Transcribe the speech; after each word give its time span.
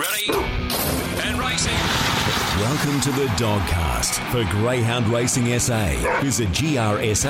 Ready 0.00 0.32
and 0.32 1.38
racing. 1.38 1.74
Welcome 2.56 3.02
to 3.02 3.10
the 3.10 3.26
Dogcast 3.36 4.14
for 4.30 4.50
Greyhound 4.50 5.06
Racing 5.08 5.58
SA. 5.58 6.20
Visit 6.22 6.48
grsa.com.au. 6.48 7.20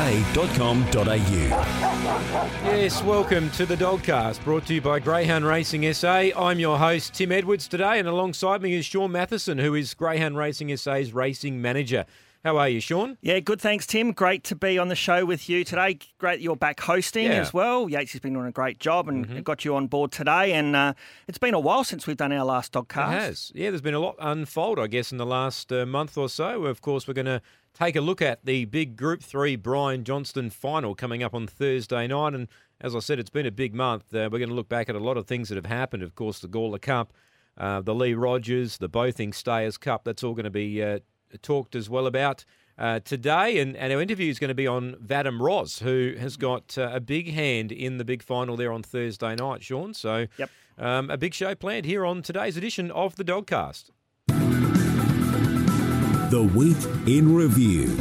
Yes, 2.64 3.02
welcome 3.02 3.50
to 3.50 3.66
the 3.66 3.74
Dogcast, 3.74 4.44
brought 4.44 4.66
to 4.66 4.74
you 4.74 4.80
by 4.80 5.00
Greyhound 5.00 5.44
Racing 5.46 5.92
SA. 5.92 6.28
I'm 6.36 6.60
your 6.60 6.78
host, 6.78 7.14
Tim 7.14 7.32
Edwards, 7.32 7.66
today, 7.66 7.98
and 7.98 8.06
alongside 8.06 8.62
me 8.62 8.74
is 8.74 8.86
Shaun 8.86 9.10
Mathieson, 9.10 9.58
who 9.58 9.74
is 9.74 9.92
Greyhound 9.92 10.36
Racing 10.36 10.76
SA's 10.76 11.12
racing 11.12 11.60
manager. 11.60 12.06
How 12.42 12.56
are 12.56 12.70
you, 12.70 12.80
Shaun? 12.80 13.18
Yeah, 13.20 13.38
good. 13.40 13.60
Thanks, 13.60 13.86
Tim. 13.86 14.12
Great 14.12 14.44
to 14.44 14.56
be 14.56 14.78
on 14.78 14.88
the 14.88 14.94
show 14.96 15.26
with 15.26 15.50
you 15.50 15.62
today. 15.62 15.98
Great 16.16 16.40
you're 16.40 16.56
back 16.56 16.80
hosting 16.80 17.26
Yeah. 17.26 17.32
as 17.42 17.52
well. 17.52 17.86
Yates 17.90 18.12
has 18.12 18.20
been 18.22 18.32
doing 18.32 18.46
a 18.46 18.52
great 18.52 18.78
job 18.80 19.08
and 19.10 19.26
Mm-hmm. 19.26 19.40
got 19.40 19.62
you 19.66 19.76
on 19.76 19.88
board 19.88 20.10
today. 20.10 20.54
And 20.54 20.74
uh, 20.74 20.94
it's 21.28 21.36
been 21.36 21.52
a 21.52 21.60
while 21.60 21.84
since 21.84 22.06
we've 22.06 22.16
done 22.16 22.32
our 22.32 22.44
last 22.46 22.72
dogcast. 22.72 23.08
It 23.12 23.20
has. 23.20 23.52
Yeah, 23.54 23.68
there's 23.70 23.82
been 23.82 23.92
a 23.92 23.98
lot 24.00 24.16
unfold, 24.18 24.78
I 24.78 24.86
guess, 24.86 25.12
in 25.12 25.18
the 25.18 25.26
last 25.26 25.70
uh, 25.70 25.84
month 25.84 26.16
or 26.16 26.30
so. 26.30 26.64
Of 26.64 26.80
course, 26.80 27.06
we're 27.06 27.12
going 27.12 27.26
to 27.26 27.42
take 27.74 27.94
a 27.94 28.00
look 28.00 28.22
at 28.22 28.42
the 28.46 28.64
big 28.64 28.96
Group 28.96 29.22
3 29.22 29.56
Brian 29.56 30.02
Johnstone 30.02 30.48
final 30.48 30.94
coming 30.94 31.22
up 31.22 31.34
on 31.34 31.46
Thursday 31.46 32.06
night. 32.06 32.32
And 32.32 32.48
as 32.80 32.96
I 32.96 33.00
said, 33.00 33.18
it's 33.18 33.28
been 33.28 33.44
a 33.44 33.50
big 33.50 33.74
month. 33.74 34.14
Uh, 34.14 34.30
we're 34.32 34.38
going 34.38 34.48
to 34.48 34.54
look 34.54 34.70
back 34.70 34.88
at 34.88 34.94
a 34.94 34.98
lot 34.98 35.18
of 35.18 35.26
things 35.26 35.50
that 35.50 35.56
have 35.56 35.66
happened. 35.66 36.02
Of 36.02 36.14
course, 36.14 36.38
the 36.38 36.48
Gawler 36.48 36.80
Cup, 36.80 37.12
uh, 37.58 37.82
the 37.82 37.94
Lee 37.94 38.14
Rogers, 38.14 38.78
the 38.78 38.88
Bothing 38.88 39.34
Stayers 39.34 39.76
Cup. 39.76 40.04
That's 40.04 40.24
all 40.24 40.32
going 40.32 40.44
to 40.44 40.50
be 40.50 40.82
uh, 40.82 41.00
talked 41.42 41.74
as 41.74 41.88
well 41.90 42.06
about. 42.06 42.44
Uh, 42.78 42.98
today, 43.00 43.58
and, 43.58 43.76
and 43.76 43.92
our 43.92 44.00
interview 44.00 44.30
is 44.30 44.38
going 44.38 44.48
to 44.48 44.54
be 44.54 44.66
on 44.66 44.94
Vadim 45.04 45.38
Roz, 45.38 45.80
who 45.80 46.14
has 46.18 46.38
got 46.38 46.78
uh, 46.78 46.88
a 46.94 46.98
big 47.00 47.30
hand 47.30 47.70
in 47.70 47.98
the 47.98 48.04
big 48.06 48.22
final 48.22 48.56
there 48.56 48.72
on 48.72 48.82
Thursday 48.82 49.34
night, 49.34 49.62
Shaun. 49.62 49.92
So, 49.92 50.26
Yep. 50.38 50.50
um, 50.78 51.10
a 51.10 51.18
big 51.18 51.34
show 51.34 51.54
planned 51.54 51.84
here 51.84 52.06
on 52.06 52.22
today's 52.22 52.56
edition 52.56 52.90
of 52.90 53.16
the 53.16 53.24
Dogcast. 53.24 53.90
The 56.30 56.42
Week 56.54 56.76
in 57.06 57.34
Review. 57.34 57.94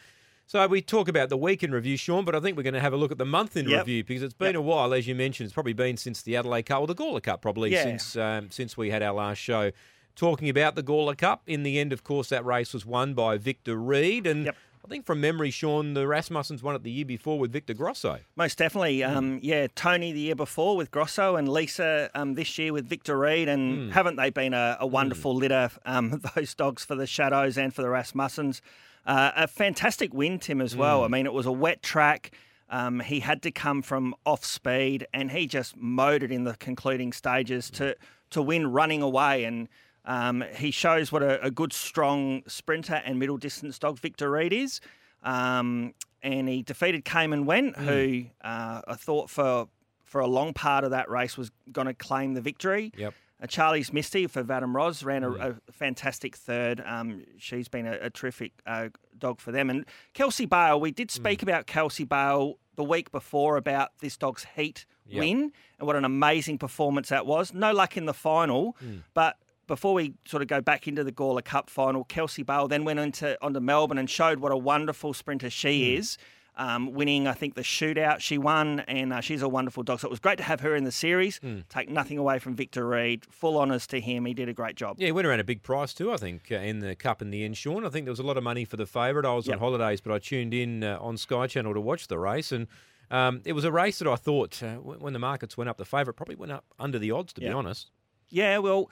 So 0.48 0.64
we 0.68 0.80
talk 0.80 1.08
about 1.08 1.28
the 1.28 1.36
week 1.36 1.64
in 1.64 1.72
review, 1.72 1.96
Shaun, 1.96 2.24
but 2.24 2.36
I 2.36 2.40
think 2.40 2.56
we're 2.56 2.62
going 2.62 2.74
to 2.74 2.80
have 2.80 2.92
a 2.92 2.96
look 2.96 3.10
at 3.10 3.18
the 3.18 3.24
month 3.24 3.56
in 3.56 3.68
Yep. 3.68 3.80
review 3.80 4.04
because 4.04 4.22
it's 4.22 4.32
been 4.34 4.54
Yep. 4.54 4.56
a 4.56 4.60
while, 4.62 4.94
as 4.94 5.08
you 5.08 5.14
mentioned. 5.16 5.46
It's 5.46 5.54
probably 5.54 5.72
been 5.72 5.96
since 5.96 6.22
the 6.22 6.36
Adelaide 6.36 6.66
Cup 6.66 6.82
or 6.82 6.86
the 6.86 6.94
Gawler 6.94 7.20
Cup, 7.22 7.42
probably 7.42 7.72
Yeah. 7.72 7.82
since 7.82 8.16
um, 8.16 8.48
since 8.50 8.76
we 8.76 8.90
had 8.90 9.02
our 9.02 9.12
last 9.14 9.38
show 9.38 9.72
talking 10.14 10.48
about 10.48 10.76
the 10.76 10.84
Gawler 10.84 11.16
Cup. 11.18 11.42
In 11.48 11.64
the 11.64 11.80
end, 11.80 11.92
of 11.92 12.04
course, 12.04 12.28
that 12.28 12.44
race 12.44 12.72
was 12.72 12.86
won 12.86 13.12
by 13.14 13.38
Victor 13.38 13.74
Reed, 13.76 14.24
and 14.26 14.44
Yep. 14.46 14.56
I 14.86 14.88
think 14.88 15.04
from 15.04 15.20
memory, 15.20 15.50
Shaun, 15.50 15.94
the 15.94 16.04
Rasmussens 16.04 16.62
won 16.62 16.76
it 16.76 16.84
the 16.84 16.92
year 16.92 17.04
before 17.04 17.40
with 17.40 17.50
Victor 17.50 17.74
Grosso. 17.74 18.20
Most 18.36 18.56
definitely. 18.56 19.00
Hmm. 19.00 19.16
Um, 19.16 19.40
yeah, 19.42 19.66
Tony 19.74 20.12
the 20.12 20.20
year 20.20 20.36
before 20.36 20.76
with 20.76 20.92
Grosso 20.92 21.34
and 21.34 21.48
Lisa 21.48 22.08
um, 22.14 22.34
this 22.34 22.56
year 22.56 22.72
with 22.72 22.86
Victor 22.86 23.18
Reed. 23.18 23.48
Hmm. 23.48 23.54
And 23.54 23.92
haven't 23.92 24.14
they 24.14 24.30
been 24.30 24.54
a, 24.54 24.76
a 24.78 24.86
wonderful 24.86 25.34
litter, 25.34 25.70
um, 25.84 26.22
those 26.36 26.54
dogs 26.54 26.84
for 26.84 26.94
the 26.94 27.06
Shadows 27.06 27.58
and 27.58 27.74
for 27.74 27.82
the 27.82 27.88
Rasmussens? 27.88 28.60
Uh, 29.04 29.32
a 29.34 29.48
fantastic 29.48 30.14
win, 30.14 30.38
Tim, 30.38 30.60
as 30.60 30.76
well. 30.76 31.00
Hmm. 31.00 31.04
I 31.06 31.08
mean, 31.08 31.26
it 31.26 31.32
was 31.32 31.46
a 31.46 31.52
wet 31.52 31.82
track. 31.82 32.30
Um, 32.70 33.00
he 33.00 33.20
had 33.20 33.42
to 33.42 33.50
come 33.50 33.82
from 33.82 34.14
off 34.24 34.44
speed 34.44 35.08
and 35.12 35.32
he 35.32 35.48
just 35.48 35.74
it 35.76 36.30
in 36.30 36.44
the 36.44 36.54
concluding 36.54 37.12
stages 37.12 37.70
to, 37.70 37.96
to 38.30 38.40
win 38.40 38.68
running 38.68 39.02
away. 39.02 39.42
And 39.42 39.68
um, 40.06 40.44
he 40.54 40.70
shows 40.70 41.10
what 41.12 41.22
a, 41.22 41.42
a 41.44 41.50
good, 41.50 41.72
strong 41.72 42.42
sprinter 42.46 43.02
and 43.04 43.18
middle 43.18 43.36
distance 43.36 43.78
dog 43.78 43.98
Victor 43.98 44.30
Reed 44.30 44.52
is. 44.52 44.80
Um, 45.22 45.94
and 46.22 46.48
he 46.48 46.62
defeated 46.62 47.04
Cayman 47.04 47.44
Went, 47.46 47.76
who 47.76 48.24
uh, 48.42 48.82
I 48.86 48.94
thought 48.94 49.30
for 49.30 49.68
for 50.04 50.20
a 50.20 50.26
long 50.26 50.52
part 50.54 50.84
of 50.84 50.90
that 50.90 51.10
race 51.10 51.36
was 51.36 51.50
going 51.72 51.88
to 51.88 51.94
claim 51.94 52.34
the 52.34 52.40
victory. 52.40 52.92
Yep. 52.96 53.12
Uh, 53.42 53.46
Charlie's 53.48 53.92
Misty 53.92 54.26
for 54.28 54.42
Vadim 54.44 54.72
Roz 54.74 55.02
ran 55.02 55.24
a, 55.24 55.30
a 55.32 55.54
fantastic 55.72 56.36
third. 56.36 56.80
Um, 56.86 57.24
she's 57.38 57.66
been 57.68 57.86
a, 57.86 57.98
a 58.02 58.10
terrific 58.10 58.52
uh, 58.66 58.88
dog 59.18 59.40
for 59.40 59.50
them. 59.52 59.68
And 59.68 59.84
Kelsey 60.14 60.46
Bale, 60.46 60.80
we 60.80 60.90
did 60.92 61.10
speak 61.10 61.42
about 61.42 61.66
Kelsey 61.66 62.04
Bale 62.04 62.56
the 62.76 62.84
week 62.84 63.10
before 63.10 63.56
about 63.56 63.90
this 64.00 64.16
dog's 64.16 64.46
heat 64.54 64.86
Yep. 65.08 65.20
win 65.20 65.52
and 65.78 65.86
what 65.86 65.94
an 65.94 66.04
amazing 66.04 66.58
performance 66.58 67.10
that 67.10 67.26
was. 67.26 67.54
No 67.54 67.72
luck 67.72 67.96
in 67.96 68.06
the 68.06 68.14
final, 68.14 68.76
but 69.14 69.36
before 69.66 69.94
we 69.94 70.14
sort 70.26 70.42
of 70.42 70.48
go 70.48 70.60
back 70.60 70.86
into 70.86 71.04
the 71.04 71.12
Gawler 71.12 71.44
Cup 71.44 71.70
final, 71.70 72.04
Kelsey 72.04 72.42
Bale 72.42 72.68
then 72.68 72.84
went 72.84 72.98
into 72.98 73.36
onto 73.42 73.60
Melbourne 73.60 73.98
and 73.98 74.08
showed 74.08 74.40
what 74.40 74.52
a 74.52 74.56
wonderful 74.56 75.14
sprinter 75.14 75.50
she 75.50 75.94
is. 75.96 76.18
Um, 76.58 76.94
winning, 76.94 77.28
I 77.28 77.34
think, 77.34 77.54
the 77.54 77.60
shootout 77.60 78.20
she 78.20 78.38
won, 78.38 78.80
and 78.80 79.12
uh, 79.12 79.20
she's 79.20 79.42
a 79.42 79.48
wonderful 79.48 79.82
dog. 79.82 80.00
So 80.00 80.08
it 80.08 80.10
was 80.10 80.20
great 80.20 80.38
to 80.38 80.44
have 80.44 80.60
her 80.60 80.74
in 80.74 80.84
the 80.84 80.90
series. 80.90 81.38
Take 81.68 81.90
nothing 81.90 82.16
away 82.16 82.38
from 82.38 82.54
Victor 82.54 82.88
Reed. 82.88 83.26
Full 83.30 83.58
honours 83.58 83.86
to 83.88 84.00
him. 84.00 84.24
He 84.24 84.32
did 84.32 84.48
a 84.48 84.54
great 84.54 84.74
job. 84.74 84.96
Yeah, 84.98 85.06
he 85.06 85.12
went 85.12 85.26
around 85.26 85.40
a 85.40 85.44
big 85.44 85.62
price 85.62 85.92
too, 85.92 86.10
I 86.10 86.16
think, 86.16 86.50
uh, 86.50 86.54
in 86.54 86.78
the 86.78 86.96
Cup 86.96 87.20
in 87.20 87.30
the 87.30 87.44
end, 87.44 87.58
Shaun. 87.58 87.84
I 87.84 87.90
think 87.90 88.06
there 88.06 88.12
was 88.12 88.20
a 88.20 88.22
lot 88.26 88.38
of 88.38 88.42
money 88.42 88.64
for 88.64 88.78
the 88.78 88.86
favourite. 88.86 89.28
I 89.28 89.34
was 89.34 89.50
on 89.50 89.58
holidays, 89.58 90.00
but 90.00 90.14
I 90.14 90.18
tuned 90.18 90.54
in 90.54 90.82
uh, 90.82 90.96
on 90.98 91.18
Sky 91.18 91.46
Channel 91.46 91.74
to 91.74 91.80
watch 91.80 92.08
the 92.08 92.18
race, 92.18 92.52
and 92.52 92.68
um, 93.10 93.42
it 93.44 93.52
was 93.52 93.64
a 93.64 93.70
race 93.70 93.98
that 93.98 94.08
I 94.08 94.16
thought, 94.16 94.62
uh, 94.62 94.76
when 94.76 95.12
the 95.12 95.18
markets 95.18 95.58
went 95.58 95.68
up, 95.68 95.76
the 95.76 95.84
favourite 95.84 96.16
probably 96.16 96.36
went 96.36 96.52
up 96.52 96.64
under 96.78 96.98
the 96.98 97.10
odds, 97.10 97.34
to 97.34 97.42
be 97.42 97.48
honest. 97.48 97.90
Yeah, 98.30 98.58
well, 98.58 98.90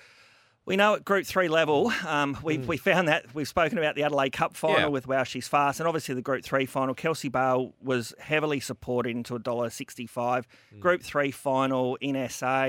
we 0.67 0.77
know 0.77 0.95
at 0.95 1.05
Group 1.05 1.27
Three 1.27 1.49
level, 1.49 1.93
um, 2.07 2.39
we 2.43 2.59
we 2.59 2.77
found 2.77 3.09
that 3.09 3.27
we've 3.35 3.47
spoken 3.49 3.77
about 3.79 3.95
the 3.97 4.03
Adelaide 4.03 4.31
Cup 4.33 4.57
final 4.57 4.81
Yeah. 4.81 4.87
with 4.87 5.07
Wow 5.07 5.25
She's 5.25 5.47
Fast, 5.47 5.79
and 5.81 5.87
obviously 5.87 6.15
the 6.15 6.23
Group 6.23 6.43
Three 6.45 6.65
final. 6.67 6.95
Kelsey 6.95 7.29
Bale 7.29 7.75
was 7.83 8.15
heavily 8.19 8.61
supported 8.61 9.11
into 9.11 9.35
a 9.35 9.39
dollar 9.39 9.69
sixty-five. 9.71 10.47
Group 10.81 11.03
Three 11.03 11.31
final 11.31 11.97
in 11.97 12.29
SA, 12.31 12.69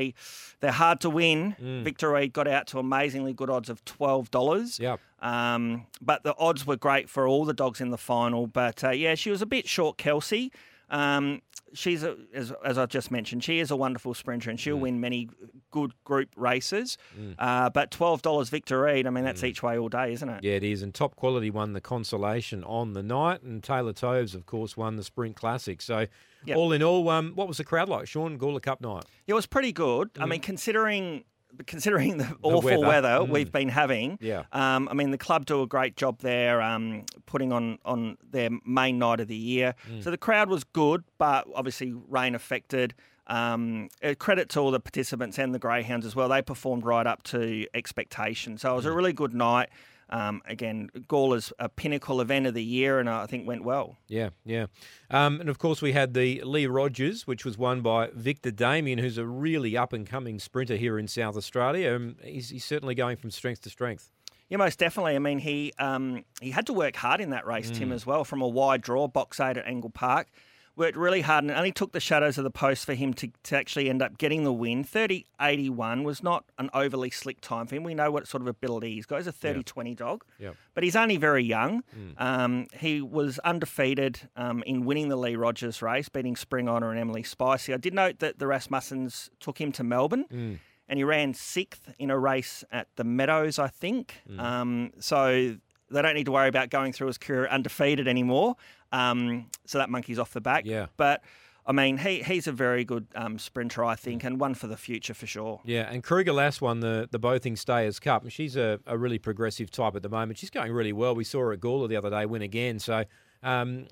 they're 0.60 0.72
hard 0.72 1.00
to 1.02 1.10
win. 1.10 1.56
Victor 1.84 2.12
Reed 2.12 2.34
got 2.34 2.48
out 2.48 2.68
to 2.68 2.80
amazingly 2.80 3.34
good 3.34 3.50
odds 3.50 3.70
of 3.70 3.84
twelve 3.86 4.30
dollars. 4.32 4.80
Yep. 4.80 5.00
Um, 5.22 5.88
but 6.02 6.24
the 6.24 6.36
odds 6.38 6.68
were 6.68 6.76
great 6.76 7.10
for 7.10 7.28
all 7.28 7.46
the 7.46 7.54
dogs 7.54 7.80
in 7.82 7.90
the 7.92 7.98
final. 7.98 8.46
But 8.46 8.84
uh, 8.84 8.90
yeah, 8.92 9.16
she 9.16 9.30
was 9.32 9.42
a 9.42 9.46
bit 9.48 9.68
short, 9.68 9.98
Kelsey. 9.98 10.52
Um, 10.90 11.42
she's 11.76 12.04
a, 12.04 12.16
as, 12.34 12.52
as 12.64 12.78
I 12.78 12.86
just 12.88 13.12
mentioned, 13.12 13.44
she 13.44 13.60
is 13.60 13.70
a 13.70 13.76
wonderful 13.76 14.14
sprinter 14.14 14.50
and 14.50 14.58
Mm. 14.58 14.62
she'll 14.62 14.78
win 14.80 15.00
many 15.00 15.30
good 15.72 15.92
group 16.04 16.30
races. 16.36 16.98
Uh, 17.38 17.70
but 17.70 17.92
twelve 17.92 18.22
dollars 18.22 18.50
Victor 18.50 18.82
Reed, 18.82 19.06
I 19.06 19.10
mean 19.12 19.24
that's 19.26 19.44
each 19.44 19.62
way 19.62 19.78
all 19.78 19.90
day, 19.90 20.14
isn't 20.14 20.28
it? 20.30 20.42
Mm. 20.42 20.44
Yeah, 20.44 20.52
it 20.54 20.64
is. 20.64 20.82
And 20.82 20.94
Top 20.94 21.16
Quality 21.16 21.52
won 21.52 21.74
the 21.74 21.82
consolation 21.82 22.64
on 22.64 22.94
the 22.94 23.04
night, 23.04 23.42
and 23.44 23.62
Taylor 23.64 23.94
Toves, 23.94 24.34
of 24.34 24.46
course, 24.46 24.76
won 24.76 24.96
the 24.96 25.04
Sprint 25.04 25.36
Classic. 25.36 25.82
So, 25.82 26.08
Yep. 26.46 26.58
all 26.58 26.72
in 26.74 26.84
all, 26.84 27.10
um, 27.10 27.32
what 27.36 27.48
was 27.48 27.58
the 27.58 27.64
crowd 27.64 27.90
like, 27.90 28.08
Shaun? 28.08 28.38
Gawler 28.38 28.62
Cup 28.62 28.80
night. 28.80 29.04
It 29.28 29.34
was 29.34 29.46
pretty 29.48 29.72
good. 29.72 30.12
I 30.20 30.26
mean, 30.28 30.42
considering 30.42 31.24
considering 31.66 32.18
the, 32.18 32.36
awful 32.42 32.62
weather. 32.62 32.88
weather, 32.88 33.08
Mm. 33.26 33.30
we've 33.30 33.52
been 33.52 33.70
having. 33.70 34.18
Yeah. 34.22 34.44
Um, 34.52 34.88
I 34.90 34.94
mean, 34.94 35.12
the 35.12 35.18
club 35.18 35.46
do 35.46 35.62
a 35.62 35.68
great 35.68 35.96
job 35.96 36.20
there, 36.20 36.62
um, 36.62 37.06
putting 37.26 37.52
on 37.52 37.80
on 37.86 38.18
their 38.32 38.50
main 38.66 39.00
night 39.00 39.20
of 39.20 39.28
the 39.28 39.36
year. 39.36 39.76
Mm. 39.90 40.04
So 40.04 40.12
the 40.12 40.18
crowd 40.18 40.50
was 40.50 40.64
good, 40.64 41.04
but 41.18 41.48
obviously 41.56 41.94
rain 42.10 42.36
affected. 42.36 42.94
Um, 43.28 43.90
uh, 44.04 44.14
credit 44.20 44.50
to 44.50 44.60
all 44.60 44.70
the 44.70 44.80
participants 44.80 45.40
and 45.40 45.54
the 45.54 45.58
greyhounds 45.60 46.06
as 46.06 46.16
well. 46.16 46.30
They 46.30 46.44
performed 46.44 46.86
right 46.86 47.08
up 47.08 47.24
to 47.24 47.66
expectation. 47.74 48.58
So 48.60 48.72
it 48.72 48.76
was 48.76 48.86
a 48.86 48.90
Mm. 48.90 48.96
really 48.96 49.14
good 49.14 49.34
night. 49.34 49.70
Um, 50.10 50.42
again, 50.48 50.90
Gawler's 51.08 51.52
a 51.58 51.68
pinnacle 51.68 52.22
event 52.22 52.46
of 52.46 52.54
the 52.54 52.64
year, 52.64 53.00
and 53.00 53.10
I 53.10 53.26
think 53.26 53.48
went 53.48 53.64
well. 53.64 53.98
Yeah, 54.08 54.30
yeah. 54.46 54.68
Um, 55.10 55.40
and 55.40 55.50
of 55.50 55.58
course, 55.58 55.82
we 55.82 55.94
had 55.94 56.14
the 56.14 56.42
Lee 56.44 56.68
Rogers, 56.68 57.26
which 57.26 57.44
was 57.44 57.58
won 57.58 57.82
by 57.82 58.10
Victor 58.14 58.52
Damien, 58.52 59.00
who's 59.00 59.18
a 59.18 59.26
really 59.26 59.76
up 59.76 59.94
and 59.94 60.06
coming 60.08 60.40
sprinter 60.40 60.76
here 60.76 61.00
in 61.00 61.08
South 61.08 61.36
Australia. 61.36 61.96
Um, 61.96 62.18
he's, 62.24 62.50
he's 62.50 62.66
certainly 62.66 62.94
going 62.94 63.18
from 63.18 63.32
strength 63.32 63.62
to 63.64 63.70
strength. 63.70 64.12
Yeah, 64.48 64.58
most 64.58 64.78
definitely. 64.78 65.16
I 65.16 65.20
mean, 65.20 65.40
he 65.40 65.74
um, 65.80 66.24
he 66.40 66.52
had 66.52 66.68
to 66.68 66.74
work 66.74 66.96
hard 66.96 67.20
in 67.20 67.32
that 67.32 67.48
race, 67.48 67.72
Mm. 67.72 67.76
Tim, 67.78 67.92
as 67.92 68.06
well, 68.06 68.24
from 68.24 68.44
a 68.44 68.48
wide 68.48 68.82
draw, 68.82 69.08
box 69.08 69.40
eight 69.40 69.58
at 69.58 69.66
Angle 69.66 69.90
Park. 69.90 70.28
Worked 70.78 70.98
really 70.98 71.22
hard 71.22 71.46
and 71.46 71.52
it 71.52 71.56
only 71.58 71.72
took 71.72 71.94
the 71.94 72.02
shadows 72.02 72.38
of 72.38 72.44
the 72.44 72.50
post 72.52 72.86
for 72.86 72.94
him 72.96 73.14
to, 73.14 73.30
to 73.44 73.56
actually 73.58 73.90
end 73.90 74.02
up 74.02 74.18
getting 74.18 74.44
the 74.44 74.52
win. 74.52 74.84
30 74.84 75.26
81 75.40 76.04
was 76.04 76.22
not 76.22 76.44
an 76.58 76.70
overly 76.74 77.10
slick 77.10 77.40
time 77.40 77.66
for 77.66 77.76
him. 77.76 77.84
We 77.84 77.94
know 77.94 78.12
what 78.12 78.28
sort 78.28 78.42
of 78.42 78.48
ability 78.48 78.96
he's 78.96 79.06
got. 79.06 79.18
He's 79.18 79.28
a 79.28 79.32
30 79.32 79.64
20 79.64 79.96
dog, 79.96 80.26
Yep. 80.38 80.56
but 80.74 80.84
he's 80.84 80.98
only 80.98 81.16
very 81.16 81.46
young. 81.46 81.84
Mm. 81.98 82.14
Um, 82.22 82.68
he 82.78 83.02
was 83.02 83.40
undefeated 83.40 84.20
um, 84.36 84.64
in 84.64 84.84
winning 84.84 85.08
the 85.08 85.16
Lee 85.16 85.38
Rogers 85.38 85.82
race, 85.82 86.10
beating 86.10 86.36
Spring 86.36 86.68
Honor 86.68 86.92
and 86.92 87.00
Emily 87.00 87.24
Spicy. 87.24 87.74
I 87.74 87.78
did 87.78 87.94
note 87.94 88.20
that 88.20 88.40
the 88.40 88.46
Rasmussens 88.46 89.30
took 89.40 89.60
him 89.62 89.72
to 89.74 89.84
Melbourne 89.84 90.26
Mm. 90.32 90.60
and 90.90 90.98
he 91.00 91.04
ran 91.06 91.34
sixth 91.34 91.94
in 92.00 92.10
a 92.12 92.20
race 92.20 92.66
at 92.72 92.88
the 92.98 93.04
Meadows, 93.06 93.60
I 93.60 93.68
think. 93.70 94.16
Mm. 94.30 94.40
Um, 94.42 94.92
so 95.00 95.56
they 95.92 96.02
don't 96.02 96.16
need 96.16 96.26
to 96.26 96.32
worry 96.32 96.50
about 96.50 96.70
going 96.70 96.92
through 96.92 97.08
his 97.08 97.18
career 97.18 97.48
undefeated 97.48 98.08
anymore. 98.08 98.56
Um, 98.96 99.48
so 99.66 99.78
that 99.80 99.90
monkey's 99.90 100.20
off 100.20 100.32
the 100.34 100.42
back. 100.42 100.66
Yeah. 100.66 100.88
But 100.98 101.24
I 101.68 101.72
mean, 101.72 101.98
he 101.98 102.22
he's 102.22 102.48
a 102.48 102.52
very 102.52 102.86
good 102.86 103.08
um, 103.16 103.40
sprinter, 103.40 103.84
I 103.84 103.96
think, 103.96 104.24
and 104.24 104.40
one 104.40 104.54
for 104.54 104.68
the 104.68 104.78
future 104.78 105.14
for 105.14 105.26
sure. 105.28 105.62
Yeah, 105.66 105.90
and 105.92 106.04
Kruger 106.04 106.32
Lass 106.34 106.62
won 106.62 106.80
the, 106.80 107.08
the 107.12 107.18
Bothing 107.20 107.56
Stayers 107.56 108.00
Cup, 108.00 108.22
and 108.24 108.32
she's 108.32 108.56
a, 108.56 108.80
a 108.86 108.98
really 108.98 109.18
progressive 109.18 109.72
type 109.72 109.96
at 109.96 110.04
the 110.04 110.10
moment. 110.10 110.38
She's 110.38 110.52
going 110.52 110.72
really 110.72 110.94
well. 110.94 111.16
We 111.16 111.24
saw 111.24 111.40
her 111.40 111.54
at 111.54 111.60
Gawler 111.60 111.90
the 111.90 111.96
other 111.96 112.10
day 112.12 112.26
win 112.28 112.44
again. 112.44 112.78
So 112.80 113.06
um, 113.42 113.88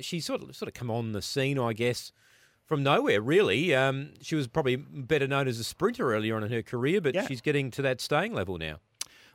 she's 0.00 0.24
sort 0.24 0.42
of, 0.42 0.56
sort 0.56 0.68
of 0.68 0.74
come 0.74 0.90
on 0.90 1.12
the 1.12 1.20
scene, 1.22 1.58
I 1.58 1.74
guess, 1.74 2.10
from 2.64 2.82
nowhere, 2.82 3.20
really. 3.20 3.74
Um, 3.74 4.14
she 4.22 4.34
was 4.34 4.48
probably 4.48 4.76
better 4.76 5.26
known 5.26 5.46
as 5.46 5.58
a 5.58 5.64
sprinter 5.64 6.14
earlier 6.14 6.36
on 6.36 6.42
in 6.44 6.50
her 6.50 6.62
career, 6.62 7.00
but 7.02 7.14
Yeah. 7.14 7.26
she's 7.26 7.40
getting 7.42 7.70
to 7.72 7.82
that 7.82 8.00
staying 8.00 8.32
level 8.32 8.56
now. 8.56 8.76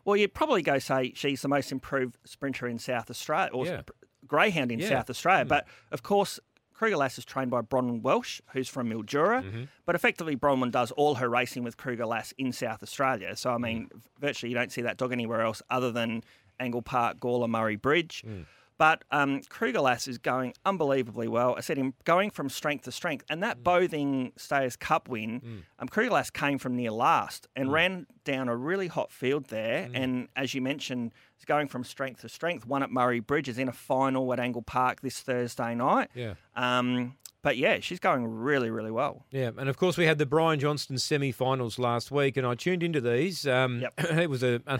Well, 0.05 0.15
you'd 0.17 0.33
probably 0.33 0.61
go 0.63 0.79
say 0.79 1.13
she's 1.15 1.41
the 1.41 1.47
most 1.47 1.71
improved 1.71 2.17
sprinter 2.25 2.67
in 2.67 2.79
South 2.79 3.09
Australia, 3.11 3.49
or 3.53 3.65
Yeah. 3.65 3.81
Greyhound 4.27 4.71
in 4.71 4.79
Yeah. 4.79 4.89
South 4.89 5.09
Australia. 5.09 5.45
But 5.45 5.67
of 5.91 6.03
course, 6.03 6.39
Kruger 6.73 6.97
Lass 6.97 7.17
is 7.17 7.23
trained 7.25 7.51
by 7.51 7.61
Bronwyn 7.61 8.01
Welsh, 8.01 8.41
who's 8.51 8.67
from 8.67 8.89
Mildura. 8.89 9.41
Mm-hmm. 9.43 9.63
But 9.85 9.95
effectively, 9.95 10.35
Bronwyn 10.35 10.71
does 10.71 10.91
all 10.91 11.15
her 11.15 11.29
racing 11.29 11.63
with 11.63 11.77
Kruger 11.77 12.05
Lass 12.05 12.33
in 12.37 12.51
South 12.51 12.83
Australia. 12.83 13.35
So, 13.37 13.51
I 13.51 13.57
mean, 13.57 13.85
Mm. 13.93 14.01
virtually 14.19 14.49
you 14.49 14.55
don't 14.55 14.71
see 14.73 14.81
that 14.81 14.97
dog 14.97 15.13
anywhere 15.13 15.41
else 15.41 15.61
other 15.69 15.91
than 15.91 16.23
Angle 16.59 16.81
Park, 16.81 17.19
Gawler, 17.19 17.47
Murray 17.49 17.77
Bridge. 17.77 18.23
Mm. 18.27 18.45
But 18.77 19.05
um, 19.09 19.39
Kruger 19.47 19.79
Lass 19.79 20.05
is 20.05 20.17
going 20.17 20.53
unbelievably 20.65 21.29
well. 21.29 21.55
I 21.57 21.61
said 21.61 21.77
him 21.77 21.93
going 22.03 22.29
from 22.29 22.49
strength 22.49 22.83
to 22.83 22.91
strength. 22.91 23.23
And 23.29 23.37
Mm. 23.39 23.43
that 23.43 23.63
Bothing 23.63 24.33
Stayers 24.35 24.75
Cup 24.75 25.07
win, 25.07 25.63
um, 25.79 25.87
Kruger 25.87 26.11
Lass 26.11 26.29
came 26.29 26.57
from 26.57 26.75
near 26.75 26.91
last 26.91 27.47
Mm. 27.55 27.61
and 27.61 27.71
ran 27.71 28.07
down 28.25 28.49
a 28.49 28.55
really 28.57 28.87
hot 28.87 29.13
field 29.13 29.45
there. 29.45 29.89
And 29.93 30.27
as 30.35 30.53
you 30.53 30.61
mentioned, 30.61 31.13
it's 31.35 31.45
going 31.45 31.67
from 31.67 31.83
strength 31.83 32.21
to 32.21 32.29
strength. 32.29 32.65
One 32.65 32.83
at 32.83 32.91
Murray 32.91 33.19
Bridge 33.19 33.49
is 33.49 33.57
in 33.57 33.67
a 33.67 33.73
final 33.73 34.31
at 34.33 34.39
Angle 34.39 34.61
Park 34.61 35.01
this 35.01 35.19
Thursday 35.19 35.75
night. 35.75 36.09
Yeah. 36.13 36.35
Um, 36.55 37.15
but 37.41 37.57
yeah, 37.57 37.79
she's 37.79 37.99
going 37.99 38.25
really, 38.25 38.69
really 38.71 38.91
well. 38.91 39.25
Yeah, 39.31 39.51
and 39.57 39.69
of 39.69 39.77
course 39.77 39.97
we 39.97 40.05
had 40.05 40.17
the 40.17 40.25
Brian 40.25 40.59
Johnstone 40.59 40.97
semi-finals 40.97 41.77
last 41.77 42.09
week, 42.09 42.37
and 42.37 42.47
I 42.47 42.55
tuned 42.55 42.81
into 42.81 43.01
these. 43.01 43.45
Um, 43.45 43.81
Yep. 43.81 43.93
it 44.19 44.29
was 44.29 44.41
a, 44.43 44.61
a 44.65 44.79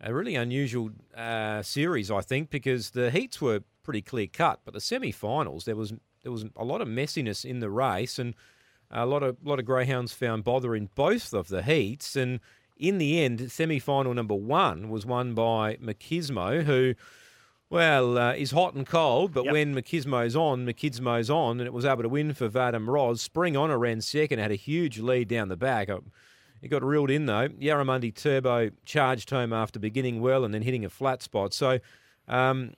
a 0.00 0.14
really 0.14 0.34
unusual 0.34 0.90
uh, 1.14 1.62
series, 1.62 2.10
I 2.10 2.22
think, 2.22 2.48
because 2.48 2.90
the 2.92 3.10
heats 3.10 3.40
were 3.40 3.60
pretty 3.82 4.00
clear 4.02 4.26
cut, 4.26 4.60
but 4.64 4.72
the 4.72 4.80
semi-finals 4.80 5.64
there 5.64 5.76
was 5.76 5.92
there 6.22 6.32
was 6.32 6.44
a 6.56 6.64
lot 6.64 6.80
of 6.80 6.88
messiness 6.88 7.44
in 7.44 7.60
the 7.60 7.70
race, 7.70 8.18
and 8.18 8.34
a 8.90 9.04
lot 9.06 9.22
of 9.22 9.36
lot 9.44 9.58
of 9.58 9.64
greyhounds 9.66 10.12
found 10.12 10.44
bother 10.44 10.74
in 10.74 10.88
both 10.94 11.34
of 11.34 11.48
the 11.48 11.62
heats, 11.62 12.16
and 12.16 12.40
in 12.80 12.98
the 12.98 13.20
end, 13.22 13.52
semi-final 13.52 14.14
number 14.14 14.34
one 14.34 14.88
was 14.90 15.06
won 15.06 15.34
by 15.34 15.76
Machismo, 15.76 16.64
who. 16.64 16.94
Well, 17.72 18.18
uh, 18.18 18.32
is 18.32 18.50
hot 18.50 18.74
and 18.74 18.84
cold, 18.84 19.32
but 19.32 19.44
Yep. 19.44 19.52
when 19.52 19.74
Machismo's 19.76 20.34
on, 20.34 20.66
Machismo's 20.66 21.30
on, 21.30 21.60
and 21.60 21.68
it 21.68 21.72
was 21.72 21.84
able 21.84 22.02
to 22.02 22.08
win 22.08 22.34
for 22.34 22.48
Vadim 22.48 22.88
Roz. 22.88 23.22
Spring 23.22 23.56
Honor 23.56 23.78
ran 23.78 24.00
second, 24.00 24.40
had 24.40 24.50
a 24.50 24.56
huge 24.56 24.98
lead 24.98 25.28
down 25.28 25.46
the 25.46 25.56
back. 25.56 25.88
Uh, 25.88 26.00
It 26.62 26.66
got 26.68 26.82
reeled 26.82 27.10
in 27.10 27.26
though. 27.26 27.48
Yarramundi 27.48 28.12
Turbo 28.12 28.70
charged 28.84 29.30
home 29.30 29.52
after 29.52 29.78
beginning 29.78 30.20
well 30.20 30.44
and 30.44 30.52
then 30.52 30.62
hitting 30.62 30.84
a 30.84 30.90
flat 30.90 31.22
spot. 31.22 31.54
So, 31.54 31.78
um, 32.26 32.74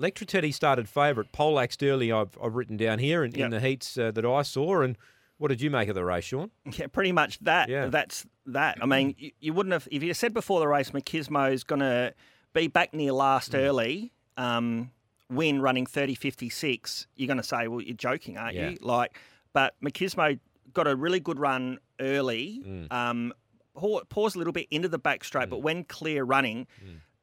Teddy 0.00 0.50
started 0.50 0.88
favourite. 0.88 1.30
Polaxed 1.30 1.82
early, 1.84 2.10
I've, 2.10 2.36
I've 2.42 2.56
written 2.56 2.76
down 2.76 2.98
here 2.98 3.22
in, 3.22 3.32
in 3.36 3.50
the 3.50 3.60
heats 3.60 3.96
uh, 3.96 4.10
that 4.10 4.24
I 4.24 4.42
saw. 4.42 4.80
And 4.82 4.98
what 5.42 5.48
did 5.48 5.60
you 5.60 5.70
make 5.70 5.88
of 5.88 5.94
the 5.96 6.04
race, 6.04 6.24
Shaun? 6.24 6.50
Yeah, 6.78 6.86
pretty 6.86 7.10
much 7.12 7.38
that. 7.40 7.68
Yeah. 7.68 7.86
That's 7.86 8.24
that. 8.46 8.78
I 8.80 8.86
mean, 8.86 9.14
you, 9.18 9.30
you 9.40 9.52
wouldn't 9.52 9.72
have 9.72 9.88
if 9.90 10.02
you 10.02 10.14
said 10.14 10.32
before 10.32 10.60
the 10.60 10.68
race 10.68 10.90
Machismo's 10.92 11.64
going 11.64 11.80
to 11.80 12.14
be 12.52 12.68
back 12.68 12.94
near 12.94 13.12
last 13.12 13.52
Mm. 13.52 13.58
early, 13.58 14.12
um, 14.36 14.90
win 15.28 15.60
running 15.60 15.86
30-56, 15.86 17.06
You're 17.16 17.26
going 17.26 17.38
to 17.38 17.42
say, 17.42 17.66
well, 17.68 17.80
you're 17.80 17.96
joking, 17.96 18.36
aren't 18.38 18.54
Yeah. 18.54 18.70
you? 18.70 18.78
Like, 18.80 19.18
but 19.52 19.74
Machismo 19.82 20.38
got 20.72 20.86
a 20.86 20.94
really 20.94 21.20
good 21.20 21.38
run 21.38 21.78
early. 22.00 22.62
Mm. 22.66 22.92
Um, 22.92 23.32
paused 24.10 24.36
a 24.36 24.38
little 24.38 24.52
bit 24.52 24.66
into 24.70 24.88
the 24.88 24.98
back 24.98 25.24
straight, 25.24 25.48
but 25.50 25.58
when 25.58 25.84
clear 25.84 26.24
running. 26.24 26.66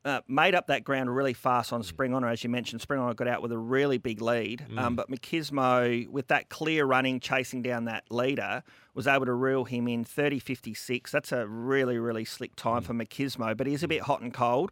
Uh, 0.06 0.22
made 0.30 0.56
up 0.56 0.68
that 0.68 0.86
ground 0.86 1.14
really 1.14 1.34
fast 1.34 1.72
Mm. 1.72 1.74
on 1.74 1.84
Spring 1.84 2.14
Honor, 2.14 2.30
as 2.30 2.42
you 2.42 2.50
mentioned. 2.50 2.80
Spring 2.82 3.02
Honor 3.02 3.14
got 3.14 3.28
out 3.28 3.42
with 3.42 3.52
a 3.52 3.58
really 3.58 3.98
big 3.98 4.22
lead, 4.22 4.66
um, 4.78 4.94
Mm. 4.94 4.96
but 4.96 5.12
Machismo, 5.12 6.08
with 6.08 6.28
that 6.30 6.48
clear 6.48 6.86
running, 6.86 7.20
chasing 7.20 7.62
down 7.62 7.84
that 7.84 8.10
leader, 8.10 8.64
was 8.94 9.08
able 9.08 9.26
to 9.26 9.34
reel 9.34 9.66
him 9.66 9.90
in 9.90 10.06
30.56. 10.06 11.12
That's 11.12 11.34
a 11.34 11.46
really, 11.48 11.98
really 11.98 12.24
slick 12.24 12.54
Mm. 12.54 12.56
time 12.56 12.82
for 12.84 12.94
Machismo, 12.94 13.58
but 13.58 13.68
he's 13.68 13.84
a 13.84 13.90
bit 13.90 14.04
hot 14.04 14.22
and 14.22 14.34
cold. 14.34 14.72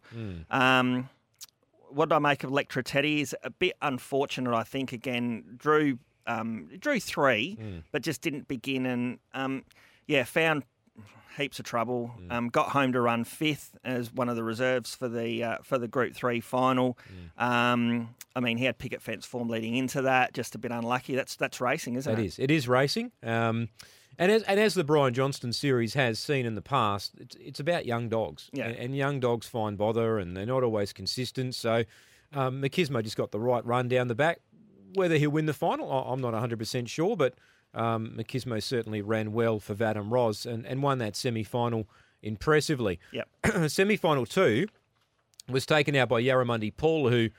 Um, 0.50 1.10
what 1.90 2.08
do 2.08 2.14
I 2.14 2.18
make 2.20 2.42
of 2.42 2.50
Electra 2.50 2.82
Teddy? 2.82 3.20
Is 3.20 3.36
a 3.42 3.50
bit 3.50 3.76
unfortunate, 3.82 4.54
I 4.54 4.62
think. 4.64 4.92
Again, 4.92 5.44
drew 5.58 5.98
um, 6.26 6.68
drew 6.78 7.00
three, 7.00 7.56
Mm. 7.58 7.82
but 7.90 8.02
just 8.02 8.20
didn't 8.20 8.48
begin, 8.48 8.84
and 8.84 9.18
um, 9.32 9.64
yeah, 10.06 10.24
found 10.24 10.64
heaps 11.36 11.58
of 11.58 11.64
trouble. 11.64 12.12
Mm. 12.20 12.32
Um, 12.32 12.48
got 12.48 12.70
home 12.70 12.92
to 12.92 13.00
run 13.00 13.24
fifth 13.24 13.76
as 13.84 14.12
one 14.12 14.28
of 14.28 14.36
the 14.36 14.44
reserves 14.44 14.94
for 14.94 15.08
the 15.08 15.44
uh, 15.44 15.58
for 15.62 15.78
the 15.78 15.88
Group 15.88 16.14
Three 16.14 16.40
final. 16.40 16.98
Mm. 17.38 17.42
Um, 17.42 18.14
I 18.36 18.40
mean, 18.40 18.58
he 18.58 18.64
had 18.64 18.78
picket 18.78 19.02
fence 19.02 19.24
form 19.24 19.48
leading 19.48 19.76
into 19.76 20.02
that. 20.02 20.34
Just 20.34 20.54
a 20.54 20.58
bit 20.58 20.70
unlucky. 20.70 21.14
That's 21.14 21.36
that's 21.36 21.60
racing, 21.60 21.94
isn't 21.96 22.12
It 22.12 22.18
it? 22.18 22.26
is. 22.26 22.38
It 22.38 22.50
is 22.50 22.68
racing. 22.68 23.12
Um, 23.22 23.68
and 24.20 24.32
as, 24.32 24.42
and 24.44 24.58
as 24.58 24.74
the 24.74 24.82
Brian 24.82 25.14
Johnstone 25.14 25.52
series 25.52 25.94
has 25.94 26.18
seen 26.18 26.44
in 26.44 26.56
the 26.56 26.62
past, 26.62 27.12
it's, 27.18 27.36
it's 27.36 27.60
about 27.60 27.86
young 27.86 28.08
dogs. 28.08 28.50
Yeah. 28.52 28.66
And, 28.66 28.76
and 28.76 28.96
young 28.96 29.20
dogs 29.20 29.46
find 29.46 29.78
bother 29.78 30.18
and 30.18 30.36
they're 30.36 30.44
not 30.44 30.64
always 30.64 30.92
consistent. 30.92 31.54
So 31.54 31.84
um, 32.32 32.60
Machismo 32.60 33.02
just 33.02 33.16
got 33.16 33.30
the 33.30 33.38
right 33.38 33.64
run 33.64 33.86
down 33.86 34.08
the 34.08 34.16
back. 34.16 34.40
Whether 34.94 35.18
he'll 35.18 35.30
win 35.30 35.46
the 35.46 35.52
final, 35.52 35.88
I'm 35.90 36.20
not 36.20 36.34
100% 36.34 36.88
sure, 36.88 37.16
but 37.16 37.34
um, 37.78 38.14
Machismo 38.16 38.62
certainly 38.62 39.02
ran 39.02 39.32
well 39.32 39.60
for 39.60 39.74
Vadim 39.74 40.10
Roz 40.10 40.44
and, 40.46 40.66
and 40.66 40.82
won 40.82 40.98
that 40.98 41.16
semi 41.16 41.44
final 41.44 41.88
impressively. 42.22 42.98
Yep. 43.12 43.28
semi 43.68 43.96
final 43.96 44.26
two 44.26 44.66
was 45.48 45.64
taken 45.64 45.96
out 45.96 46.08
by 46.08 46.22
Yarramundi 46.22 46.76
Paul, 46.76 47.08
who 47.08 47.30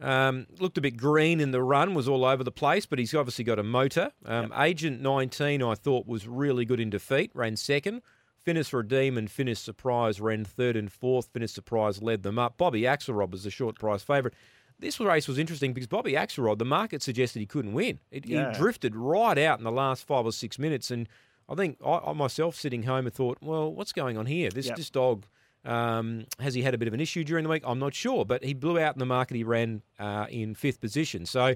um, 0.00 0.46
looked 0.58 0.78
a 0.78 0.80
bit 0.80 0.96
green 0.96 1.40
in 1.40 1.52
the 1.52 1.62
run, 1.62 1.94
was 1.94 2.08
all 2.08 2.24
over 2.24 2.42
the 2.42 2.50
place, 2.50 2.86
but 2.86 2.98
he's 2.98 3.14
obviously 3.14 3.44
got 3.44 3.58
a 3.58 3.62
motor. 3.62 4.10
Um, 4.24 4.52
Agent 4.56 5.00
19, 5.00 5.62
I 5.62 5.74
thought, 5.74 6.06
was 6.06 6.26
really 6.26 6.64
good 6.64 6.80
in 6.80 6.90
defeat, 6.90 7.30
ran 7.34 7.56
second. 7.56 8.02
Finis 8.42 8.72
Redeem 8.72 9.18
and 9.18 9.30
Finis 9.30 9.58
Surprise 9.58 10.20
ran 10.20 10.44
third 10.44 10.76
and 10.76 10.92
fourth. 10.92 11.30
Finis 11.32 11.52
Surprise 11.52 12.00
led 12.00 12.22
them 12.22 12.38
up. 12.38 12.56
Bobby 12.56 12.82
Axelrod 12.82 13.30
was 13.30 13.42
the 13.42 13.50
short 13.50 13.76
price 13.76 14.02
favourite. 14.02 14.36
This 14.78 15.00
race 15.00 15.26
was 15.26 15.38
interesting 15.38 15.72
because 15.72 15.86
Bobby 15.86 16.12
Axelrod, 16.12 16.58
the 16.58 16.64
market 16.66 17.02
suggested 17.02 17.40
he 17.40 17.46
couldn't 17.46 17.72
win. 17.72 17.98
It, 18.10 18.26
Yeah. 18.26 18.52
He 18.52 18.58
drifted 18.58 18.94
right 18.94 19.38
out 19.38 19.58
in 19.58 19.64
the 19.64 19.72
last 19.72 20.06
five 20.06 20.26
or 20.26 20.32
six 20.32 20.58
minutes, 20.58 20.90
and 20.90 21.08
I 21.48 21.54
think 21.54 21.78
I, 21.84 21.98
I 22.06 22.12
myself 22.12 22.56
sitting 22.56 22.82
home 22.82 23.06
and 23.06 23.14
thought, 23.14 23.38
well, 23.40 23.72
what's 23.72 23.92
going 23.92 24.18
on 24.18 24.26
here? 24.26 24.50
This 24.50 24.66
Yep. 24.66 24.76
this 24.76 24.90
dog 24.90 25.24
um, 25.64 26.26
has 26.38 26.54
he 26.54 26.62
had 26.62 26.74
a 26.74 26.78
bit 26.78 26.86
of 26.88 26.94
an 26.94 27.00
issue 27.00 27.24
during 27.24 27.42
the 27.44 27.50
week? 27.50 27.62
I'm 27.66 27.78
not 27.78 27.94
sure, 27.94 28.24
but 28.24 28.44
he 28.44 28.54
blew 28.54 28.78
out 28.78 28.94
in 28.94 28.98
the 29.00 29.06
market. 29.06 29.36
He 29.36 29.44
ran 29.44 29.82
uh, 29.98 30.26
in 30.30 30.54
fifth 30.54 30.80
position. 30.80 31.26
So 31.26 31.54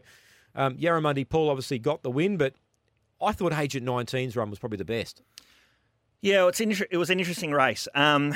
um, 0.54 0.76
Yarramundi 0.76 1.28
Paul 1.28 1.48
obviously 1.50 1.78
got 1.78 2.02
the 2.02 2.10
win, 2.10 2.36
but 2.36 2.54
I 3.20 3.32
thought 3.32 3.52
Agent 3.52 3.86
19's 3.86 4.34
run 4.34 4.50
was 4.50 4.58
probably 4.58 4.78
the 4.78 4.84
best. 4.84 5.22
Yeah, 6.22 6.48
it's 6.48 6.60
inter- 6.60 6.86
it 6.90 6.96
was 6.96 7.10
an 7.10 7.18
interesting 7.20 7.52
race. 7.52 7.86
Um, 7.94 8.34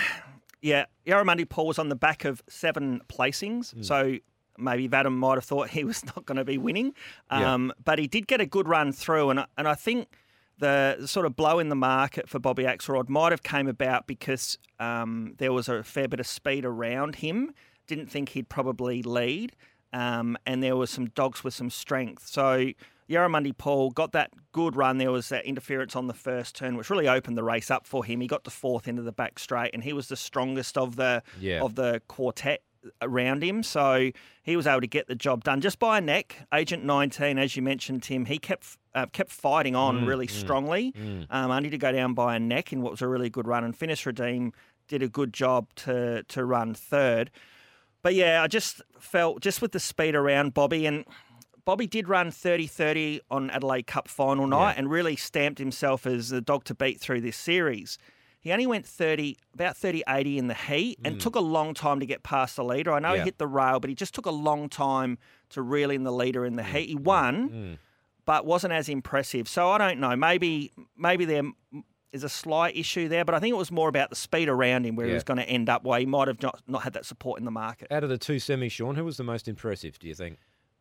yeah, 0.62 0.84
Yarramundi 1.06 1.48
Paul 1.48 1.66
was 1.66 1.78
on 1.78 1.88
the 1.88 1.96
back 1.96 2.24
of 2.24 2.42
seven 2.48 3.00
placings, 3.08 3.84
so 3.84 4.16
maybe 4.58 4.88
Vadim 4.88 5.14
might 5.16 5.34
have 5.34 5.44
thought 5.44 5.70
he 5.78 5.84
was 5.84 6.04
not 6.04 6.24
going 6.26 6.36
to 6.36 6.44
be 6.44 6.58
winning, 6.58 6.94
Yeah. 7.30 7.54
um, 7.54 7.72
but 7.84 7.98
he 7.98 8.06
did 8.06 8.26
get 8.26 8.40
a 8.40 8.46
good 8.46 8.68
run 8.68 8.92
through, 8.92 9.30
and 9.30 9.40
I- 9.40 9.46
and 9.56 9.66
I 9.68 9.74
think 9.74 10.08
the 10.58 11.06
sort 11.06 11.26
of 11.26 11.34
blow 11.34 11.58
in 11.58 11.68
the 11.68 11.74
market 11.74 12.28
for 12.28 12.38
Bobby 12.38 12.62
Axelrod 12.62 13.08
might 13.08 13.32
have 13.32 13.42
came 13.42 13.66
about 13.66 14.06
because 14.06 14.56
um, 14.78 15.34
there 15.38 15.52
was 15.52 15.68
a 15.68 15.82
fair 15.82 16.06
bit 16.06 16.20
of 16.20 16.26
speed 16.28 16.64
around 16.64 17.16
him. 17.16 17.52
Didn't 17.88 18.06
think 18.06 18.30
he'd 18.30 18.48
probably 18.48 19.02
lead, 19.02 19.56
um, 19.92 20.38
and 20.46 20.62
there 20.62 20.76
was 20.76 20.90
some 20.90 21.06
dogs 21.06 21.42
with 21.42 21.54
some 21.54 21.70
strength. 21.70 22.26
So 22.28 22.70
Yarramundi 23.10 23.56
Paul 23.58 23.90
got 23.90 24.12
that 24.12 24.30
good 24.52 24.76
run. 24.76 24.98
There 24.98 25.10
was 25.12 25.28
that 25.30 25.44
interference 25.44 25.94
on 25.96 26.06
the 26.06 26.14
first 26.14 26.54
turn, 26.54 26.76
which 26.76 26.88
really 26.88 27.08
opened 27.08 27.36
the 27.36 27.42
race 27.44 27.70
up 27.70 27.86
for 27.86 28.04
him. 28.04 28.20
He 28.20 28.26
got 28.28 28.44
to 28.44 28.50
fourth 28.50 28.86
into 28.88 29.02
the 29.02 29.12
back 29.12 29.38
straight, 29.40 29.72
and 29.74 29.82
he 29.82 29.92
was 29.92 30.06
the 30.08 30.16
strongest 30.16 30.78
of 30.78 30.94
the 30.96 31.22
Yeah. 31.40 31.60
of 31.62 31.74
the 31.74 32.00
quartet 32.06 32.62
around 33.00 33.42
him. 33.42 33.62
So 33.62 34.10
he 34.42 34.56
was 34.56 34.66
able 34.66 34.80
to 34.80 34.86
get 34.86 35.06
the 35.08 35.14
job 35.14 35.44
done 35.44 35.60
just 35.60 35.78
by 35.78 35.98
a 35.98 36.00
neck. 36.00 36.36
Agent 36.52 36.84
19, 36.84 37.38
as 37.38 37.56
you 37.56 37.62
mentioned, 37.62 38.02
Tim, 38.02 38.24
he 38.26 38.38
kept 38.38 38.78
uh, 38.94 39.06
kept 39.06 39.30
fighting 39.30 39.74
on 39.74 40.06
really 40.06 40.26
strongly, 40.28 40.92
um, 41.30 41.50
only 41.50 41.70
to 41.70 41.78
go 41.78 41.90
down 41.92 42.14
by 42.14 42.36
a 42.36 42.38
neck 42.38 42.72
in 42.72 42.80
what 42.82 42.92
was 42.92 43.02
a 43.02 43.08
really 43.08 43.30
good 43.30 43.46
run. 43.46 43.64
And 43.64 43.76
Finish 43.76 44.06
Redeem 44.06 44.52
did 44.88 45.02
a 45.02 45.08
good 45.08 45.32
job 45.32 45.68
to 45.76 46.22
to 46.24 46.44
run 46.44 46.74
third. 46.74 47.30
But 48.02 48.14
yeah, 48.14 48.42
I 48.42 48.48
just 48.48 48.82
felt 49.00 49.40
just 49.40 49.62
with 49.62 49.72
the 49.72 49.80
speed 49.80 50.14
around 50.14 50.54
Bobby 50.54 50.86
and. 50.86 51.04
Bobby 51.66 51.86
did 51.86 52.10
run 52.10 52.30
30-30 52.30 53.20
on 53.30 53.48
Adelaide 53.48 53.86
Cup 53.86 54.06
final 54.06 54.46
night 54.46 54.74
and 54.76 54.90
really 54.90 55.16
stamped 55.16 55.58
himself 55.58 56.06
as 56.06 56.28
the 56.28 56.42
dog 56.42 56.64
to 56.64 56.74
beat 56.74 57.00
through 57.00 57.22
this 57.22 57.38
series. 57.38 57.96
He 58.44 58.52
only 58.52 58.66
went 58.66 58.84
30, 58.86 59.38
about 59.54 59.74
30-80 59.74 60.36
in 60.36 60.46
the 60.48 60.54
heat 60.54 60.98
and 61.02 61.18
took 61.18 61.34
a 61.34 61.40
long 61.40 61.72
time 61.72 61.98
to 62.00 62.06
get 62.06 62.22
past 62.22 62.56
the 62.56 62.62
leader. 62.64 62.92
I 62.92 62.98
know 63.00 63.14
Yeah. 63.14 63.20
he 63.20 63.24
hit 63.24 63.38
the 63.38 63.46
rail, 63.46 63.80
but 63.80 63.88
he 63.88 63.96
just 63.96 64.14
took 64.14 64.26
a 64.26 64.30
long 64.30 64.68
time 64.68 65.16
to 65.48 65.62
reel 65.62 65.90
in 65.90 66.04
the 66.04 66.12
leader 66.12 66.44
in 66.44 66.56
the 66.56 66.62
heat. 66.62 66.90
He 66.90 66.94
won, 66.94 67.78
but 68.26 68.44
wasn't 68.44 68.74
as 68.74 68.90
impressive. 68.90 69.48
So 69.48 69.70
I 69.70 69.78
don't 69.78 69.98
know. 69.98 70.14
Maybe 70.14 70.70
maybe 70.94 71.24
there 71.24 71.42
is 72.12 72.22
a 72.22 72.28
slight 72.28 72.76
issue 72.76 73.08
there, 73.08 73.24
but 73.24 73.34
I 73.34 73.40
think 73.40 73.54
it 73.54 73.56
was 73.58 73.72
more 73.72 73.88
about 73.88 74.10
the 74.10 74.16
speed 74.16 74.48
around 74.50 74.84
him 74.84 74.94
where 74.94 75.06
he 75.06 75.14
was 75.14 75.24
going 75.24 75.38
to 75.38 75.48
end 75.48 75.70
up. 75.70 75.82
Where 75.82 75.98
he 75.98 76.04
might 76.06 76.28
have 76.28 76.42
not, 76.42 76.60
not 76.68 76.82
had 76.82 76.92
that 76.92 77.06
support 77.06 77.38
in 77.38 77.46
the 77.46 77.50
market. 77.50 77.88
Out 77.90 78.04
of 78.04 78.10
the 78.10 78.18
two 78.18 78.36
semis, 78.36 78.72
Shaun, 78.72 78.94
who 78.94 79.04
was 79.06 79.16
the 79.16 79.24
most 79.24 79.48
impressive? 79.48 79.98
Do 79.98 80.06
you 80.06 80.14
think? 80.14 80.38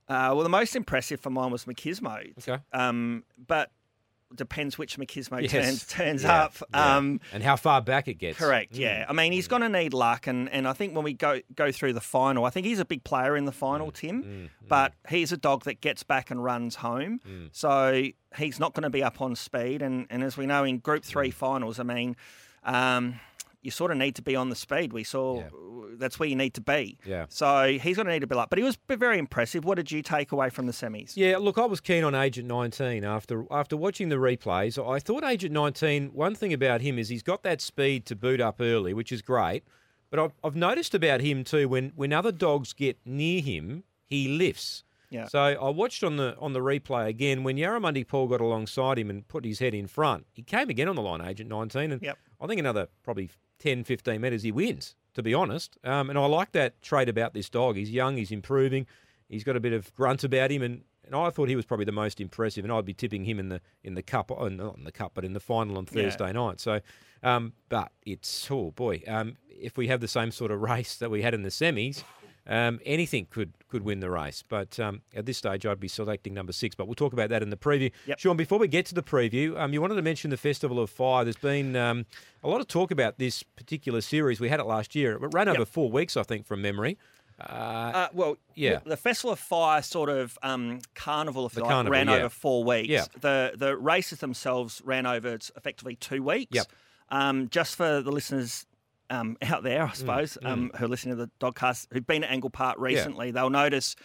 Uh, 0.10 0.32
well, 0.36 0.44
the 0.44 0.50
most 0.50 0.76
impressive 0.76 1.22
for 1.22 1.30
mine 1.30 1.50
was 1.50 1.64
Machismo. 1.64 2.38
Okay. 2.40 2.62
Um, 2.74 3.24
but 3.48 3.72
depends 4.36 4.78
which 4.78 4.98
Machismo 4.98 5.42
Yes. 5.42 5.52
turns 5.52 5.86
turns 5.88 6.24
Yeah, 6.24 6.44
up. 6.44 6.56
yeah. 6.74 6.96
Um, 6.98 7.20
and 7.32 7.44
how 7.44 7.56
far 7.56 7.82
back 7.82 8.08
it 8.08 8.16
gets. 8.16 8.38
Correct. 8.38 8.74
Mm. 8.74 8.80
Yeah. 8.80 9.06
I 9.08 9.14
mean, 9.14 9.32
he's 9.32 9.48
going 9.48 9.62
to 9.62 9.70
need 9.70 9.94
luck, 9.94 10.28
and, 10.28 10.50
and 10.50 10.68
I 10.68 10.74
think 10.74 10.96
when 10.96 11.04
we 11.04 11.14
go 11.14 11.42
go 11.56 11.72
through 11.72 11.94
the 11.94 12.02
final, 12.02 12.46
I 12.46 12.50
think 12.50 12.66
he's 12.66 12.80
a 12.80 12.86
big 12.86 13.04
player 13.04 13.36
in 13.38 13.46
the 13.46 13.52
final, 13.52 13.92
Mm, 13.92 13.94
Tim. 13.94 14.50
But 14.68 14.94
he's 15.10 15.32
a 15.32 15.38
dog 15.38 15.64
that 15.66 15.82
gets 15.82 16.04
back 16.04 16.32
and 16.32 16.44
runs 16.44 16.76
home, 16.76 17.20
Mm. 17.28 17.50
so 17.52 18.04
he's 18.38 18.60
not 18.60 18.74
going 18.74 18.84
to 18.84 18.90
be 18.90 19.04
up 19.04 19.22
on 19.22 19.36
speed. 19.36 19.82
And 19.82 20.08
and 20.10 20.24
as 20.24 20.38
we 20.38 20.46
know 20.46 20.64
in 20.64 20.80
Group 20.80 21.04
Three 21.04 21.30
Mm. 21.30 21.34
finals, 21.34 21.80
I 21.80 21.84
mean. 21.84 22.16
Um, 22.66 23.20
you 23.64 23.72
sort 23.72 23.92
of 23.92 23.98
need 23.98 24.16
to 24.16 24.22
be 24.22 24.36
on 24.36 24.50
the 24.50 24.56
speed. 24.56 24.94
We 24.94 25.04
saw 25.04 25.40
Yeah. 25.40 25.50
that's 25.98 26.20
where 26.20 26.28
you 26.30 26.36
need 26.36 26.54
to 26.56 26.62
be. 26.62 26.98
Yeah. 27.06 27.26
So 27.30 27.78
he's 27.82 27.96
going 27.96 28.06
to 28.08 28.12
need 28.14 28.20
to 28.22 28.28
build 28.28 28.42
up. 28.42 28.50
But 28.50 28.60
he 28.60 28.64
was 28.64 28.78
very 28.88 29.18
impressive. 29.18 29.64
What 29.66 29.76
did 29.76 29.92
you 29.92 30.02
take 30.02 30.32
away 30.32 30.50
from 30.50 30.66
the 30.66 30.74
semis? 30.74 31.14
Yeah, 31.16 31.38
look, 31.38 31.58
I 31.58 31.66
was 31.66 31.80
keen 31.80 32.04
on 32.04 32.14
Agent 32.14 32.48
19 32.48 33.04
after 33.04 33.46
after 33.52 33.76
watching 33.78 34.10
the 34.10 34.18
replays. 34.18 34.78
I 34.78 35.00
thought 35.00 35.24
Agent 35.24 35.54
19. 35.54 36.10
One 36.14 36.36
thing 36.36 36.54
about 36.54 36.82
him 36.82 37.00
is 37.00 37.10
he's 37.10 37.24
got 37.24 37.44
that 37.44 37.62
speed 37.62 38.06
to 38.08 38.16
boot 38.16 38.42
up 38.42 38.58
early, 38.60 38.94
which 38.94 39.12
is 39.12 39.22
great. 39.22 39.64
But 40.10 40.20
I've, 40.20 40.34
I've 40.44 40.56
noticed 40.56 40.94
about 40.94 41.22
him 41.22 41.44
too 41.44 41.68
when 41.68 41.92
when 41.96 42.14
other 42.14 42.32
dogs 42.32 42.74
get 42.74 42.98
near 43.06 43.42
him, 43.42 43.84
he 44.06 44.28
lifts. 44.28 44.84
Yeah. 45.10 45.28
So 45.28 45.40
I 45.40 45.70
watched 45.70 46.04
on 46.04 46.18
the 46.18 46.36
on 46.40 46.54
the 46.54 46.60
replay 46.60 47.08
again 47.08 47.44
when 47.44 47.56
Yarramundi 47.58 48.08
Paul 48.08 48.28
got 48.28 48.42
alongside 48.42 48.98
him 48.98 49.10
and 49.12 49.28
put 49.28 49.46
his 49.46 49.60
head 49.60 49.74
in 49.76 49.86
front. 49.88 50.26
He 50.34 50.42
came 50.42 50.70
again 50.70 50.88
on 50.88 50.96
the 50.96 51.04
line, 51.04 51.22
Agent 51.22 51.50
19, 51.50 51.92
and 51.92 52.02
Yep. 52.02 52.18
I 52.42 52.48
think 52.48 52.60
another 52.60 52.88
probably 53.04 53.30
10, 53.64 53.84
15 53.86 54.20
metres 54.20 54.44
he 54.44 54.52
wins. 54.52 54.96
To 55.16 55.22
be 55.22 55.34
honest, 55.36 55.78
um, 55.84 56.10
and 56.10 56.18
I 56.18 56.26
like 56.26 56.54
that 56.54 56.82
trait 56.82 57.08
about 57.08 57.36
this 57.36 57.48
dog. 57.48 57.76
He's 57.76 57.92
young, 57.92 58.18
he's 58.18 58.32
improving, 58.32 58.88
he's 59.30 59.44
got 59.44 59.56
a 59.56 59.60
bit 59.60 59.72
of 59.72 59.94
grunt 59.94 60.24
about 60.24 60.50
him, 60.50 60.64
and, 60.64 60.82
and 61.06 61.14
I 61.16 61.30
thought 61.30 61.50
he 61.50 61.56
was 61.56 61.66
probably 61.66 61.86
the 61.86 61.92
most 61.92 62.20
impressive. 62.20 62.66
And 62.66 62.74
I'd 62.74 62.84
be 62.84 62.96
tipping 62.96 63.24
him 63.24 63.38
in 63.38 63.50
the 63.50 63.62
in 63.84 63.94
the 63.94 64.02
cup, 64.02 64.32
oh, 64.32 64.48
not 64.48 64.76
in 64.76 64.86
the 64.86 64.92
cup, 64.92 65.12
but 65.14 65.24
in 65.24 65.34
the 65.34 65.40
final 65.40 65.78
on 65.78 65.86
Yeah. 65.92 66.02
Thursday 66.02 66.34
night. 66.34 66.60
So, 66.60 66.82
um, 67.22 67.54
but 67.70 67.92
it's 68.08 68.50
oh 68.50 68.72
boy, 68.72 69.04
um, 69.08 69.38
if 69.48 69.78
we 69.78 69.88
have 69.88 70.02
the 70.02 70.08
same 70.08 70.32
sort 70.32 70.50
of 70.50 70.62
race 70.62 70.96
that 70.96 71.12
we 71.12 71.22
had 71.22 71.36
in 71.36 71.44
the 71.44 71.50
semis. 71.50 72.04
Um, 72.46 72.80
anything 72.86 73.28
could 73.30 73.54
could 73.70 73.84
win 73.84 74.02
the 74.02 74.10
race, 74.10 74.44
but 74.48 74.78
um, 74.80 75.02
at 75.16 75.26
this 75.26 75.38
stage, 75.38 75.66
I'd 75.66 75.80
be 75.80 75.88
selecting 75.88 76.34
number 76.34 76.52
six. 76.52 76.76
But 76.76 76.88
we'll 76.88 76.96
talk 76.96 77.14
about 77.14 77.30
that 77.30 77.42
in 77.42 77.50
the 77.50 77.56
preview. 77.58 77.92
Yep. 78.06 78.20
Shaun, 78.20 78.36
before 78.38 78.60
we 78.60 78.68
get 78.68 78.86
to 78.88 78.94
the 78.96 79.02
preview, 79.02 79.58
um, 79.58 79.72
you 79.72 79.80
wanted 79.82 79.96
to 79.96 80.02
mention 80.02 80.30
the 80.30 80.38
Festival 80.38 80.80
of 80.80 80.90
Fire. 80.90 81.24
There's 81.24 81.38
been 81.38 81.76
um, 81.78 82.06
a 82.44 82.50
lot 82.50 82.60
of 82.60 82.68
talk 82.68 82.92
about 82.92 83.18
this 83.18 83.44
particular 83.44 84.02
series. 84.02 84.42
We 84.42 84.50
had 84.50 84.60
it 84.60 84.66
last 84.66 84.94
year. 84.94 85.14
It 85.14 85.34
ran 85.34 85.48
over 85.48 85.60
Yep. 85.60 85.68
four 85.70 85.90
weeks, 85.90 86.18
I 86.18 86.24
think, 86.24 86.46
from 86.46 86.62
memory. 86.62 86.98
Uh, 87.40 87.44
Uh, 87.54 88.08
well, 88.14 88.38
Yeah. 88.56 88.80
The 88.86 88.98
Festival 88.98 89.32
of 89.32 89.40
Fire 89.40 89.82
sort 89.82 90.10
of 90.10 90.38
um, 90.44 90.82
carnival, 90.96 91.46
if 91.46 91.56
you 91.56 91.62
like, 91.62 91.72
carnival, 91.72 91.92
ran 91.94 92.08
yeah. 92.08 92.16
over 92.16 92.30
four 92.30 92.64
weeks. 92.66 92.90
Yeah. 92.90 93.06
The 93.22 93.54
the 93.56 93.78
races 93.78 94.20
themselves 94.20 94.82
ran 94.84 95.06
over 95.06 95.40
effectively 95.56 95.96
two 95.96 96.22
weeks. 96.22 96.52
Yep. 96.54 96.68
Um, 97.10 97.48
just 97.50 97.76
for 97.76 98.02
the 98.02 98.12
listeners 98.12 98.66
um, 99.14 99.38
out 99.52 99.64
there, 99.64 99.86
Mm, 99.86 99.90
I 99.90 99.94
suppose, 99.94 100.38
um, 100.44 100.72
who 100.78 100.86
are 100.86 100.88
listening 100.88 101.18
to 101.18 101.26
the 101.26 101.32
Dogcast, 101.40 101.88
who've 101.92 102.06
been 102.08 102.24
at 102.24 102.32
Angle 102.32 102.50
Park 102.50 102.76
recently, 102.80 103.32
they'll 103.32 103.50
notice. 103.50 103.96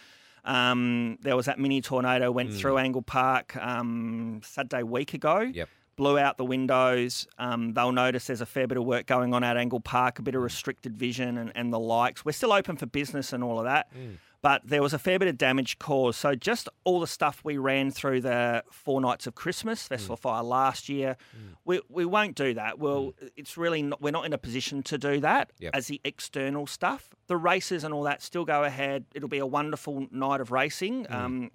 Um, 0.45 1.17
there 1.21 1.35
was 1.35 1.47
that 1.47 1.59
mini 1.59 1.81
tornado 1.81 2.31
went 2.31 2.53
through 2.53 2.77
Angle 2.77 3.01
Park 3.01 3.55
um, 3.57 4.39
Saturday 4.43 4.83
week 4.83 5.13
ago 5.13 5.39
Mm. 5.39 5.55
Yep. 5.55 5.69
blew 5.97 6.17
out 6.17 6.37
the 6.37 6.45
windows. 6.45 7.27
Um, 7.37 7.73
they'll 7.73 7.91
notice 7.91 8.27
there's 8.27 8.39
a 8.39 8.45
fair 8.45 8.65
bit 8.67 8.77
of 8.77 8.85
work 8.85 9.05
going 9.05 9.33
on 9.33 9.43
at 9.43 9.57
Angle 9.57 9.81
Park, 9.81 10.17
a 10.17 10.21
bit 10.21 10.35
of 10.35 10.41
restricted 10.41 10.95
vision 10.95 11.37
and, 11.37 11.51
and 11.55 11.73
the 11.73 11.79
likes. 11.79 12.23
We're 12.23 12.31
still 12.31 12.53
open 12.53 12.77
for 12.77 12.85
business 12.85 13.33
and 13.33 13.43
all 13.43 13.59
of 13.59 13.65
that, 13.65 13.87
but 14.41 14.61
there 14.65 14.81
was 14.81 14.93
a 14.93 14.99
fair 14.99 15.19
bit 15.19 15.27
of 15.27 15.37
damage 15.37 15.79
caused. 15.79 16.19
So 16.19 16.35
just 16.35 16.69
all 16.83 16.99
the 16.99 17.07
stuff 17.07 17.41
we 17.43 17.57
ran 17.57 17.91
through 17.91 18.21
the 18.21 18.63
four 18.71 19.01
nights 19.01 19.27
of 19.27 19.35
Christmas 19.35 19.87
Festival 19.87 20.15
mm. 20.15 20.19
of 20.19 20.21
Fire 20.21 20.43
last 20.43 20.87
year, 20.87 21.17
mm. 21.35 21.55
we, 21.65 21.81
we 21.89 22.05
won't 22.05 22.35
do 22.35 22.53
that. 22.53 22.79
Well, 22.79 23.13
mm. 23.21 23.29
it's 23.35 23.57
really 23.57 23.81
not, 23.81 24.01
we're 24.01 24.11
not 24.11 24.25
in 24.25 24.33
a 24.33 24.37
position 24.37 24.83
to 24.83 24.97
do 24.97 25.19
that 25.21 25.51
Yep. 25.59 25.75
as 25.75 25.87
the 25.87 25.99
external 26.03 26.67
stuff. 26.67 27.09
The 27.27 27.35
races 27.37 27.83
and 27.83 27.93
all 27.93 28.03
that 28.03 28.21
still 28.21 28.45
go 28.45 28.63
ahead. 28.63 29.05
It'll 29.13 29.29
be 29.29 29.39
a 29.39 29.45
wonderful 29.45 30.07
night 30.11 30.41
of 30.41 30.51
racing. 30.51 31.05
Um, 31.09 31.51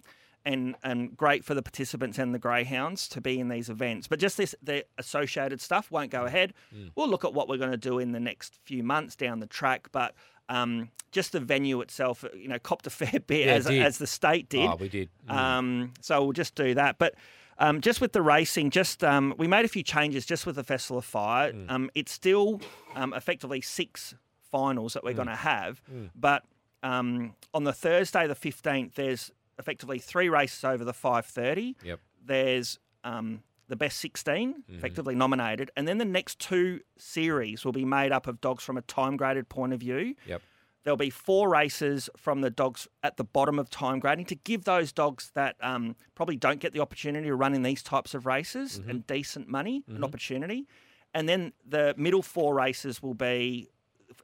and 0.47 0.75
and 0.83 1.17
great 1.17 1.43
for 1.43 1.55
the 1.55 1.63
participants 1.63 2.19
and 2.19 2.31
the 2.31 2.37
greyhounds 2.37 3.07
to 3.09 3.19
be 3.19 3.39
in 3.39 3.49
these 3.49 3.67
events. 3.67 4.07
But 4.07 4.19
just 4.19 4.37
this 4.37 4.53
the 4.61 4.85
associated 4.99 5.59
stuff 5.59 5.89
won't 5.89 6.11
go 6.11 6.25
ahead. 6.25 6.53
We'll 6.95 7.09
look 7.09 7.25
at 7.25 7.33
what 7.33 7.49
we're 7.49 7.57
going 7.57 7.71
to 7.71 7.77
do 7.77 7.97
in 7.97 8.11
the 8.11 8.19
next 8.19 8.59
few 8.63 8.83
months 8.83 9.15
down 9.15 9.39
the 9.39 9.47
track, 9.47 9.87
but. 9.91 10.13
Um, 10.49 10.89
just 11.11 11.31
the 11.31 11.39
venue 11.39 11.79
itself, 11.81 12.25
you 12.35 12.47
know, 12.47 12.59
copped 12.59 12.85
a 12.87 12.89
fair 12.89 13.19
bit 13.27 13.47
Yeah, 13.47 13.53
as, 13.53 13.67
as 13.67 13.97
the 13.97 14.07
state 14.07 14.49
did. 14.49 14.67
Oh, 14.69 14.75
we 14.79 14.89
did. 14.89 15.09
Mm. 15.29 15.33
Um, 15.33 15.93
so 16.01 16.21
we'll 16.23 16.33
just 16.33 16.55
do 16.55 16.73
that. 16.75 16.97
But 16.97 17.15
um, 17.57 17.79
just 17.81 18.01
with 18.01 18.11
the 18.11 18.21
racing, 18.21 18.69
just 18.69 19.03
um, 19.03 19.33
we 19.37 19.47
made 19.47 19.63
a 19.65 19.69
few 19.69 19.81
changes 19.83 20.25
just 20.25 20.45
with 20.45 20.57
the 20.57 20.63
Festival 20.63 20.97
of 20.97 21.05
Fire. 21.05 21.53
Mm. 21.53 21.71
Um, 21.71 21.89
it's 21.95 22.11
still 22.11 22.59
um, 22.95 23.13
effectively 23.13 23.61
six 23.61 24.13
finals 24.51 24.93
that 24.93 25.03
we're 25.03 25.13
Mm. 25.13 25.15
going 25.15 25.27
to 25.29 25.35
have, 25.35 25.81
but 26.15 26.43
um, 26.83 27.33
on 27.53 27.63
the 27.63 27.73
Thursday, 27.73 28.27
the 28.27 28.35
fifteenth, 28.35 28.95
there's 28.95 29.31
effectively 29.57 29.97
three 29.99 30.29
races 30.29 30.63
over 30.63 30.83
the 30.83 30.93
five 30.93 31.25
thirty. 31.25 31.75
Yep. 31.83 31.99
There's 32.25 32.77
um, 33.03 33.41
the 33.67 33.75
best 33.75 33.99
16 33.99 34.53
Mm-hmm. 34.53 34.75
effectively 34.75 35.15
nominated, 35.15 35.71
and 35.75 35.87
then 35.87 35.97
the 35.97 36.05
next 36.05 36.39
two 36.39 36.79
series 36.97 37.65
will 37.65 37.71
be 37.71 37.85
made 37.85 38.11
up 38.11 38.27
of 38.27 38.39
dogs 38.41 38.63
from 38.63 38.77
a 38.77 38.81
time 38.81 39.17
graded 39.17 39.49
point 39.49 39.73
of 39.73 39.79
view. 39.79 40.15
Yep. 40.27 40.41
There'll 40.83 40.97
be 40.97 41.09
four 41.09 41.49
races 41.49 42.09
from 42.15 42.41
the 42.41 42.51
dogs 42.51 42.87
at 43.01 43.17
the 43.17 43.23
bottom 43.23 43.57
of 43.57 43.71
time 43.71 43.97
grading 43.99 44.25
to 44.25 44.35
give 44.35 44.65
those 44.65 44.91
dogs 44.91 45.31
that 45.33 45.55
um, 45.61 45.95
probably 46.13 46.35
don't 46.35 46.59
get 46.59 46.73
the 46.73 46.79
opportunity 46.79 47.25
to 47.27 47.35
run 47.35 47.55
in 47.55 47.63
these 47.63 47.81
types 47.81 48.13
of 48.13 48.25
races 48.27 48.79
Mm-hmm. 48.79 48.89
and 48.91 49.07
decent 49.07 49.47
money, 49.47 49.83
an 49.87 50.03
opportunity. 50.03 50.67
And 51.15 51.27
then 51.27 51.53
the 51.67 51.95
middle 51.97 52.21
four 52.21 52.53
races 52.53 53.01
will 53.01 53.15
be 53.15 53.69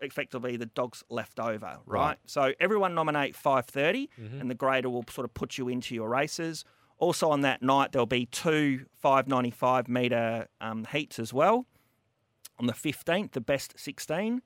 effectively 0.02 0.56
the 0.58 0.66
dogs 0.68 1.04
left 1.10 1.40
over, 1.40 1.78
right? 1.86 2.00
Right. 2.10 2.18
So 2.26 2.54
everyone 2.60 2.94
nominate 2.94 3.36
530 3.36 4.10
and 4.40 4.50
the 4.50 4.56
grader 4.56 4.90
will 4.90 5.06
sort 5.10 5.26
of 5.26 5.34
put 5.34 5.58
you 5.58 5.68
into 5.68 5.96
your 5.96 6.10
races. 6.10 6.64
Also 7.02 7.30
on 7.32 7.42
that 7.42 7.62
night, 7.62 7.92
there'll 7.92 8.06
be 8.06 8.28
two 8.28 8.86
595 9.02 9.88
metre 9.90 10.48
um, 10.62 10.86
heats 10.92 11.20
as 11.20 11.34
well. 11.34 11.66
On 12.60 12.68
the 12.68 12.74
15th, 12.74 13.32
the 13.32 13.42
best 13.42 13.74
16. 13.78 14.42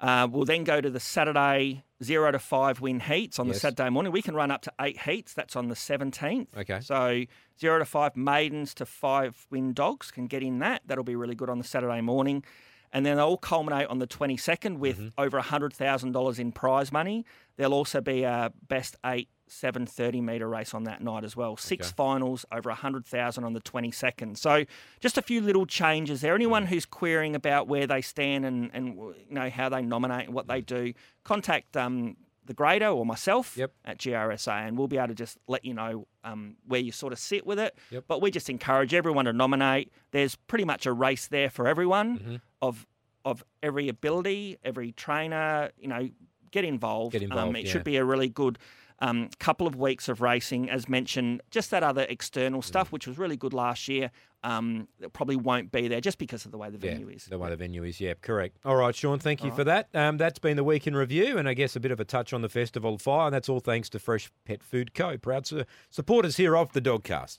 Uh, 0.00 0.26
we'll 0.30 0.44
then 0.44 0.64
go 0.64 0.80
to 0.80 0.90
the 0.90 0.98
Saturday 0.98 1.84
zero 2.02 2.32
to 2.32 2.38
five 2.40 2.80
win 2.80 2.98
heats 3.00 3.38
on 3.38 3.46
the 3.46 3.54
Saturday 3.54 3.88
morning. 3.90 4.12
We 4.12 4.22
can 4.22 4.34
run 4.34 4.50
up 4.50 4.60
to 4.62 4.72
eight 4.80 5.00
heats. 5.02 5.32
That's 5.34 5.54
on 5.54 5.68
the 5.68 5.76
17th. 5.76 6.48
Okay. 6.58 6.80
So 6.80 7.22
zero 7.60 7.78
to 7.78 7.84
five 7.84 8.16
maidens 8.16 8.74
to 8.74 8.86
five 8.86 9.46
win 9.50 9.72
dogs 9.72 10.10
can 10.10 10.26
get 10.26 10.42
in 10.42 10.58
that. 10.58 10.82
That'll 10.84 11.04
be 11.04 11.14
really 11.16 11.36
good 11.36 11.48
on 11.48 11.58
the 11.58 11.64
Saturday 11.64 12.00
morning. 12.00 12.44
And 12.92 13.06
then 13.06 13.16
they'll 13.16 13.26
all 13.26 13.38
culminate 13.38 13.86
on 13.86 14.00
the 14.00 14.06
22nd 14.08 14.78
with 14.78 14.98
Mm-hmm. 14.98 15.08
over 15.20 15.40
$100,000 15.40 16.38
in 16.38 16.52
prize 16.52 16.92
money. 16.92 17.24
There'll 17.56 17.72
also 17.74 18.00
be 18.00 18.24
a 18.24 18.52
best 18.68 18.96
eight 19.06 19.28
730 19.46 20.20
metre 20.20 20.48
race 20.48 20.74
on 20.74 20.84
that 20.84 21.02
night 21.02 21.24
as 21.24 21.36
well. 21.36 21.56
Six 21.56 21.88
Okay. 21.88 21.94
finals, 21.96 22.44
over 22.52 22.70
100,000 22.70 23.44
on 23.44 23.52
the 23.52 23.60
22nd. 23.60 24.36
So 24.38 24.64
just 25.00 25.18
a 25.18 25.22
few 25.22 25.40
little 25.40 25.66
changes 25.66 26.20
there. 26.22 26.32
Mm. 26.32 26.36
Anyone 26.36 26.66
who's 26.66 26.86
querying 26.86 27.34
about 27.34 27.68
where 27.68 27.86
they 27.86 28.00
stand 28.00 28.44
and, 28.44 28.70
and 28.72 28.96
you 28.96 29.14
know 29.30 29.50
how 29.50 29.68
they 29.68 29.82
nominate 29.82 30.26
and 30.26 30.34
what 30.34 30.46
they 30.48 30.60
do, 30.60 30.92
contact 31.24 31.76
um, 31.76 32.16
the 32.46 32.54
grader 32.54 32.88
or 32.88 33.06
myself 33.06 33.56
Yep. 33.56 33.72
at 33.84 33.98
GRSA 33.98 34.66
and 34.68 34.76
we'll 34.76 34.88
be 34.88 34.98
able 34.98 35.08
to 35.08 35.14
just 35.14 35.38
let 35.46 35.64
you 35.64 35.72
know 35.74 36.06
um, 36.24 36.56
where 36.66 36.80
you 36.80 36.92
sort 36.92 37.12
of 37.12 37.18
sit 37.18 37.46
with 37.46 37.58
it. 37.58 37.76
Yep. 37.90 38.04
But 38.08 38.20
we 38.22 38.30
just 38.30 38.50
encourage 38.50 38.92
everyone 38.94 39.24
to 39.26 39.32
nominate. 39.32 39.92
There's 40.10 40.36
pretty 40.36 40.64
much 40.64 40.84
a 40.86 40.92
race 40.92 41.26
there 41.26 41.50
for 41.50 41.66
everyone 41.68 42.18
Mm-hmm. 42.18 42.36
of 42.62 42.86
of 43.26 43.42
every 43.62 43.88
ability, 43.88 44.58
every 44.62 44.92
trainer, 44.92 45.70
you 45.78 45.88
know, 45.88 46.10
get 46.50 46.62
involved. 46.62 47.12
Get 47.12 47.22
involved, 47.22 47.48
Um, 47.48 47.56
it 47.56 47.64
yeah. 47.64 47.72
should 47.72 47.82
be 47.84 47.96
a 47.96 48.04
really 48.04 48.28
good 48.28 48.58
um, 49.00 49.28
couple 49.38 49.66
of 49.66 49.74
weeks 49.76 50.08
of 50.08 50.20
racing. 50.20 50.70
As 50.70 50.88
mentioned, 50.88 51.42
just 51.50 51.70
that 51.70 51.82
other 51.82 52.06
external 52.08 52.60
Mm. 52.60 52.64
stuff, 52.64 52.92
which 52.92 53.06
was 53.06 53.18
really 53.18 53.36
good 53.36 53.52
last 53.52 53.88
year, 53.88 54.10
um, 54.42 54.88
that 55.00 55.12
probably 55.12 55.36
won't 55.36 55.72
be 55.72 55.88
there 55.88 56.00
just 56.00 56.18
because 56.18 56.44
of 56.44 56.52
the 56.52 56.58
way 56.58 56.68
the 56.70 56.78
Yeah, 56.78 56.92
venue 56.92 57.08
is. 57.08 57.24
the 57.26 57.38
way 57.38 57.48
the 57.50 57.56
venue 57.56 57.82
is. 57.84 58.00
Yeah, 58.00 58.14
correct. 58.20 58.58
All 58.64 58.76
right, 58.76 58.94
Shaun, 58.94 59.18
thank 59.18 59.42
you 59.42 59.50
for 59.50 59.64
that. 59.64 59.88
Um, 59.94 60.16
that's 60.18 60.38
been 60.38 60.56
the 60.56 60.64
week 60.64 60.86
in 60.86 60.94
review, 60.94 61.38
and 61.38 61.48
I 61.48 61.54
guess 61.54 61.74
a 61.76 61.80
bit 61.80 61.90
of 61.92 61.98
a 62.00 62.04
touch 62.04 62.32
on 62.32 62.42
the 62.42 62.48
Festival 62.48 62.94
of 62.94 63.02
Fire, 63.02 63.26
and 63.26 63.34
that's 63.34 63.48
all 63.48 63.60
thanks 63.60 63.88
to 63.90 63.98
Fresh 63.98 64.30
Pet 64.44 64.62
Food 64.62 64.92
Co. 64.94 65.16
Proud 65.18 65.46
su- 65.46 65.64
supporters 65.90 66.36
here 66.36 66.56
of 66.56 66.72
the 66.72 66.80
Dogcast. 66.82 67.38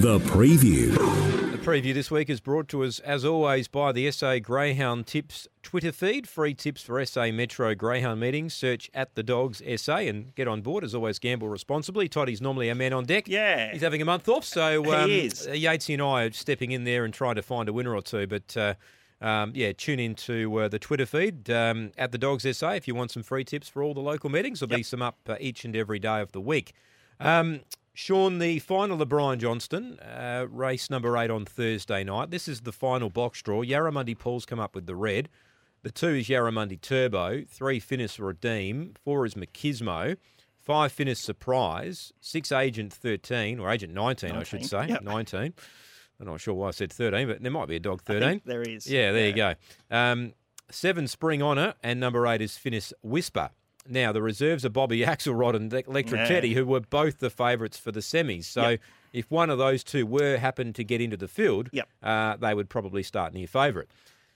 The 0.00 0.18
preview. 0.20 1.39
Preview 1.70 1.94
this 1.94 2.10
week 2.10 2.28
is 2.28 2.40
brought 2.40 2.66
to 2.66 2.82
us, 2.82 2.98
as 2.98 3.24
always, 3.24 3.68
by 3.68 3.92
the 3.92 4.10
SA 4.10 4.40
Greyhound 4.40 5.06
Tips 5.06 5.46
Twitter 5.62 5.92
feed. 5.92 6.28
Free 6.28 6.52
tips 6.52 6.82
for 6.82 7.06
SA 7.06 7.30
Metro 7.30 7.76
Greyhound 7.76 8.18
meetings. 8.18 8.54
Search 8.54 8.90
at 8.92 9.14
the 9.14 9.22
Dogs 9.22 9.62
SA 9.76 9.98
and 9.98 10.34
get 10.34 10.48
on 10.48 10.62
board. 10.62 10.82
As 10.82 10.96
always, 10.96 11.20
gamble 11.20 11.46
responsibly. 11.46 12.08
Toddy's 12.08 12.40
normally 12.40 12.70
a 12.70 12.74
man 12.74 12.92
on 12.92 13.04
deck. 13.04 13.28
Yeah. 13.28 13.70
He's 13.72 13.82
having 13.82 14.02
a 14.02 14.04
month 14.04 14.28
off, 14.28 14.44
so 14.44 14.82
He 14.84 14.90
um, 14.90 15.10
is. 15.12 15.46
uh, 15.46 15.52
Yatesy 15.52 15.94
and 15.94 16.02
I 16.02 16.24
are 16.24 16.32
stepping 16.32 16.72
in 16.72 16.82
there 16.82 17.04
and 17.04 17.14
trying 17.14 17.36
to 17.36 17.42
find 17.42 17.68
a 17.68 17.72
winner 17.72 17.94
or 17.94 18.02
two. 18.02 18.26
But 18.26 18.56
uh, 18.56 18.74
um, 19.20 19.52
yeah, 19.54 19.70
tune 19.70 20.00
into 20.00 20.52
uh, 20.58 20.66
the 20.66 20.80
Twitter 20.80 21.06
feed 21.06 21.48
um, 21.50 21.92
at 21.96 22.10
the 22.10 22.18
Dogs 22.18 22.44
SA 22.58 22.70
if 22.70 22.88
you 22.88 22.96
want 22.96 23.12
some 23.12 23.22
free 23.22 23.44
tips 23.44 23.68
for 23.68 23.84
all 23.84 23.94
the 23.94 24.00
local 24.00 24.28
meetings. 24.28 24.58
There'll 24.58 24.76
be 24.76 24.82
some 24.82 25.02
up 25.02 25.18
uh, 25.28 25.36
each 25.38 25.64
and 25.64 25.76
every 25.76 26.00
day 26.00 26.20
of 26.20 26.32
the 26.32 26.40
week. 26.40 26.72
Um, 27.20 27.60
Shaun, 28.00 28.38
the 28.38 28.60
final 28.60 29.02
of 29.02 29.10
Brian 29.10 29.38
Johnstone, 29.38 29.98
uh, 29.98 30.46
race 30.50 30.88
number 30.88 31.18
eight 31.18 31.30
on 31.30 31.44
Thursday 31.44 32.02
night. 32.02 32.30
This 32.30 32.48
is 32.48 32.62
the 32.62 32.72
final 32.72 33.10
box 33.10 33.42
draw. 33.42 33.62
Yarramundi 33.62 34.18
Paul's 34.18 34.46
come 34.46 34.58
up 34.58 34.74
with 34.74 34.86
the 34.86 34.96
red. 34.96 35.28
The 35.82 35.90
two 35.90 36.08
is 36.14 36.26
Yarramundi 36.26 36.80
Turbo. 36.80 37.44
Three 37.46 37.78
Finis 37.78 38.18
Redeem. 38.18 38.94
Four 39.04 39.26
is 39.26 39.34
Machismo. 39.34 40.16
Five 40.58 40.92
Finis 40.92 41.20
Surprise. 41.20 42.10
Six 42.22 42.50
Agent 42.50 42.94
13, 42.94 43.60
or 43.60 43.68
Agent 43.68 43.92
19, 43.92 44.30
I 44.30 44.44
should 44.44 44.64
say. 44.64 44.86
yep. 44.88 45.02
19. 45.02 45.52
I'm 46.20 46.26
not 46.26 46.40
sure 46.40 46.54
why 46.54 46.68
I 46.68 46.70
said 46.70 46.90
13, 46.90 47.28
but 47.28 47.42
there 47.42 47.52
might 47.52 47.68
be 47.68 47.76
a 47.76 47.80
dog 47.80 48.00
I 48.06 48.14
13. 48.14 48.28
think 48.28 48.44
there 48.46 48.62
is. 48.62 48.86
Yeah, 48.86 49.12
there 49.12 49.26
you 49.26 49.34
go. 49.34 49.54
Um, 49.90 50.32
seven 50.70 51.06
Spring 51.06 51.42
Honour 51.42 51.74
and 51.82 52.00
number 52.00 52.26
eight 52.26 52.40
is 52.40 52.56
Finis 52.56 52.94
Whisper. 53.02 53.50
Now, 53.88 54.12
the 54.12 54.22
reserves 54.22 54.64
are 54.64 54.68
Bobby 54.70 55.00
Axelrod 55.06 55.54
and 55.56 55.72
Electra 55.72 56.18
Yeah. 56.18 56.26
Teddy, 56.28 56.54
who 56.54 56.66
were 56.66 56.80
both 56.80 57.18
the 57.18 57.30
favourites 57.30 57.78
for 57.78 57.92
the 57.92 58.00
semis. 58.00 58.44
So 58.44 58.68
Yep. 58.70 58.80
if 59.12 59.30
one 59.30 59.50
of 59.50 59.58
those 59.58 59.82
two 59.82 60.06
were 60.06 60.36
happened 60.36 60.74
to 60.76 60.84
get 60.84 61.00
into 61.00 61.16
the 61.16 61.28
field, 61.28 61.70
Yep. 61.72 61.88
uh, 62.02 62.36
they 62.36 62.54
would 62.54 62.68
probably 62.68 63.02
start 63.02 63.32
near 63.32 63.46
favourite. 63.46 63.88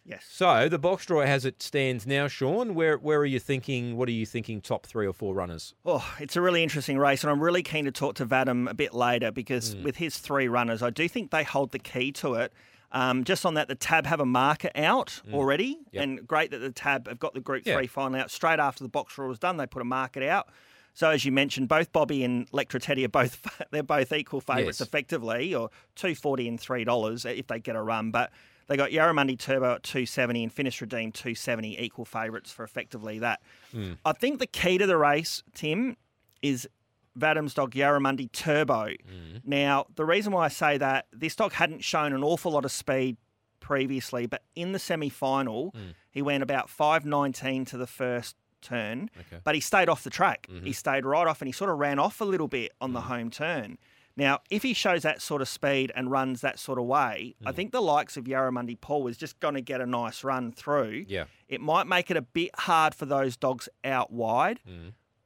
Yes. 0.06 0.26
So 0.30 0.68
the 0.68 0.78
box 0.78 1.06
draw 1.06 1.20
as 1.20 1.46
it 1.46 1.62
stands 1.62 2.06
now, 2.06 2.28
Shaun, 2.28 2.74
where 2.74 2.98
where 2.98 3.18
are 3.20 3.24
you 3.24 3.38
thinking? 3.40 3.96
What 3.96 4.06
are 4.06 4.12
you 4.12 4.26
thinking? 4.26 4.60
Top 4.60 4.84
three 4.84 5.06
or 5.06 5.14
four 5.14 5.34
runners? 5.34 5.72
Oh, 5.86 6.06
it's 6.20 6.36
a 6.36 6.42
really 6.42 6.62
interesting 6.62 6.98
race, 6.98 7.24
and 7.24 7.30
I'm 7.30 7.40
really 7.42 7.62
keen 7.62 7.86
to 7.86 7.90
talk 7.90 8.14
to 8.16 8.26
Vadim 8.26 8.68
a 8.70 8.74
bit 8.74 8.92
later 8.92 9.30
because 9.32 9.74
with 9.76 9.96
his 9.96 10.18
three 10.18 10.46
runners, 10.46 10.82
I 10.82 10.90
do 10.90 11.08
think 11.08 11.30
they 11.30 11.42
hold 11.42 11.72
the 11.72 11.78
key 11.78 12.12
to 12.12 12.34
it. 12.34 12.52
Um, 12.94 13.24
just 13.24 13.44
on 13.44 13.54
that, 13.54 13.68
the 13.68 13.74
Tab 13.74 14.06
have 14.06 14.20
a 14.20 14.24
marker 14.26 14.70
out 14.76 15.20
already, 15.32 15.78
Yep. 15.92 16.02
and 16.02 16.26
great 16.26 16.50
that 16.52 16.58
the 16.58 16.70
Tab 16.70 17.08
have 17.08 17.18
got 17.18 17.34
the 17.34 17.40
Group 17.40 17.66
Yeah. 17.66 17.76
Three 17.76 17.86
final 17.88 18.20
out 18.20 18.30
straight 18.30 18.60
after 18.60 18.82
the 18.84 18.88
box 18.88 19.14
draw 19.16 19.26
was 19.28 19.38
done. 19.38 19.56
They 19.56 19.66
put 19.66 19.82
a 19.82 19.84
market 19.84 20.22
out. 20.22 20.48
So 20.94 21.10
as 21.10 21.24
you 21.24 21.32
mentioned, 21.32 21.66
both 21.68 21.92
Bobby 21.92 22.22
and 22.22 22.48
Electra 22.52 22.78
Teddy 22.78 23.04
are 23.04 23.08
both 23.08 23.44
they're 23.72 23.82
both 23.82 24.12
equal 24.12 24.40
favourites 24.40 24.78
Yes. 24.78 24.86
effectively, 24.88 25.52
or 25.54 25.70
two 25.96 26.14
forty 26.14 26.46
and 26.46 26.58
three 26.58 26.84
dollars 26.84 27.24
if 27.24 27.48
they 27.48 27.58
get 27.58 27.74
a 27.74 27.82
run. 27.82 28.12
But 28.12 28.30
they 28.68 28.76
got 28.76 28.90
Yarramundi 28.92 29.36
Turbo 29.36 29.74
at 29.74 29.82
two 29.82 30.06
seventy 30.06 30.44
and 30.44 30.52
Finish 30.52 30.80
Redeem 30.80 31.10
two 31.10 31.34
seventy, 31.34 31.76
equal 31.82 32.04
favourites 32.04 32.52
for 32.52 32.62
effectively 32.62 33.18
that. 33.18 33.42
I 34.04 34.12
think 34.12 34.38
the 34.38 34.46
key 34.46 34.78
to 34.78 34.86
the 34.86 34.96
race, 34.96 35.42
Tim, 35.52 35.96
is 36.42 36.68
Vadim's 37.16 37.54
dog 37.54 37.72
Yarramundi 37.74 38.30
Turbo. 38.32 38.86
Mm. 38.86 39.42
Now, 39.44 39.86
the 39.94 40.04
reason 40.04 40.32
why 40.32 40.46
I 40.46 40.48
say 40.48 40.78
that, 40.78 41.06
this 41.12 41.36
dog 41.36 41.52
hadn't 41.52 41.84
shown 41.84 42.12
an 42.12 42.22
awful 42.22 42.52
lot 42.52 42.64
of 42.64 42.72
speed 42.72 43.16
previously, 43.60 44.26
but 44.26 44.42
in 44.54 44.72
the 44.72 44.78
semi 44.78 45.08
final, 45.08 45.72
mm. 45.72 45.94
he 46.10 46.22
went 46.22 46.42
about 46.42 46.68
5.19 46.68 47.66
to 47.68 47.76
the 47.76 47.86
first 47.86 48.36
turn, 48.60 49.10
Okay. 49.18 49.40
but 49.44 49.54
he 49.54 49.60
stayed 49.60 49.88
off 49.88 50.04
the 50.04 50.10
track. 50.10 50.46
He 50.48 50.54
mm-hmm. 50.54 50.70
stayed 50.72 51.04
right 51.04 51.26
off 51.26 51.40
and 51.40 51.48
he 51.48 51.52
sort 51.52 51.70
of 51.70 51.78
ran 51.78 51.98
off 51.98 52.20
a 52.20 52.24
little 52.24 52.48
bit 52.48 52.72
on 52.80 52.92
the 52.92 53.00
mm. 53.00 53.04
home 53.04 53.30
turn. 53.30 53.78
Now, 54.16 54.40
if 54.48 54.62
he 54.62 54.74
shows 54.74 55.02
that 55.02 55.20
sort 55.20 55.42
of 55.42 55.48
speed 55.48 55.90
and 55.96 56.10
runs 56.10 56.40
that 56.42 56.58
sort 56.58 56.78
of 56.78 56.84
way, 56.84 57.34
I 57.44 57.52
think 57.52 57.72
the 57.72 57.82
likes 57.82 58.16
of 58.16 58.24
Yarramundi 58.24 58.80
Paul 58.80 59.08
is 59.08 59.16
just 59.16 59.40
going 59.40 59.54
to 59.54 59.60
get 59.60 59.80
a 59.80 59.86
nice 59.86 60.22
run 60.22 60.52
through. 60.52 61.06
Yeah. 61.08 61.24
It 61.48 61.60
might 61.60 61.88
make 61.88 62.10
it 62.12 62.16
a 62.16 62.22
bit 62.22 62.50
hard 62.56 62.94
for 62.94 63.06
those 63.06 63.36
dogs 63.36 63.68
out 63.84 64.12
wide. 64.12 64.60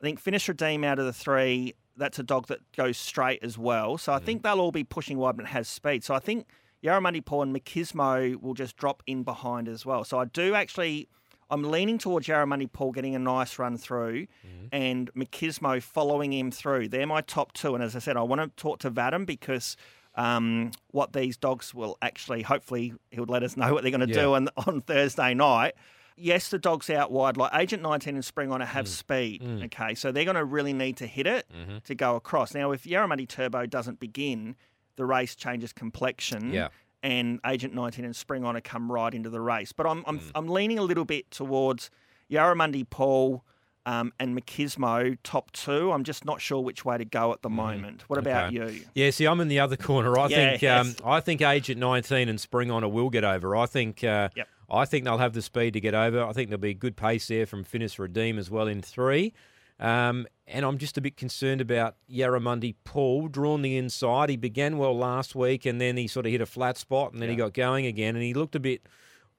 I 0.01 0.05
think 0.05 0.21
Finish 0.21 0.49
Redeem 0.49 0.85
out 0.85 0.99
of 0.99 1.07
the 1.07 1.13
three, 1.13 1.75
that's 1.97 2.19
a 2.19 2.23
dog 2.23 2.47
that 2.49 2.61
goes 2.77 2.97
straight 2.97 3.41
as 3.43 3.59
well. 3.59 3.99
So 3.99 4.13
I 4.13 4.19
think 4.21 4.43
they'll 4.43 4.61
all 4.61 4.71
be 4.73 4.85
pushing 4.85 5.19
wide, 5.19 5.37
but 5.37 5.47
it 5.47 5.49
has 5.49 5.67
speed. 5.69 6.05
So 6.05 6.15
I 6.15 6.21
think 6.21 6.47
Yarramundi 6.85 7.25
Paul 7.25 7.43
and 7.43 7.57
Machismo 7.57 8.41
will 8.41 8.55
just 8.55 8.77
drop 8.77 9.03
in 9.07 9.25
behind 9.25 9.69
as 9.69 9.85
well. 9.85 10.05
So 10.05 10.21
I 10.21 10.27
do 10.27 10.55
actually, 10.55 11.09
I'm 11.51 11.65
leaning 11.65 11.99
towards 11.99 12.29
Yarramundi 12.29 12.71
Paul 12.73 12.93
getting 12.93 13.17
a 13.17 13.19
nice 13.19 13.59
run 13.59 13.77
through 13.77 14.29
and 14.71 15.11
Machismo 15.15 15.83
following 15.83 16.33
him 16.33 16.53
through. 16.53 16.89
They're 16.89 17.07
my 17.07 17.21
top 17.23 17.53
two. 17.53 17.75
And 17.75 17.83
as 17.83 17.97
I 17.97 17.99
said, 17.99 18.17
I 18.17 18.23
want 18.23 18.41
to 18.41 18.49
talk 18.63 18.79
to 18.81 18.91
Vadim 18.93 19.27
because 19.27 19.77
um, 20.15 20.71
what 20.93 21.13
these 21.13 21.37
dogs 21.37 21.75
will 21.75 21.97
actually, 22.03 22.43
hopefully, 22.43 22.93
he'll 23.11 23.25
let 23.25 23.43
us 23.43 23.57
know 23.57 23.73
what 23.75 23.83
they're 23.83 23.91
going 23.91 24.07
to 24.07 24.15
Yeah. 24.15 24.23
do 24.23 24.35
on, 24.35 24.49
on 24.67 24.81
Thursday 24.81 25.35
night. 25.35 25.75
Yes, 26.21 26.49
the 26.49 26.59
dogs 26.59 26.91
out 26.91 27.11
wide, 27.13 27.37
like 27.37 27.51
Agent 27.55 27.83
19 27.83 28.15
and 28.17 28.25
Spring 28.25 28.51
Honor 28.53 28.65
Mm. 28.65 28.69
have 28.69 28.89
speed. 28.89 29.43
Okay, 29.65 29.95
so 29.95 30.11
they're 30.13 30.25
going 30.25 30.37
to 30.37 30.45
really 30.45 30.73
need 30.73 30.97
to 30.99 31.07
hit 31.07 31.27
it 31.27 31.47
Mm-hmm. 31.57 31.79
to 31.85 31.95
go 31.95 32.17
across. 32.17 32.55
Now, 32.55 32.73
if 32.73 32.85
Yarramundi 32.85 33.29
Turbo 33.29 33.67
doesn't 33.67 34.01
begin, 34.01 34.57
the 34.97 35.05
race 35.07 35.35
changes 35.37 35.73
complexion. 35.73 36.53
Yeah. 36.53 36.69
And 37.03 37.39
Agent 37.47 37.75
19 37.75 38.05
and 38.05 38.17
Spring 38.17 38.45
Honor 38.45 38.61
come 38.61 38.91
right 38.91 39.15
into 39.15 39.31
the 39.31 39.41
race. 39.41 39.71
But 39.73 39.87
I'm, 39.87 39.99
Mm. 40.01 40.05
I'm, 40.09 40.21
I'm 40.35 40.49
leaning 40.49 40.79
a 40.79 40.83
little 40.83 41.05
bit 41.05 41.31
towards 41.31 41.91
Yarramundi 42.31 42.89
Paul 42.91 43.45
um, 43.87 44.13
and 44.19 44.37
Machismo 44.39 45.17
top 45.23 45.51
two. 45.53 45.93
I'm 45.93 46.05
just 46.05 46.25
not 46.27 46.41
sure 46.43 46.61
which 46.61 46.85
way 46.85 46.99
to 46.99 47.05
go 47.07 47.33
at 47.33 47.41
the 47.43 47.49
moment. 47.49 48.05
What 48.09 48.19
about. 48.19 48.53
Okay. 48.55 48.75
you? 48.75 48.85
Yeah, 48.95 49.11
see, 49.11 49.27
I'm 49.27 49.41
in 49.41 49.49
the 49.49 49.61
other 49.61 49.77
corner. 49.77 50.19
I 50.19 50.27
Yeah, 50.27 50.37
think 50.59 50.63
um, 50.65 50.87
yes. 50.89 50.97
I 51.05 51.21
think 51.21 51.41
Agent 51.41 51.81
19 51.81 52.29
and 52.29 52.39
Spring 52.41 52.71
Honor 52.71 52.89
will 52.89 53.09
get 53.09 53.25
over. 53.25 53.57
I 53.57 53.65
think 53.67 54.05
uh, 54.05 54.29
Yep. 54.37 54.49
I 54.71 54.85
think 54.85 55.05
they'll 55.05 55.19
have 55.19 55.33
the 55.33 55.43
speed 55.43 55.73
to 55.75 55.81
get 55.81 55.95
over. 55.95 56.23
I 56.23 56.33
think 56.33 56.51
there'll 56.51 56.61
be 56.61 56.71
a 56.71 56.75
good 56.75 56.97
pace 56.97 57.29
there 57.29 57.47
from 57.47 57.65
Finis 57.65 57.99
Redeem 57.99 58.39
as 58.39 58.51
well 58.51 58.67
in 58.67 58.83
three. 58.83 59.33
Um, 59.81 60.27
and 60.47 60.65
I'm 60.65 60.79
just 60.79 60.99
a 60.99 61.01
bit 61.01 61.17
concerned 61.17 61.61
about 61.61 61.97
Yarramundi 62.11 62.75
Paul 62.85 63.29
drawn 63.29 63.63
the 63.63 63.77
inside. 63.77 64.29
He 64.29 64.37
began 64.37 64.77
well 64.77 64.97
last 64.97 65.35
week, 65.35 65.65
and 65.67 65.81
then 65.81 65.97
he 65.97 66.07
sort 66.07 66.27
of 66.27 66.33
hit 66.33 66.41
a 66.41 66.47
flat 66.47 66.77
spot, 66.77 67.13
and 67.13 67.23
then 67.23 67.31
he 67.31 67.37
got 67.37 67.55
going 67.55 67.87
again, 67.87 68.17
and 68.17 68.25
he 68.25 68.35
looked 68.35 68.57
a 68.57 68.61
bit 68.61 68.83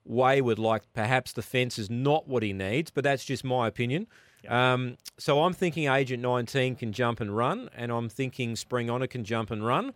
wayward, 0.06 0.58
like 0.58 0.84
perhaps 0.94 1.34
the 1.34 1.42
fence 1.42 1.78
is 1.78 1.89
not 1.89 2.28
what 2.28 2.42
he 2.42 2.54
needs. 2.54 2.89
But 2.89 3.04
that's 3.04 3.26
just 3.26 3.44
my 3.44 3.68
opinion. 3.68 4.08
Um, 4.48 4.98
so 5.18 5.44
I'm 5.44 5.54
thinking 5.54 5.89
Agent 5.89 6.24
19 6.24 6.76
can 6.76 6.94
jump 6.94 7.20
and 7.20 7.36
run, 7.36 7.70
and 7.76 7.92
I'm 7.92 8.08
thinking 8.08 8.56
Spring 8.56 8.89
Honor 8.89 9.08
can 9.08 9.26
jump 9.26 9.52
and 9.52 9.65
run. 9.65 9.94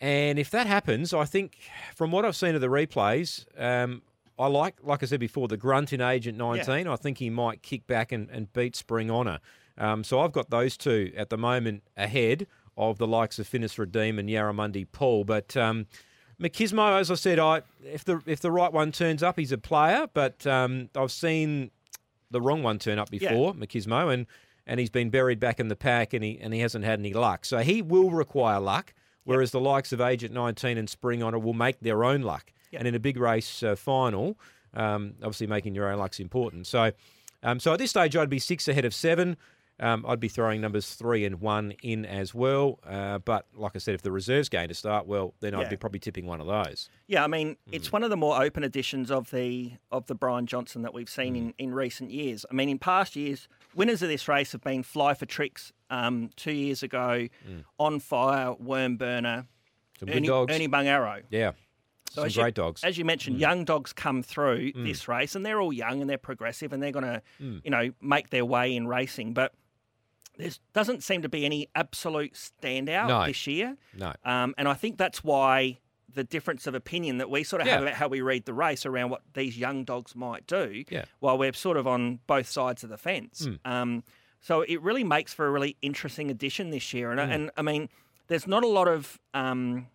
And 0.00 0.38
if 0.38 0.50
that 0.50 0.66
happens, 0.66 1.12
I 1.14 1.24
think 1.24 1.58
from 1.94 2.10
what 2.10 2.24
I've 2.24 2.36
seen 2.36 2.54
of 2.54 2.60
the 2.60 2.68
replays, 2.68 3.44
um, 3.58 4.02
I 4.38 4.46
like, 4.48 4.76
like 4.82 5.02
I 5.02 5.06
said 5.06 5.20
before, 5.20 5.48
the 5.48 5.56
grunt 5.56 5.92
in 5.92 6.00
Agent 6.00 6.36
19. 6.38 6.86
I 6.86 6.96
think 6.96 7.18
he 7.18 7.30
might 7.30 7.62
kick 7.62 7.86
back 7.86 8.12
and, 8.12 8.28
and 8.30 8.52
beat 8.52 8.76
Spring 8.76 9.10
Honor. 9.10 9.38
Um, 9.78 10.04
so 10.04 10.20
I've 10.20 10.32
got 10.32 10.50
those 10.50 10.76
two 10.76 11.12
at 11.16 11.30
the 11.30 11.38
moment 11.38 11.82
ahead 11.96 12.46
of 12.76 12.98
the 12.98 13.06
likes 13.06 13.38
of 13.38 13.46
Finis 13.46 13.78
Redeem 13.78 14.18
and 14.18 14.28
Yarramundi 14.28 14.86
Paul. 14.92 15.24
But 15.24 15.56
um, 15.56 15.86
Machismo, 16.40 16.98
as 17.00 17.10
I 17.10 17.14
said, 17.14 17.38
I 17.38 17.62
if 17.84 18.04
the 18.04 18.20
if 18.26 18.40
the 18.40 18.50
right 18.50 18.72
one 18.72 18.92
turns 18.92 19.22
up, 19.22 19.38
he's 19.38 19.52
a 19.52 19.58
player. 19.58 20.06
But 20.12 20.46
um, 20.46 20.90
I've 20.94 21.12
seen 21.12 21.70
the 22.30 22.40
wrong 22.40 22.62
one 22.62 22.78
turn 22.78 22.98
up 22.98 23.08
Yeah. 23.12 23.30
before, 23.30 23.54
Machismo, 23.54 24.12
and 24.12 24.26
and 24.66 24.80
he's 24.80 24.90
been 24.90 25.10
buried 25.10 25.40
back 25.40 25.60
in 25.60 25.68
the 25.68 25.76
pack, 25.76 26.12
and 26.12 26.22
he 26.22 26.38
and 26.40 26.52
he 26.52 26.60
hasn't 26.60 26.84
had 26.84 26.98
any 26.98 27.14
luck. 27.14 27.44
So 27.46 27.58
he 27.58 27.80
will 27.82 28.10
require 28.10 28.60
luck. 28.60 28.92
Whereas 29.24 29.50
the 29.50 29.58
likes 29.60 29.92
of 29.92 30.00
Agent 30.00 30.32
19 30.32 30.78
and 30.78 30.88
Spring 30.88 31.20
Honor 31.20 31.38
will 31.40 31.52
make 31.52 31.80
their 31.80 32.04
own 32.04 32.22
luck. 32.22 32.52
Yep. 32.72 32.80
And 32.80 32.88
in 32.88 32.94
a 32.94 33.00
big 33.00 33.16
race 33.18 33.62
uh, 33.62 33.76
final, 33.76 34.38
um, 34.74 35.14
obviously 35.22 35.46
making 35.46 35.74
your 35.74 35.90
own 35.90 35.98
luck's 35.98 36.20
important. 36.20 36.66
So, 36.66 36.92
um, 37.42 37.60
so 37.60 37.72
at 37.72 37.78
this 37.78 37.90
stage, 37.90 38.16
I'd 38.16 38.28
be 38.30 38.38
six 38.38 38.66
ahead 38.68 38.84
of 38.84 38.94
seven. 38.94 39.36
Um, 39.78 40.06
I'd 40.08 40.20
be 40.20 40.28
throwing 40.28 40.62
numbers 40.62 40.94
three 40.94 41.26
and 41.26 41.38
one 41.38 41.72
in 41.82 42.06
as 42.06 42.34
well. 42.34 42.78
Uh, 42.82 43.18
but 43.18 43.44
like 43.54 43.72
I 43.74 43.78
said, 43.78 43.94
if 43.94 44.00
the 44.00 44.10
reserve's 44.10 44.48
going 44.48 44.68
to 44.68 44.74
start, 44.74 45.06
well, 45.06 45.34
then 45.40 45.54
I'd 45.54 45.68
be 45.68 45.76
probably 45.76 46.00
tipping 46.00 46.24
one 46.24 46.40
of 46.40 46.46
those. 46.46 46.88
Yeah, 47.08 47.22
I 47.22 47.26
mean, 47.26 47.56
Hmm. 47.68 47.74
it's 47.74 47.92
one 47.92 48.02
of 48.02 48.08
the 48.08 48.16
more 48.16 48.42
open 48.42 48.64
editions 48.64 49.10
of 49.10 49.30
the 49.30 49.72
of 49.92 50.06
the 50.06 50.14
Brian 50.14 50.46
Johnstone 50.46 50.82
that 50.82 50.94
we've 50.94 51.10
seen 51.10 51.34
Hmm. 51.34 51.36
in, 51.36 51.54
in 51.58 51.74
recent 51.74 52.10
years. 52.10 52.46
I 52.50 52.54
mean, 52.54 52.70
in 52.70 52.78
past 52.78 53.16
years, 53.16 53.48
winners 53.74 54.00
of 54.00 54.08
this 54.08 54.26
race 54.28 54.52
have 54.52 54.62
been 54.62 54.82
Fly 54.82 55.12
for 55.12 55.26
Tricks 55.26 55.72
um, 55.90 56.30
two 56.36 56.52
years 56.52 56.82
ago, 56.82 57.28
On 57.78 58.00
Fire, 58.00 58.54
Worm 58.54 58.96
Burner, 58.96 59.46
Hmm. 60.00 60.08
Ernie, 60.08 60.26
dogs. 60.28 60.54
Ernie 60.54 60.66
Bung 60.68 60.86
Arrow. 60.86 61.20
yeah. 61.30 61.52
So 62.10 62.22
Some 62.22 62.26
as 62.26 62.36
you- 62.36 62.42
great 62.42 62.54
dogs. 62.54 62.80
Hmm. 62.82 62.86
As 62.88 62.98
you 62.98 63.04
mentioned, 63.04 63.38
young 63.40 63.64
dogs 63.64 63.92
come 63.92 64.22
through 64.22 64.72
this 64.74 65.06
race, 65.08 65.34
and 65.34 65.44
they're 65.44 65.60
all 65.60 65.72
young 65.72 66.00
and 66.00 66.08
they're 66.08 66.16
progressive, 66.18 66.72
and 66.72 66.82
they're 66.82 66.92
going 66.92 67.04
to, 67.04 67.22
Hmm. 67.38 67.58
you 67.64 67.70
know, 67.70 67.90
make 68.00 68.30
their 68.30 68.44
way 68.44 68.74
in 68.74 68.86
racing. 68.86 69.34
But 69.34 69.52
there 70.38 70.50
doesn't 70.72 71.02
seem 71.02 71.22
to 71.22 71.28
be 71.28 71.44
any 71.44 71.68
absolute 71.74 72.34
standout 72.34 73.08
No. 73.08 73.26
this 73.26 73.46
year. 73.46 73.76
no. 73.94 74.12
Um, 74.24 74.54
and 74.58 74.68
I 74.68 74.74
think 74.74 74.98
that's 74.98 75.24
why 75.24 75.78
the 76.12 76.24
difference 76.24 76.66
of 76.66 76.74
opinion 76.74 77.18
that 77.18 77.28
we 77.28 77.42
sort 77.44 77.60
of 77.60 77.68
have 77.68 77.82
about 77.82 77.94
how 77.94 78.08
we 78.08 78.20
read 78.22 78.44
the 78.46 78.54
race 78.54 78.86
around 78.86 79.10
what 79.10 79.20
these 79.34 79.58
young 79.58 79.84
dogs 79.84 80.14
might 80.14 80.46
do, 80.46 80.84
Yeah. 80.88 81.04
while 81.20 81.36
we're 81.36 81.52
sort 81.52 81.76
of 81.76 81.86
on 81.86 82.20
both 82.26 82.48
sides 82.48 82.82
of 82.84 82.88
the 82.90 82.96
fence. 82.96 83.44
Hmm. 83.46 83.54
Um, 83.70 84.04
so 84.40 84.62
it 84.62 84.80
really 84.80 85.04
makes 85.04 85.34
for 85.34 85.46
a 85.46 85.50
really 85.50 85.76
interesting 85.82 86.30
edition 86.30 86.70
this 86.70 86.94
year. 86.94 87.10
And, 87.10 87.20
and 87.20 87.50
I 87.56 87.62
mean, 87.62 87.88
there's 88.28 88.46
not 88.46 88.62
a 88.64 88.68
lot 88.68 88.88
of 88.88 89.18
um, 89.34 89.88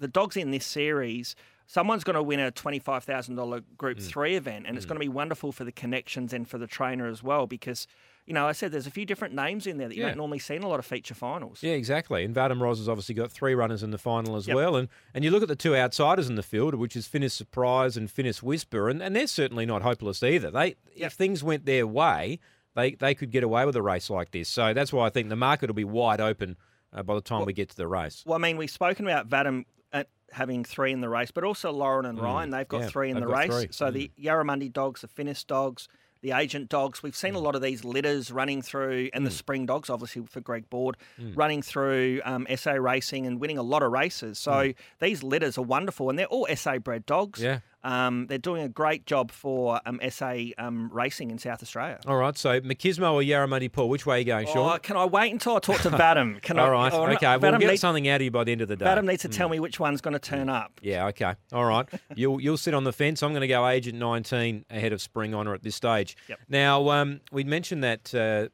the 0.00 0.08
dogs 0.08 0.36
in 0.36 0.50
this 0.50 0.66
series. 0.66 1.36
Someone's 1.66 2.02
going 2.02 2.14
to 2.16 2.22
win 2.22 2.40
a 2.40 2.50
twenty-five 2.50 3.04
thousand 3.04 3.36
dollar 3.36 3.60
Group 3.78 3.98
Mm. 3.98 4.02
Three 4.08 4.34
event, 4.34 4.66
and 4.66 4.76
it's 4.76 4.86
going 4.86 4.96
to 4.96 5.00
be 5.00 5.08
wonderful 5.08 5.52
for 5.52 5.62
the 5.62 5.70
connections 5.70 6.32
and 6.32 6.48
for 6.48 6.58
the 6.58 6.66
trainer 6.66 7.06
as 7.06 7.22
well. 7.22 7.46
Because, 7.46 7.86
you 8.26 8.34
know, 8.34 8.44
I 8.48 8.50
said 8.50 8.72
there's 8.72 8.88
a 8.88 8.90
few 8.90 9.06
different 9.06 9.34
names 9.34 9.68
in 9.68 9.78
there 9.78 9.86
that 9.86 9.94
you 9.94 10.02
Yeah. 10.02 10.08
don't 10.08 10.16
normally 10.18 10.40
see 10.40 10.56
in 10.56 10.64
a 10.64 10.68
lot 10.68 10.80
of 10.80 10.84
feature 10.86 11.14
finals. 11.14 11.62
Yeah, 11.62 11.74
exactly. 11.74 12.24
And 12.24 12.34
Vadim 12.34 12.60
Roz 12.60 12.78
has 12.78 12.88
obviously 12.88 13.14
got 13.14 13.30
three 13.30 13.54
runners 13.54 13.84
in 13.84 13.92
the 13.92 13.98
final 13.98 14.34
as 14.34 14.48
Yep. 14.48 14.56
well. 14.56 14.74
And 14.74 14.88
and 15.14 15.22
you 15.24 15.30
look 15.30 15.42
at 15.42 15.48
the 15.48 15.54
two 15.54 15.76
outsiders 15.76 16.28
in 16.28 16.34
the 16.34 16.42
field, 16.42 16.74
which 16.74 16.96
is 16.96 17.06
Finnis 17.06 17.30
Surprise 17.30 17.96
and 17.96 18.08
Finnis 18.08 18.42
Whisper, 18.42 18.88
and, 18.88 19.00
and 19.00 19.14
they're 19.14 19.28
certainly 19.28 19.64
not 19.64 19.82
hopeless 19.82 20.24
either. 20.24 20.50
They 20.50 20.74
if 20.96 21.12
things 21.12 21.44
went 21.44 21.66
their 21.66 21.86
way, 21.86 22.40
they 22.74 22.96
they 22.96 23.14
could 23.14 23.30
get 23.30 23.44
away 23.44 23.64
with 23.64 23.76
a 23.76 23.82
race 23.82 24.10
like 24.10 24.32
this. 24.32 24.48
So 24.48 24.74
that's 24.74 24.92
why 24.92 25.06
I 25.06 25.10
think 25.10 25.28
the 25.28 25.36
market 25.36 25.68
will 25.70 25.74
be 25.74 25.84
wide 25.84 26.20
open 26.20 26.56
uh, 26.92 27.04
by 27.04 27.14
the 27.14 27.20
time 27.20 27.44
we 27.46 27.52
get 27.52 27.68
to 27.68 27.76
the 27.76 27.86
race. 27.86 28.24
Well, 28.26 28.34
I 28.34 28.38
mean, 28.40 28.56
we've 28.56 28.68
spoken 28.68 29.06
about 29.06 29.28
Vadim 29.28 29.66
at 29.92 30.08
having 30.32 30.64
three 30.64 30.92
in 30.92 31.00
the 31.00 31.08
race, 31.08 31.30
but 31.30 31.44
also 31.44 31.72
Lauren 31.72 32.06
and 32.06 32.18
Ryan, 32.20 32.50
they've 32.50 32.68
got 32.68 32.82
Mm. 32.82 32.84
yeah, 32.84 32.88
three 32.90 33.10
in 33.10 33.20
the 33.20 33.26
race. 33.26 33.46
three. 33.52 33.66
Mm. 33.66 33.74
So 33.74 33.90
the 33.90 34.10
Yarramundi 34.18 34.72
dogs, 34.72 35.00
the 35.00 35.08
Finnish 35.08 35.44
dogs, 35.44 35.88
the 36.22 36.32
agent 36.32 36.68
dogs, 36.68 37.02
we've 37.02 37.16
seen 37.16 37.34
a 37.34 37.38
lot 37.38 37.54
of 37.56 37.62
these 37.62 37.82
litters 37.82 38.30
running 38.30 38.60
through, 38.62 39.08
and 39.14 39.22
Mm. 39.22 39.28
the 39.28 39.30
spring 39.34 39.64
dogs, 39.66 39.88
obviously 39.88 40.26
for 40.26 40.40
Greg 40.40 40.68
Board, 40.70 40.96
running 41.34 41.62
through 41.62 42.20
um, 42.24 42.46
SA 42.50 42.72
racing 42.74 43.26
and 43.26 43.40
winning 43.40 43.56
a 43.58 43.62
lot 43.62 43.82
of 43.82 43.90
races. 43.90 44.38
So 44.38 44.72
these 45.00 45.22
litters 45.22 45.56
are 45.58 45.62
wonderful, 45.62 46.10
and 46.10 46.18
they're 46.18 46.26
all 46.26 46.46
SA 46.50 46.78
bred 46.78 47.06
dogs. 47.06 47.40
Mm. 47.40 47.44
Yeah. 47.44 47.58
Um, 47.82 48.26
they're 48.26 48.38
doing 48.38 48.62
a 48.62 48.68
great 48.68 49.06
job 49.06 49.30
for 49.30 49.80
um, 49.86 50.00
SA 50.10 50.34
um, 50.58 50.90
racing 50.92 51.30
in 51.30 51.38
South 51.38 51.62
Australia. 51.62 51.98
All 52.06 52.16
right, 52.16 52.36
so 52.36 52.60
Machismo 52.60 53.12
or 53.14 53.22
Yarramundi 53.22 53.72
Paul, 53.72 53.88
which 53.88 54.04
way 54.04 54.16
are 54.16 54.18
you 54.18 54.24
going, 54.26 54.46
Shaun? 54.46 54.74
Oh, 54.74 54.78
can 54.78 54.96
I 54.96 55.06
wait 55.06 55.32
until 55.32 55.56
I 55.56 55.60
talk 55.60 55.80
to 55.80 55.90
Vadim? 55.90 56.42
Can 56.42 56.58
I, 56.58 56.64
All 56.64 56.70
right, 56.70 56.92
oh, 56.92 57.06
no, 57.06 57.12
okay. 57.12 57.36
We'll 57.38 57.52
Vadim 57.52 57.60
get 57.60 57.68
needs- 57.70 57.80
something 57.80 58.06
out 58.08 58.16
of 58.16 58.22
you 58.22 58.30
by 58.30 58.44
the 58.44 58.52
end 58.52 58.60
of 58.60 58.68
the 58.68 58.76
day. 58.76 58.84
Vadim 58.84 59.06
needs 59.06 59.22
to 59.22 59.28
tell 59.28 59.48
me 59.48 59.60
which 59.60 59.80
one's 59.80 60.00
going 60.00 60.12
to 60.12 60.18
turn 60.18 60.48
up. 60.50 60.72
Yeah, 60.82 61.06
okay. 61.06 61.34
All 61.52 61.64
right. 61.64 61.86
You'll 62.14 62.40
you'll 62.40 62.56
sit 62.58 62.74
on 62.74 62.84
the 62.84 62.92
fence. 62.92 63.22
I'm 63.22 63.32
going 63.32 63.40
to 63.42 63.46
go 63.48 63.66
Agent 63.66 63.98
19 63.98 64.66
ahead 64.68 64.92
of 64.92 65.00
Spring 65.00 65.32
Honor 65.34 65.54
at 65.54 65.62
this 65.62 65.74
stage. 65.76 66.16
Yep. 66.28 66.38
Now, 66.48 66.90
um, 66.90 67.20
we 67.32 67.44
mentioned 67.44 67.82
that 67.84 68.14
uh, 68.14 68.48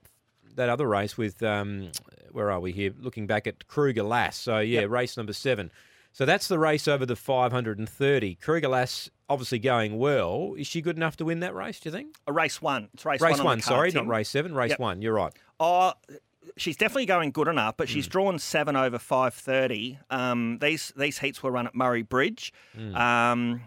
that 0.55 0.69
other 0.69 0.87
race 0.87 1.17
with 1.17 1.43
um, 1.43 1.91
where 2.33 2.51
are 2.51 2.61
we 2.61 2.73
here? 2.73 2.93
Looking 3.01 3.27
back 3.27 3.47
at 3.47 3.67
Kruger 3.67 4.03
Lass. 4.03 4.37
So 4.37 4.59
yeah, 4.59 4.83
race 4.83 5.17
number 5.17 5.33
seven. 5.33 5.71
So 6.16 6.24
that's 6.24 6.48
the 6.48 6.59
race 6.59 6.88
over 6.88 7.05
the 7.05 7.14
530. 7.14 8.37
Kruger 8.37 8.68
Lass 8.68 9.11
obviously 9.29 9.59
going 9.59 9.98
well. 9.98 10.55
Is 10.57 10.66
she 10.66 10.81
good 10.81 10.96
enough 10.96 11.18
to 11.18 11.26
win 11.26 11.40
that 11.40 11.55
race? 11.55 11.79
Do 11.79 11.90
you 11.90 11.92
think? 11.92 12.16
A 12.26 12.33
race 12.33 12.62
one. 12.62 12.88
It's 12.94 13.05
race, 13.05 13.20
Race 13.20 13.33
one. 13.33 13.40
on 13.40 13.44
one, 13.44 13.59
the 13.59 13.62
sorry, 13.64 13.92
card, 13.92 14.07
not 14.07 14.11
race 14.16 14.31
seven. 14.31 14.55
Race 14.55 14.70
Yep. 14.70 14.79
one. 14.81 15.02
You're 15.02 15.12
right. 15.12 15.35
Oh, 15.61 15.92
she's 16.57 16.79
definitely 16.79 17.05
going 17.05 17.33
good 17.33 17.48
enough, 17.48 17.76
but 17.76 17.90
she's 17.90 18.07
drawn 18.07 18.38
seven 18.38 18.76
over 18.76 18.98
five 18.98 19.35
thirty. 19.35 19.98
Um, 20.09 20.57
these 20.62 20.90
these 20.96 21.18
heats 21.18 21.42
were 21.42 21.50
run 21.50 21.66
at 21.66 21.74
Murray 21.74 22.00
Bridge. 22.02 22.50
Hmm. 22.74 22.96
Um, 22.96 23.61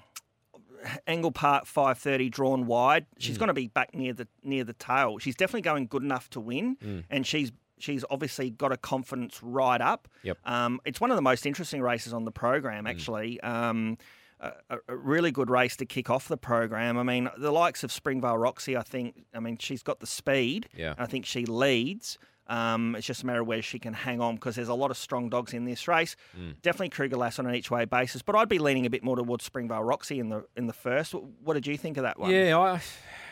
Angle 1.05 1.31
Park 1.33 1.67
five 1.67 1.99
thirty 1.99 2.29
drawn 2.29 2.65
wide. 2.65 3.05
She's 3.19 3.35
Hmm. 3.35 3.41
going 3.41 3.47
to 3.49 3.53
be 3.53 3.67
back 3.67 3.93
near 3.93 4.13
the 4.13 4.27
near 4.41 4.63
the 4.63 4.73
tail. 4.73 5.19
She's 5.19 5.35
definitely 5.35 5.61
going 5.61 5.85
good 5.85 6.01
enough 6.01 6.31
to 6.31 6.39
win, 6.39 6.77
Hmm. 6.81 6.99
and 7.11 7.27
she's 7.27 7.51
she's 7.79 8.03
obviously 8.09 8.49
got 8.51 8.71
a 8.71 8.77
confidence 8.77 9.39
right 9.41 9.81
up. 9.81 10.07
Yep. 10.23 10.37
Um, 10.45 10.79
it's 10.85 11.01
one 11.01 11.09
of 11.11 11.15
the 11.15 11.21
most 11.21 11.45
interesting 11.45 11.81
races 11.81 12.13
on 12.13 12.25
the 12.25 12.31
program, 12.31 12.85
actually. 12.87 13.39
Um, 13.41 13.97
a, 14.39 14.51
a- 14.69 14.77
a 14.89 14.95
really 14.95 15.31
good 15.31 15.49
race 15.49 15.75
to 15.77 15.85
kick 15.85 16.09
off 16.09 16.27
the 16.27 16.37
program. 16.37 16.97
I 16.97 17.03
mean, 17.03 17.29
the 17.37 17.51
likes 17.51 17.83
of 17.83 17.91
Springvale 17.91 18.37
Roxy, 18.37 18.77
I 18.77 18.83
think. 18.83 19.25
I 19.33 19.39
mean, 19.39 19.57
she's 19.57 19.83
got 19.83 19.99
the 19.99 20.07
speed. 20.07 20.69
Yeah. 20.75 20.93
I 20.97 21.05
think 21.07 21.25
she 21.25 21.45
leads. 21.45 22.17
Um, 22.49 22.95
it's 22.95 23.05
just 23.05 23.21
a 23.23 23.25
matter 23.27 23.41
of 23.41 23.47
where 23.47 23.61
she 23.61 23.77
can 23.77 23.93
hang 23.93 24.19
on 24.19 24.35
because 24.35 24.55
there's 24.55 24.67
a 24.69 24.73
lot 24.73 24.89
of 24.91 24.97
strong 24.97 25.29
dogs 25.29 25.53
in 25.53 25.65
this 25.65 25.87
race. 25.87 26.15
Definitely 26.63 26.89
Kruger 26.89 27.15
Lass 27.15 27.37
on 27.39 27.45
an 27.45 27.53
each 27.55 27.69
way 27.69 27.85
basis, 27.85 28.21
but 28.23 28.35
I'd 28.35 28.49
be 28.49 28.57
leaning 28.59 28.85
a 28.85 28.89
bit 28.89 29.03
more 29.03 29.15
towards 29.15 29.45
Springvale 29.45 29.83
Roxy 29.83 30.19
in 30.19 30.29
the 30.29 30.45
in 30.57 30.65
the 30.67 30.73
first. 30.73 31.13
What 31.13 31.53
did 31.53 31.67
you 31.67 31.77
think 31.77 31.97
of 31.97 32.03
that 32.03 32.19
one? 32.19 32.31
Yeah, 32.31 32.57
I, 32.57 32.81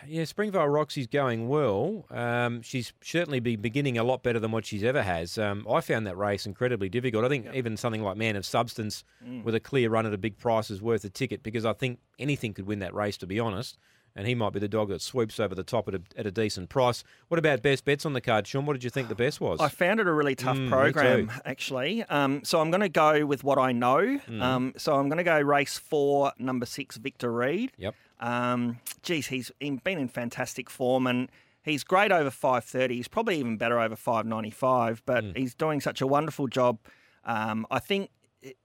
yeah, 0.07 0.23
Springvale 0.25 0.67
Roxy's 0.67 1.07
going 1.07 1.47
well. 1.49 2.05
Um, 2.11 2.61
she's 2.61 2.93
certainly 3.01 3.39
be 3.39 3.55
beginning 3.55 3.97
a 3.97 4.03
lot 4.03 4.21
better 4.21 4.39
than 4.39 4.51
what 4.51 4.65
she's 4.65 4.83
ever 4.83 5.01
has. 5.01 5.37
Um, 5.39 5.65
I 5.69 5.81
found 5.81 6.05
that 6.05 6.15
race 6.15 6.45
incredibly 6.45 6.87
difficult. 6.87 7.25
I 7.25 7.29
think 7.29 7.47
even 7.55 7.75
something 7.75 8.03
like 8.03 8.17
Man 8.17 8.35
of 8.35 8.45
Substance 8.45 9.03
Mm. 9.25 9.43
with 9.43 9.55
a 9.55 9.59
clear 9.59 9.89
run 9.89 10.05
at 10.05 10.13
a 10.13 10.17
big 10.17 10.37
price 10.37 10.69
is 10.69 10.79
worth 10.81 11.03
a 11.03 11.09
ticket 11.09 11.41
because 11.41 11.65
I 11.65 11.73
think 11.73 11.99
anything 12.19 12.53
could 12.53 12.67
win 12.67 12.79
that 12.79 12.93
race, 12.93 13.17
to 13.17 13.25
be 13.27 13.39
honest. 13.39 13.77
And 14.17 14.25
he 14.27 14.33
might 14.35 14.51
be 14.51 14.59
the 14.59 14.67
dog 14.67 14.89
that 14.89 15.01
swoops 15.01 15.39
over 15.39 15.53
the 15.53 15.63
top 15.63 15.87
at 15.87 15.93
a, 15.95 16.01
at 16.17 16.25
a 16.25 16.31
decent 16.31 16.69
price. 16.69 17.03
What 17.27 17.37
about 17.37 17.61
best 17.61 17.85
bets 17.85 18.03
on 18.03 18.13
the 18.13 18.19
card, 18.21 18.47
Shaun? 18.47 18.65
What 18.65 18.73
did 18.73 18.83
you 18.83 18.89
think 18.89 19.09
the 19.09 19.15
best 19.15 19.39
was? 19.39 19.59
I 19.61 19.69
found 19.69 19.99
it 19.99 20.07
a 20.07 20.11
really 20.11 20.33
tough 20.33 20.57
Mm, 20.57 20.69
program, 20.69 21.31
actually. 21.45 22.03
Um, 22.05 22.43
so 22.43 22.59
I'm 22.59 22.71
going 22.71 22.81
to 22.81 22.89
go 22.89 23.25
with 23.27 23.43
what 23.43 23.59
I 23.59 23.71
know. 23.73 23.97
Mm. 24.27 24.41
Um, 24.41 24.73
so 24.75 24.95
I'm 24.95 25.07
going 25.07 25.19
to 25.19 25.23
go 25.23 25.39
race 25.39 25.77
four, 25.77 26.31
number 26.39 26.65
six, 26.65 26.97
Victor 26.97 27.31
Reed. 27.31 27.71
Yep. 27.77 27.93
Um, 28.19 28.79
geez, 29.03 29.27
he's 29.27 29.51
been 29.59 29.99
in 29.99 30.07
fantastic 30.07 30.69
form 30.71 31.05
and 31.05 31.29
he's 31.61 31.83
great 31.83 32.11
over 32.11 32.31
530. 32.31 32.95
He's 32.95 33.07
probably 33.07 33.37
even 33.37 33.57
better 33.57 33.79
over 33.79 33.95
595, 33.95 35.03
but 35.05 35.23
Mm. 35.23 35.37
he's 35.37 35.53
doing 35.53 35.79
such 35.79 36.01
a 36.01 36.07
wonderful 36.07 36.47
job. 36.47 36.79
Um, 37.23 37.67
I 37.69 37.77
think 37.79 38.09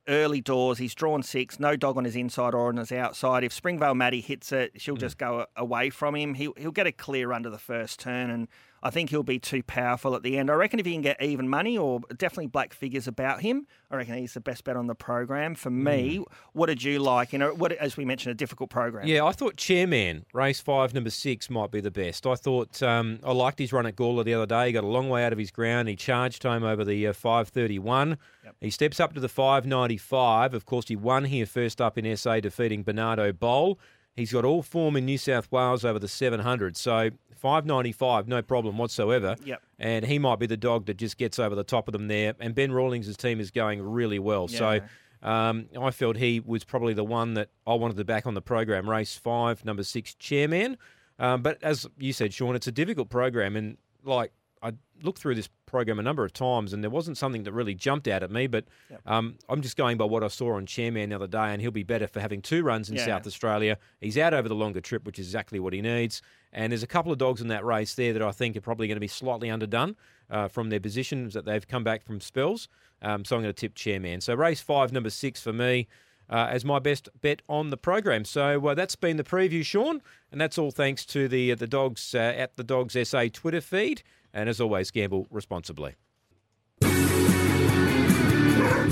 early 0.08 0.40
doors, 0.40 0.78
he's 0.78 0.94
drawn 0.94 1.22
six, 1.22 1.58
no 1.58 1.76
dog 1.76 1.96
on 1.96 2.04
his 2.04 2.16
inside 2.16 2.54
or 2.54 2.68
on 2.68 2.76
his 2.76 2.92
outside. 2.92 3.44
If 3.44 3.52
Springvale 3.52 3.94
Maddie 3.94 4.20
hits 4.20 4.52
it, 4.52 4.72
she'll 4.76 4.94
hmm. 4.94 5.00
just 5.00 5.18
go 5.18 5.46
away 5.56 5.90
from 5.90 6.14
him. 6.14 6.34
He'll, 6.34 6.54
he'll 6.56 6.70
get 6.70 6.86
a 6.86 6.92
clear 6.92 7.32
under 7.32 7.50
the 7.50 7.58
first 7.58 8.00
turn, 8.00 8.30
and 8.30 8.48
I 8.82 8.90
think 8.90 9.10
he'll 9.10 9.22
be 9.22 9.38
too 9.38 9.62
powerful 9.62 10.16
at 10.16 10.22
the 10.22 10.36
end. 10.38 10.50
I 10.50 10.54
reckon 10.54 10.80
if 10.80 10.86
he 10.86 10.92
can 10.92 11.02
get 11.02 11.22
even 11.22 11.48
money 11.48 11.78
or 11.78 12.00
definitely 12.16 12.48
black 12.48 12.72
figures 12.72 13.06
about 13.06 13.40
him, 13.40 13.66
I 13.90 13.96
reckon 13.96 14.16
he's 14.16 14.34
the 14.34 14.40
best 14.40 14.64
bet 14.64 14.76
on 14.76 14.88
the 14.88 14.94
program. 14.94 15.54
For 15.54 15.70
me, 15.70 16.24
what 16.52 16.66
did 16.66 16.82
you 16.82 16.98
like? 16.98 17.32
You 17.32 17.38
know, 17.38 17.54
what 17.54 17.72
as 17.72 17.96
we 17.96 18.04
mentioned, 18.04 18.32
a 18.32 18.34
difficult 18.34 18.70
program. 18.70 19.06
Yeah, 19.06 19.24
I 19.24 19.32
thought 19.32 19.56
Chairman, 19.56 20.26
race 20.32 20.60
five, 20.60 20.94
number 20.94 21.10
six, 21.10 21.48
might 21.48 21.70
be 21.70 21.80
the 21.80 21.90
best. 21.90 22.26
I 22.26 22.34
thought 22.34 22.82
um, 22.82 23.20
I 23.22 23.32
liked 23.32 23.58
his 23.58 23.72
run 23.72 23.86
at 23.86 23.94
Gawler 23.94 24.24
the 24.24 24.34
other 24.34 24.46
day. 24.46 24.66
He 24.66 24.72
got 24.72 24.84
a 24.84 24.88
long 24.88 25.08
way 25.08 25.24
out 25.24 25.32
of 25.32 25.38
his 25.38 25.50
ground. 25.50 25.88
He 25.88 25.94
charged 25.94 26.42
home 26.42 26.64
over 26.64 26.84
the 26.84 27.06
uh, 27.06 27.12
531. 27.12 28.18
He 28.60 28.70
steps 28.70 29.00
up 29.00 29.14
to 29.14 29.20
the 29.20 29.28
595. 29.28 30.54
Of 30.54 30.66
course, 30.66 30.88
he 30.88 30.96
won 30.96 31.24
here 31.24 31.46
first 31.46 31.80
up 31.80 31.96
in 31.98 32.16
SA, 32.16 32.40
defeating 32.40 32.82
Bernardo 32.82 33.32
Bowl. 33.32 33.78
He's 34.14 34.32
got 34.32 34.44
all 34.44 34.62
form 34.62 34.96
in 34.96 35.06
New 35.06 35.18
South 35.18 35.50
Wales 35.50 35.84
over 35.84 35.98
the 35.98 36.08
700. 36.08 36.76
So 36.76 37.10
595, 37.36 38.28
no 38.28 38.42
problem 38.42 38.78
whatsoever. 38.78 39.36
Yep. 39.44 39.62
And 39.78 40.04
he 40.04 40.18
might 40.18 40.38
be 40.38 40.46
the 40.46 40.56
dog 40.56 40.86
that 40.86 40.98
just 40.98 41.16
gets 41.16 41.38
over 41.38 41.54
the 41.54 41.64
top 41.64 41.88
of 41.88 41.92
them 41.92 42.08
there. 42.08 42.34
And 42.38 42.54
Ben 42.54 42.72
Rawlings' 42.72 43.16
team 43.16 43.40
is 43.40 43.50
going 43.50 43.82
really 43.82 44.18
well. 44.18 44.48
So. 44.48 44.80
Um, 45.24 45.68
I 45.80 45.92
felt 45.92 46.16
he 46.16 46.40
was 46.40 46.64
probably 46.64 46.94
the 46.94 47.04
one 47.04 47.34
that 47.34 47.48
I 47.64 47.74
wanted 47.74 47.96
to 47.98 48.04
back 48.04 48.26
on 48.26 48.34
the 48.34 48.42
program. 48.42 48.90
Race 48.90 49.16
five, 49.16 49.64
number 49.64 49.84
six, 49.84 50.14
chairman. 50.14 50.76
Um, 51.18 51.42
but 51.42 51.62
as 51.62 51.86
you 51.96 52.12
said, 52.12 52.34
Shaun, 52.34 52.56
it's 52.56 52.66
a 52.66 52.72
difficult 52.72 53.08
program, 53.08 53.54
and 53.54 53.76
like 54.02 54.32
I 54.62 54.72
looked 55.02 55.18
through 55.18 55.34
this 55.34 55.48
program 55.66 55.98
a 55.98 56.02
number 56.02 56.24
of 56.24 56.32
times, 56.32 56.72
and 56.72 56.82
there 56.84 56.90
wasn't 56.90 57.18
something 57.18 57.42
that 57.44 57.52
really 57.52 57.74
jumped 57.74 58.06
out 58.06 58.22
at 58.22 58.30
me. 58.30 58.46
But 58.46 58.66
um, 59.06 59.36
I'm 59.48 59.60
just 59.62 59.76
going 59.76 59.96
by 59.98 60.04
what 60.04 60.22
I 60.22 60.28
saw 60.28 60.54
on 60.54 60.66
chairman 60.66 61.10
the 61.10 61.16
other 61.16 61.26
day, 61.26 61.52
and 61.52 61.60
he'll 61.60 61.70
be 61.70 61.82
better 61.82 62.06
for 62.06 62.20
having 62.20 62.40
two 62.42 62.62
runs 62.62 62.88
in 62.88 62.96
Yeah. 62.96 63.06
South 63.06 63.26
Australia. 63.26 63.78
He's 64.00 64.16
out 64.16 64.34
over 64.34 64.48
the 64.48 64.54
longer 64.54 64.80
trip, 64.80 65.04
which 65.04 65.18
is 65.18 65.26
exactly 65.26 65.58
what 65.58 65.72
he 65.72 65.80
needs. 65.80 66.22
And 66.52 66.70
there's 66.72 66.82
a 66.82 66.86
couple 66.86 67.10
of 67.10 67.18
dogs 67.18 67.40
in 67.40 67.48
that 67.48 67.64
race 67.64 67.94
there 67.94 68.12
that 68.12 68.22
I 68.22 68.30
think 68.30 68.56
are 68.56 68.60
probably 68.60 68.86
going 68.86 68.96
to 68.96 69.00
be 69.00 69.08
slightly 69.08 69.50
underdone 69.50 69.96
uh, 70.30 70.48
from 70.48 70.68
their 70.70 70.80
positions 70.80 71.34
that 71.34 71.44
they've 71.44 71.66
come 71.66 71.82
back 71.82 72.04
from 72.04 72.20
spells. 72.20 72.68
Um, 73.00 73.24
so 73.24 73.36
I'm 73.36 73.42
going 73.42 73.52
to 73.52 73.60
tip 73.60 73.74
chairman. 73.74 74.20
So 74.20 74.34
race 74.34 74.60
five, 74.60 74.92
number 74.92 75.10
six 75.10 75.40
for 75.40 75.52
me. 75.52 75.88
Uh, 76.30 76.46
as 76.48 76.64
my 76.64 76.78
best 76.78 77.10
bet 77.20 77.42
on 77.46 77.68
the 77.68 77.76
program. 77.76 78.24
So 78.24 78.64
uh, 78.68 78.74
that's 78.74 78.96
been 78.96 79.18
the 79.18 79.24
preview, 79.24 79.62
Shaun, 79.62 80.00
and 80.30 80.40
that's 80.40 80.56
all 80.56 80.70
thanks 80.70 81.04
to 81.06 81.28
the 81.28 81.52
the 81.54 81.66
dogs 81.66 82.14
uh, 82.14 82.18
at 82.18 82.56
the 82.56 82.64
Dogs 82.64 82.96
SA 83.06 83.24
Twitter 83.34 83.60
feed. 83.60 84.02
And 84.34 84.48
as 84.48 84.60
always, 84.60 84.90
gamble 84.90 85.26
responsibly. 85.30 85.94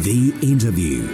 The 0.00 0.34
interview. 0.42 1.06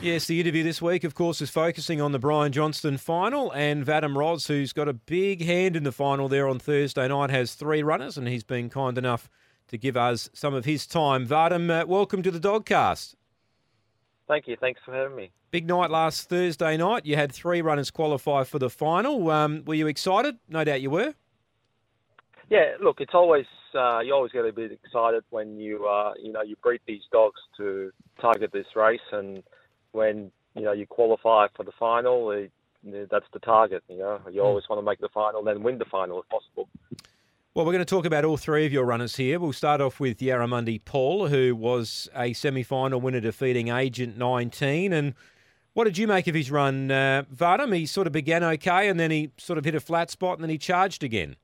Yes, 0.00 0.26
the 0.26 0.40
interview 0.40 0.62
this 0.62 0.80
week, 0.80 1.04
of 1.04 1.14
course, 1.14 1.40
is 1.40 1.50
focusing 1.50 2.00
on 2.00 2.12
the 2.12 2.18
Brian 2.18 2.52
Johnstone 2.52 2.96
final 2.96 3.52
and 3.52 3.84
Vadim 3.84 4.16
Roz, 4.16 4.46
who's 4.46 4.72
got 4.72 4.88
a 4.88 4.92
big 4.92 5.44
hand 5.44 5.76
in 5.76 5.82
the 5.84 5.92
final 5.92 6.28
there 6.28 6.48
on 6.48 6.58
Thursday 6.58 7.08
night, 7.08 7.30
has 7.30 7.54
three 7.54 7.82
runners, 7.82 8.16
and 8.16 8.28
he's 8.28 8.44
been 8.44 8.70
kind 8.70 8.96
enough 8.96 9.28
to 9.68 9.78
give 9.78 9.96
us 9.96 10.30
some 10.32 10.54
of 10.54 10.64
his 10.64 10.86
time. 10.86 11.26
Vadim, 11.26 11.70
uh, 11.70 11.86
welcome 11.86 12.22
to 12.22 12.30
the 12.30 12.40
Dogcast. 12.40 13.14
Thank 14.28 14.48
you. 14.48 14.56
Thanks 14.56 14.80
for 14.84 14.92
having 14.92 15.16
me. 15.16 15.30
Big 15.50 15.66
night 15.66 15.90
last 15.90 16.28
Thursday 16.28 16.76
night. 16.76 17.04
You 17.04 17.16
had 17.16 17.32
three 17.32 17.60
runners 17.60 17.90
qualify 17.90 18.44
for 18.44 18.58
the 18.58 18.70
final. 18.70 19.30
Um, 19.30 19.64
were 19.66 19.74
you 19.74 19.86
excited? 19.86 20.36
No 20.48 20.64
doubt 20.64 20.80
you 20.80 20.90
were. 20.90 21.14
Yeah, 22.52 22.72
look, 22.82 23.00
it's 23.00 23.14
always 23.14 23.46
uh, 23.74 24.00
you 24.00 24.12
always 24.12 24.30
get 24.30 24.44
a 24.44 24.52
bit 24.52 24.72
excited 24.72 25.24
when 25.30 25.58
you 25.58 25.86
uh, 25.86 26.12
you 26.22 26.30
know 26.30 26.42
you 26.42 26.54
breed 26.62 26.82
these 26.86 27.00
dogs 27.10 27.40
to 27.56 27.90
target 28.20 28.52
this 28.52 28.66
race, 28.76 29.00
and 29.10 29.42
when 29.92 30.30
you 30.54 30.60
know 30.60 30.72
you 30.72 30.86
qualify 30.86 31.46
for 31.56 31.64
the 31.64 31.72
final, 31.80 32.30
it, 32.30 32.52
that's 33.10 33.24
the 33.32 33.38
target. 33.38 33.82
You 33.88 34.00
know, 34.00 34.20
you 34.30 34.42
always 34.42 34.64
want 34.68 34.80
to 34.80 34.84
make 34.84 35.00
the 35.00 35.08
final, 35.14 35.42
then 35.42 35.62
win 35.62 35.78
the 35.78 35.86
final 35.86 36.20
if 36.20 36.28
possible. 36.28 36.68
Well, 37.54 37.64
we're 37.64 37.72
going 37.72 37.86
to 37.86 37.86
talk 37.86 38.04
about 38.04 38.26
all 38.26 38.36
three 38.36 38.66
of 38.66 38.72
your 38.72 38.84
runners 38.84 39.16
here. 39.16 39.40
We'll 39.40 39.54
start 39.54 39.80
off 39.80 39.98
with 39.98 40.18
Yarramundi 40.18 40.84
Paul, 40.84 41.28
who 41.28 41.56
was 41.56 42.10
a 42.14 42.34
semi 42.34 42.62
final 42.62 43.00
winner 43.00 43.20
defeating 43.20 43.68
Agent 43.68 44.18
19. 44.18 44.92
And 44.92 45.14
what 45.72 45.84
did 45.84 45.96
you 45.96 46.06
make 46.06 46.26
of 46.26 46.34
his 46.34 46.50
run, 46.50 46.90
uh? 46.90 47.24
He 47.72 47.86
sort 47.86 48.06
of 48.06 48.12
began 48.12 48.44
okay 48.44 48.90
and 48.90 49.00
then 49.00 49.10
he 49.10 49.30
sort 49.38 49.58
of 49.58 49.64
hit 49.64 49.74
a 49.74 49.80
flat 49.80 50.10
spot 50.10 50.34
and 50.34 50.42
then 50.42 50.50
he 50.50 50.58
charged 50.58 51.02
again. 51.02 51.36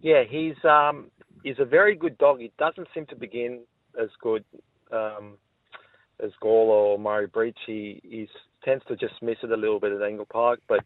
Yeah, 0.00 0.24
he's 0.28 0.56
um, 0.64 1.10
he's 1.42 1.58
a 1.58 1.64
very 1.64 1.94
good 1.96 2.18
dog. 2.18 2.40
He 2.40 2.52
doesn't 2.58 2.88
seem 2.94 3.06
to 3.06 3.16
begin 3.16 3.60
as 4.00 4.08
good 4.20 4.44
um, 4.92 5.38
as 6.22 6.30
Gawler 6.42 6.68
or 6.92 6.98
Murray 6.98 7.26
Bridge. 7.26 7.56
He 7.66 8.00
he 8.02 8.28
tends 8.64 8.84
to 8.86 8.96
just 8.96 9.14
miss 9.22 9.38
it 9.42 9.50
a 9.50 9.56
little 9.56 9.80
bit 9.80 9.92
at 9.92 10.02
Angle 10.02 10.26
Park, 10.26 10.60
but 10.68 10.84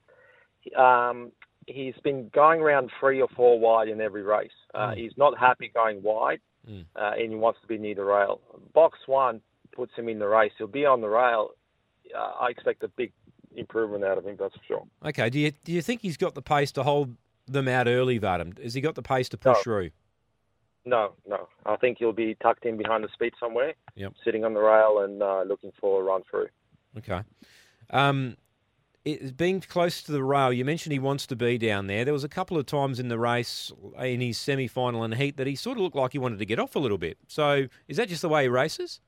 um, 0.80 1.32
he's 1.66 1.94
been 2.04 2.30
going 2.34 2.60
around 2.60 2.90
three 3.00 3.20
or 3.20 3.28
four 3.36 3.58
wide 3.58 3.88
in 3.88 4.00
every 4.00 4.22
race. 4.22 4.50
Uh, 4.74 4.88
Mm. 4.90 4.96
He's 4.98 5.16
not 5.16 5.38
happy 5.38 5.70
going 5.74 6.02
wide, 6.02 6.40
Mm. 6.68 6.84
uh, 6.96 7.12
and 7.18 7.30
he 7.30 7.36
wants 7.36 7.60
to 7.62 7.66
be 7.66 7.78
near 7.78 7.94
the 7.94 8.04
rail. 8.04 8.40
Box 8.74 8.98
one 9.06 9.40
puts 9.72 9.94
him 9.94 10.08
in 10.08 10.18
the 10.18 10.28
race. 10.28 10.52
He'll 10.58 10.66
be 10.66 10.84
on 10.84 11.00
the 11.00 11.08
rail. 11.08 11.50
Uh, 12.14 12.32
I 12.40 12.48
expect 12.50 12.82
a 12.82 12.88
big 12.88 13.12
improvement 13.56 14.04
out 14.04 14.18
of 14.18 14.26
him. 14.26 14.36
That's 14.38 14.54
for 14.54 14.64
sure. 14.66 14.86
Okay, 15.06 15.30
do 15.30 15.38
you 15.38 15.52
do 15.64 15.72
you 15.72 15.80
think 15.82 16.02
he's 16.02 16.16
got 16.16 16.34
the 16.34 16.42
pace 16.42 16.70
to 16.72 16.82
hold 16.82 17.16
them 17.52 17.68
out 17.68 17.86
early, 17.88 18.18
Vadim? 18.20 18.60
Has 18.62 18.74
he 18.74 18.80
got 18.80 18.94
the 18.94 19.02
pace 19.02 19.28
to 19.30 19.36
push 19.38 19.56
No. 19.58 19.62
through? 19.62 19.90
No, 20.84 21.12
no. 21.26 21.48
I 21.66 21.76
think 21.76 21.98
he'll 21.98 22.12
be 22.12 22.36
tucked 22.42 22.64
in 22.64 22.76
behind 22.78 23.04
the 23.04 23.08
speed 23.12 23.34
somewhere, 23.38 23.74
Yep. 23.96 24.14
sitting 24.24 24.44
on 24.44 24.54
the 24.54 24.60
rail 24.60 25.00
and 25.00 25.22
uh, 25.22 25.42
looking 25.42 25.72
for 25.80 26.00
a 26.00 26.04
run 26.04 26.22
through. 26.30 26.48
Okay. 26.98 27.20
Um, 27.90 28.36
it, 29.04 29.36
being 29.36 29.60
close 29.60 30.02
to 30.02 30.12
the 30.12 30.22
rail, 30.24 30.52
you 30.52 30.64
mentioned 30.64 30.92
he 30.92 30.98
wants 30.98 31.26
to 31.26 31.36
be 31.36 31.58
down 31.58 31.86
there. 31.86 32.04
There 32.04 32.14
was 32.14 32.24
a 32.24 32.28
couple 32.28 32.56
of 32.56 32.66
times 32.66 32.98
in 32.98 33.08
the 33.08 33.18
race 33.18 33.72
in 33.98 34.20
his 34.20 34.38
semi-final 34.38 35.02
and 35.02 35.14
heat 35.14 35.36
that 35.36 35.46
he 35.46 35.54
sort 35.54 35.76
of 35.78 35.82
looked 35.82 35.96
like 35.96 36.12
he 36.12 36.18
wanted 36.18 36.38
to 36.38 36.46
get 36.46 36.58
off 36.58 36.74
a 36.74 36.78
little 36.78 36.98
bit. 36.98 37.18
So 37.28 37.66
is 37.88 37.96
that 37.98 38.08
just 38.08 38.22
the 38.22 38.28
way 38.28 38.42
he 38.44 38.48
races? 38.48 39.00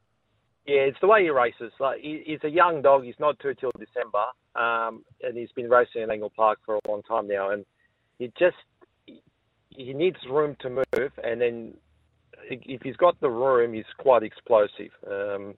Yeah, 0.67 0.81
it's 0.83 0.99
the 1.01 1.09
way 1.09 1.25
he 1.25 1.31
races. 1.31 1.73
Like 1.81 2.01
he, 2.01 2.23
he's 2.25 2.39
a 2.45 2.49
young 2.51 2.83
dog. 2.83 3.05
He's 3.05 3.19
not 3.19 3.39
due 3.39 3.55
till 3.55 3.73
December, 3.79 4.25
um, 4.55 5.05
and 5.23 5.37
he's 5.37 5.51
been 5.53 5.69
racing 5.69 6.03
in 6.03 6.11
Angle 6.11 6.31
Park 6.37 6.61
for 6.65 6.77
a 6.77 6.81
long 6.89 7.03
time 7.03 7.27
now. 7.27 7.51
And 7.51 7.65
he 8.23 8.33
just 8.39 8.57
he, 9.77 9.93
needs 9.93 10.19
room 10.31 10.57
to 10.61 10.71
move, 10.71 11.13
and 11.25 11.41
then 11.41 11.75
if 12.45 12.83
he's 12.83 12.97
got 12.97 13.21
the 13.21 13.31
room, 13.31 13.75
he's 13.75 13.85
quite 13.99 14.23
explosive. 14.23 14.91
Um, 15.11 15.55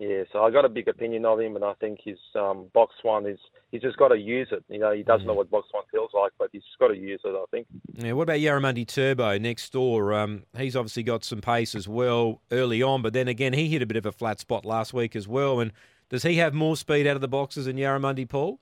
yeah, 0.00 0.22
so 0.32 0.42
I 0.42 0.50
got 0.50 0.64
a 0.64 0.68
big 0.68 0.88
opinion 0.88 1.24
of 1.24 1.38
him, 1.38 1.56
and 1.56 1.64
I 1.64 1.74
think 1.74 2.00
his 2.02 2.18
um, 2.34 2.66
box 2.72 2.94
one 3.02 3.26
is 3.26 3.38
he's 3.70 3.82
just 3.82 3.96
got 3.96 4.08
to 4.08 4.16
use 4.16 4.48
it. 4.50 4.64
You 4.68 4.78
know, 4.78 4.92
he 4.92 5.02
doesn't 5.02 5.26
know 5.26 5.34
what 5.34 5.50
box 5.50 5.68
one 5.70 5.84
feels 5.92 6.10
like, 6.14 6.32
but 6.38 6.48
he's 6.52 6.62
just 6.62 6.78
got 6.78 6.88
to 6.88 6.96
use 6.96 7.20
it. 7.22 7.28
I 7.28 7.44
think. 7.50 7.66
Yeah, 7.94 8.12
what 8.12 8.24
about 8.24 8.38
Yarramundi 8.38 8.86
Turbo 8.88 9.38
next 9.38 9.72
door? 9.72 10.12
Um, 10.12 10.44
he's 10.56 10.74
obviously 10.74 11.02
got 11.02 11.22
some 11.22 11.40
pace 11.40 11.74
as 11.74 11.86
well 11.86 12.40
early 12.50 12.82
on, 12.82 13.02
but 13.02 13.12
then 13.12 13.28
again, 13.28 13.52
he 13.52 13.68
hit 13.68 13.82
a 13.82 13.86
bit 13.86 13.98
of 13.98 14.06
a 14.06 14.12
flat 14.12 14.40
spot 14.40 14.64
last 14.64 14.92
week 14.92 15.14
as 15.14 15.28
well. 15.28 15.60
And 15.60 15.72
does 16.08 16.22
he 16.22 16.36
have 16.36 16.54
more 16.54 16.76
speed 16.76 17.06
out 17.06 17.14
of 17.14 17.20
the 17.20 17.28
boxes 17.28 17.66
than 17.66 17.76
Yarramundi 17.76 18.28
Paul? 18.28 18.58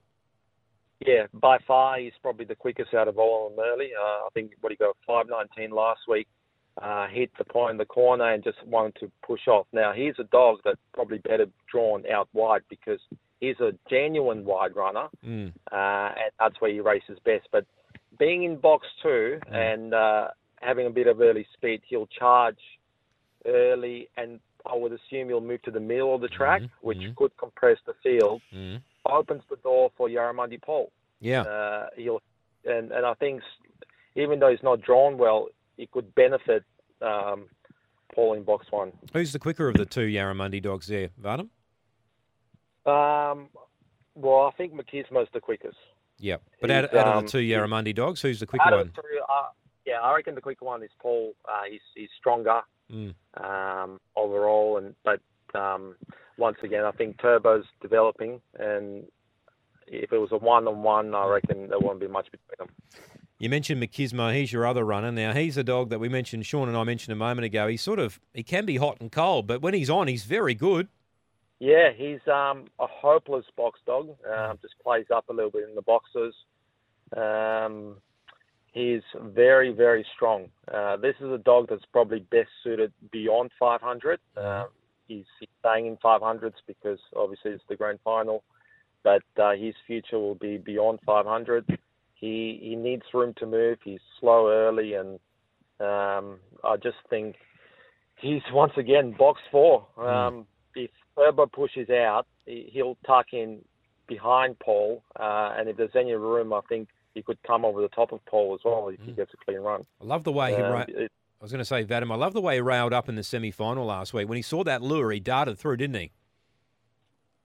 Yeah, 1.07 1.27
by 1.33 1.59
far 1.67 1.99
he's 2.01 2.13
probably 2.23 2.45
the 2.45 2.55
quickest 2.57 2.93
out 2.95 3.09
of 3.09 3.19
all 3.19 3.47
of 3.49 3.57
them 3.57 3.65
early. 3.65 3.91
Uh, 3.99 4.27
I 4.27 4.29
think 4.35 4.53
what 4.61 4.73
he 4.73 4.77
got 4.77 4.97
five 5.07 5.27
nineteen 5.29 5.71
last 5.71 6.01
week. 6.09 6.27
Uh, 6.81 7.09
hit 7.09 7.29
the 7.39 7.45
point 7.45 7.73
in 7.73 7.77
the 7.77 7.85
corner 7.85 8.33
and 8.33 8.45
just 8.45 8.65
wanted 8.65 8.95
to 9.01 9.11
push 9.27 9.49
off. 9.49 9.67
Now 9.73 9.93
he's 9.93 10.15
a 10.21 10.25
dog 10.25 10.59
that 10.65 10.77
probably 10.95 11.19
better 11.19 11.47
drawn 11.69 12.05
out 12.07 12.29
wide 12.33 12.63
because 12.71 13.01
he's 13.41 13.59
a 13.59 13.73
genuine 13.91 14.45
wide 14.45 14.77
runner, 14.77 15.09
Mm. 15.27 15.53
uh, 15.73 16.13
and 16.15 16.31
that's 16.39 16.61
where 16.61 16.71
he 16.71 16.79
races 16.81 17.19
best. 17.25 17.49
But 17.51 17.65
being 18.19 18.45
in 18.45 18.57
box 18.59 18.87
two 19.03 19.41
and 19.51 19.93
uh, 19.93 20.29
having 20.61 20.87
a 20.87 20.91
bit 20.91 21.09
of 21.09 21.21
early 21.21 21.47
speed, 21.55 21.83
he'll 21.89 22.07
charge 22.07 22.59
early, 23.45 24.09
and 24.17 24.39
I 24.65 24.77
would 24.77 24.93
assume 24.93 25.29
he'll 25.29 25.41
move 25.41 25.63
to 25.63 25.73
the 25.73 25.81
middle 25.81 26.15
of 26.15 26.21
the 26.21 26.29
track, 26.29 26.63
Mhm, 26.63 26.71
which 26.81 26.99
mhm. 26.99 27.17
could 27.17 27.37
compress 27.39 27.79
the 27.87 27.95
field. 27.95 28.41
Opens 29.09 29.43
the 29.51 29.57
door 29.57 29.91
for 29.97 30.09
Yarramundi 30.09 30.61
Paul. 30.61 30.93
Yeah. 31.21 31.43
Uh, 31.43 31.87
he'll 31.97 32.21
and 32.65 32.93
and 32.93 33.07
I 33.07 33.15
think 33.15 33.43
even 34.15 34.39
though 34.39 34.51
he's 34.51 34.63
not 34.63 34.83
drawn 34.83 35.17
well, 35.19 35.49
he 35.77 35.87
could 35.87 36.15
benefit 36.15 36.63
um, 37.01 37.47
Paul 38.15 38.35
in 38.35 38.43
box 38.43 38.67
one. 38.71 38.93
Who's 39.13 39.33
the 39.33 39.39
quicker 39.39 39.69
of 39.69 39.77
the 39.77 39.87
two 39.87 40.07
Yarramundi 40.07 40.63
dogs 40.63 40.87
there, 40.89 41.11
Vadim? 41.23 41.49
Um, 42.87 43.49
well, 44.15 44.47
I 44.47 44.51
think 44.57 44.73
Machismo's 44.75 45.29
the 45.33 45.41
quickest. 45.41 45.77
Yeah, 46.21 46.37
But 46.61 46.71
out, 46.73 46.85
out 46.95 47.07
of 47.07 47.17
um, 47.19 47.25
the 47.27 47.31
two 47.31 47.39
he's- 47.39 47.57
Yarramundi 47.57 47.95
dogs, 47.95 48.21
who's 48.23 48.41
the 48.41 48.47
quicker 48.47 48.71
one? 48.71 48.91
two, 48.95 49.03
uh, 49.29 49.49
yeah, 49.87 50.01
I 50.01 50.15
reckon 50.17 50.35
the 50.35 50.41
quicker 50.41 50.65
one 50.65 50.83
is 50.83 50.91
Paul. 51.01 51.35
Uh, 51.45 51.63
he's 51.71 51.81
he's 51.95 52.09
stronger 52.19 52.61
Mm. 52.93 53.15
um, 53.37 54.01
overall, 54.17 54.79
and 54.79 54.95
but 55.05 55.21
um, 55.55 55.97
once 56.37 56.59
again, 56.63 56.85
I 56.85 56.93
think 56.93 57.19
Turbo's 57.19 57.67
developing, 57.81 58.41
and 58.59 59.05
if 59.87 60.13
it 60.13 60.19
was 60.19 60.31
a 60.33 60.37
one-on-one, 60.37 61.15
I 61.15 61.27
reckon 61.27 61.69
there 61.69 61.79
wouldn't 61.79 62.01
be 62.01 62.09
much 62.09 62.27
between 62.31 62.59
them. 62.59 62.69
You 63.39 63.49
mentioned 63.49 63.81
Machismo. 63.81 64.35
He's 64.35 64.53
your 64.53 64.67
other 64.67 64.85
runner. 64.85 65.13
Now 65.13 65.33
he's 65.33 65.57
a 65.57 65.63
dog 65.63 65.91
that 65.91 66.01
we 66.01 66.09
mentioned. 66.09 66.45
Shaun 66.45 66.69
and 66.69 66.77
I 66.77 66.83
mentioned 66.83 67.13
a 67.13 67.17
moment 67.17 67.45
ago. 67.45 67.69
He's 67.69 67.83
sort 67.83 68.01
of 68.01 68.19
he 68.35 68.43
can 68.43 68.67
be 68.67 68.77
hot 68.77 68.97
and 69.01 69.13
cold, 69.13 69.47
but 69.47 69.63
when 69.63 69.75
he's 69.75 69.89
on, 69.89 70.09
he's 70.09 70.25
very 70.25 70.55
good. 70.55 70.89
Yeah, 71.61 71.91
he's 71.97 72.21
um, 72.27 72.67
a 72.81 72.87
hopeless 72.87 73.45
box 73.57 73.81
dog. 73.87 74.11
Um, 74.29 74.59
just 74.61 74.75
plays 74.83 75.07
up 75.15 75.29
a 75.29 75.33
little 75.33 75.51
bit 75.51 75.69
in 75.69 75.75
the 75.75 75.83
boxes. 75.83 76.35
Um, 77.17 77.97
he's 78.73 79.03
very, 79.15 79.73
very 79.73 80.07
strong. 80.15 80.49
Uh, 80.73 80.97
this 80.97 81.15
is 81.21 81.31
a 81.33 81.39
dog 81.39 81.67
that's 81.69 81.85
probably 81.93 82.21
best 82.21 82.49
suited 82.63 82.93
beyond 83.11 83.51
500. 83.59 84.21
Uh, 84.37 84.67
he's, 85.09 85.25
he's 85.41 85.49
staying 85.61 85.87
in 85.87 85.97
500s 85.97 86.53
because 86.67 86.99
obviously 87.17 87.51
it's 87.53 87.65
the 87.69 87.77
grand 87.77 87.99
final, 88.05 88.45
but 89.03 89.23
uh, 89.43 89.53
his 89.53 89.75
future 89.87 90.19
will 90.19 90.37
be 90.37 90.59
beyond 90.59 91.01
500. 91.05 91.79
He 92.15 92.59
he 92.63 92.75
needs 92.77 93.03
room 93.15 93.33
to 93.39 93.47
move. 93.47 93.79
He's 93.85 94.01
slow 94.21 94.49
early, 94.51 94.95
and 94.95 95.19
um, 95.81 96.39
I 96.65 96.77
just 96.83 96.97
think 97.09 97.37
he's 98.17 98.43
once 98.53 98.73
again 98.77 99.15
box 99.19 99.41
four. 99.51 99.87
Um, 99.97 100.47
If 100.75 100.91
Turbo 101.17 101.47
pushes 101.47 101.91
out, 101.91 102.27
he- 102.45 102.69
he'll 102.73 102.97
tuck 103.07 103.27
in 103.33 103.65
behind 104.07 104.59
Paul, 104.59 105.03
uh, 105.19 105.55
and 105.57 105.69
if 105.69 105.77
there's 105.77 105.95
any 105.97 106.13
room, 106.13 106.53
I 106.53 106.61
think 106.69 106.89
he 107.15 107.23
could 107.23 107.39
come 107.45 107.65
over 107.65 107.81
the 107.83 107.89
top 107.89 108.13
of 108.13 108.25
Paul 108.27 108.55
as 108.55 108.61
well 108.65 108.89
if 108.89 109.01
he 109.07 109.13
gets 109.13 109.33
a 109.35 109.37
clean 109.45 109.61
run. 109.61 109.85
I 110.01 110.05
love 110.05 110.25
the 110.25 110.33
way 110.33 110.51
he. 110.55 110.63
Um, 110.63 110.87
it- 110.89 111.13
I 111.41 111.45
was 111.45 111.53
going 111.53 111.61
to 111.61 111.65
say 111.65 111.85
Vadim. 111.85 112.11
I 112.13 112.17
love 112.17 112.33
the 112.33 112.41
way 112.41 112.57
he 112.57 112.61
railed 112.61 112.93
up 112.93 113.09
in 113.09 113.15
the 113.15 113.23
semi-final 113.23 113.85
last 113.87 114.13
week 114.13 114.29
when 114.29 114.37
he 114.37 114.43
saw 114.43 114.65
that 114.65 114.83
lure. 114.83 115.13
He 115.13 115.21
darted 115.21 115.59
through, 115.59 115.77
didn't 115.77 115.97
he? 115.97 116.11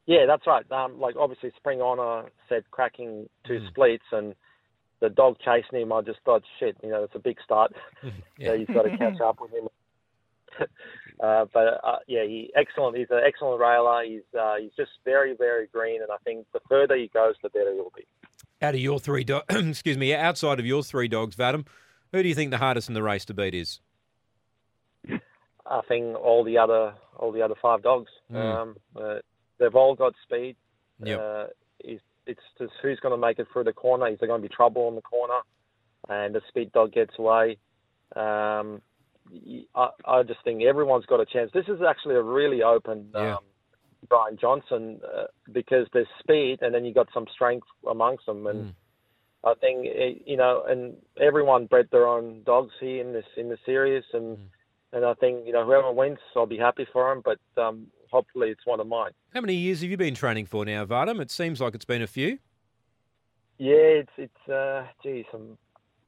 yeah, 0.06 0.26
that's 0.28 0.46
right. 0.48 0.70
Um, 0.72 1.00
like 1.00 1.16
obviously, 1.18 1.52
Spring 1.58 1.80
Honor 1.82 2.30
said 2.50 2.64
cracking 2.72 3.30
two 3.48 3.60
Mm. 3.60 3.68
splits, 3.70 4.04
and 4.12 4.36
the 5.00 5.10
dog 5.10 5.38
chasing 5.44 5.80
him. 5.82 5.94
I 5.94 6.02
just 6.02 6.20
thought, 6.26 6.44
shit, 6.60 6.76
you 6.84 6.90
know, 6.90 7.04
it's 7.04 7.16
a 7.16 7.20
big 7.20 7.38
start. 7.44 7.74
Yeah. 8.38 8.56
he's 8.58 8.68
got 8.68 8.84
to 8.84 8.98
catch 8.98 9.22
up 9.22 9.40
with 9.40 9.52
him. 9.52 9.70
uh, 11.24 11.46
but 11.54 11.80
uh, 11.84 11.98
yeah, 12.08 12.24
he 12.26 12.52
excellent. 12.56 12.98
He's 12.98 13.08
an 13.12 13.22
excellent 13.26 13.60
railer. 13.62 14.04
He's 14.04 14.22
uh, 14.40 14.56
he's 14.60 14.72
just 14.76 14.92
very 15.06 15.36
very 15.36 15.68
green, 15.68 16.02
and 16.02 16.12
I 16.12 16.18
think 16.26 16.46
the 16.52 16.60
further 16.68 16.96
he 16.96 17.10
goes, 17.14 17.36
the 17.44 17.50
better 17.50 17.74
he'll 17.74 17.92
be. 17.96 18.06
Out 18.62 18.74
of 18.76 18.80
your 18.82 19.00
three, 19.00 19.24
do- 19.24 19.42
excuse 19.50 19.98
me, 19.98 20.14
outside 20.14 20.60
of 20.60 20.66
your 20.66 20.84
three 20.84 21.08
dogs, 21.08 21.36
Vadim, 21.36 21.66
who 22.14 22.24
do 22.24 22.30
you 22.30 22.36
think 22.36 22.52
the 22.52 22.58
hardest 22.58 22.88
in 22.88 22.94
the 22.94 23.04
race 23.04 23.26
to 23.26 23.34
beat 23.34 23.54
is? 23.54 23.82
I 25.66 25.82
think 25.88 26.16
all 26.18 26.44
the 26.44 26.58
other 26.58 26.94
all 27.18 27.32
the 27.32 27.42
other 27.42 27.56
five 27.62 27.82
dogs, 27.84 28.12
Mm. 28.32 28.38
um, 28.56 28.76
uh, 28.96 29.20
they've 29.60 29.76
all 29.76 29.96
got 29.96 30.14
speed. 30.24 30.56
Yep. 31.04 31.20
Uh, 31.20 31.46
it's, 31.80 32.04
it's 32.26 32.42
just 32.60 32.74
who's 32.82 33.00
going 33.00 33.14
to 33.14 33.18
make 33.18 33.40
it 33.40 33.48
through 33.52 33.64
the 33.66 33.74
corner. 33.74 34.08
Is 34.08 34.20
there 34.20 34.28
going 34.28 34.42
to 34.42 34.48
be 34.48 34.54
trouble 34.54 34.88
in 34.90 34.96
the 34.96 35.02
corner? 35.02 35.40
And 36.10 36.36
the 36.36 36.42
speed 36.50 36.72
dog 36.74 36.92
gets 36.92 37.18
away. 37.18 37.58
Um, 38.16 38.82
I, 39.76 39.90
I 40.06 40.24
just 40.24 40.44
think 40.44 40.64
everyone's 40.64 41.06
got 41.06 41.20
a 41.22 41.26
chance. 41.26 41.52
This 41.54 41.68
is 41.68 41.82
actually 41.88 42.16
a 42.16 42.22
really 42.22 42.62
open 42.62 43.10
Yeah. 43.14 43.36
um, 43.36 43.44
Brian 44.10 44.38
Johnstone 44.40 45.00
uh, 45.06 45.26
because 45.52 45.88
there's 45.94 46.08
speed 46.20 46.60
and 46.62 46.74
then 46.76 46.84
you 46.84 46.94
got 46.94 47.08
some 47.14 47.26
strength 47.34 47.68
amongst 47.90 48.26
them. 48.26 48.48
And 48.48 48.66
Mm. 48.66 48.74
I 49.44 49.54
think 49.56 49.88
eh, 49.88 50.14
you 50.26 50.38
know, 50.38 50.64
and 50.68 50.96
everyone 51.20 51.66
bred 51.66 51.88
their 51.92 52.08
own 52.08 52.44
dogs 52.44 52.74
here 52.80 53.02
in 53.06 53.14
this 53.14 53.26
in 53.38 53.50
the 53.50 53.58
series, 53.66 54.04
and 54.14 54.38
Mm. 54.38 54.50
and 54.94 55.06
I 55.06 55.14
think 55.16 55.46
you 55.46 55.54
know 55.54 55.66
whoever 55.66 55.92
wins, 55.92 56.20
I'll 56.36 56.46
be 56.46 56.58
happy 56.58 56.86
for 56.94 57.12
him. 57.12 57.22
But 57.24 57.40
um, 57.62 57.88
hopefully, 58.12 58.50
it's 58.50 58.66
one 58.66 58.80
of 58.80 58.88
mine. 58.88 59.12
How 59.34 59.42
many 59.42 59.56
years 59.56 59.82
have 59.82 59.90
you 59.90 59.98
been 59.98 60.16
training 60.16 60.46
for 60.46 60.64
now, 60.66 60.86
Vadim? 60.86 61.20
It 61.20 61.32
seems 61.32 61.60
like 61.60 61.76
it's 61.76 61.86
been 61.86 62.02
a 62.02 62.08
few. 62.08 62.40
Yeah, 63.58 64.02
it's 64.02 64.12
it's 64.18 64.50
uh, 64.50 64.86
geez, 65.04 65.26
um, 65.34 65.58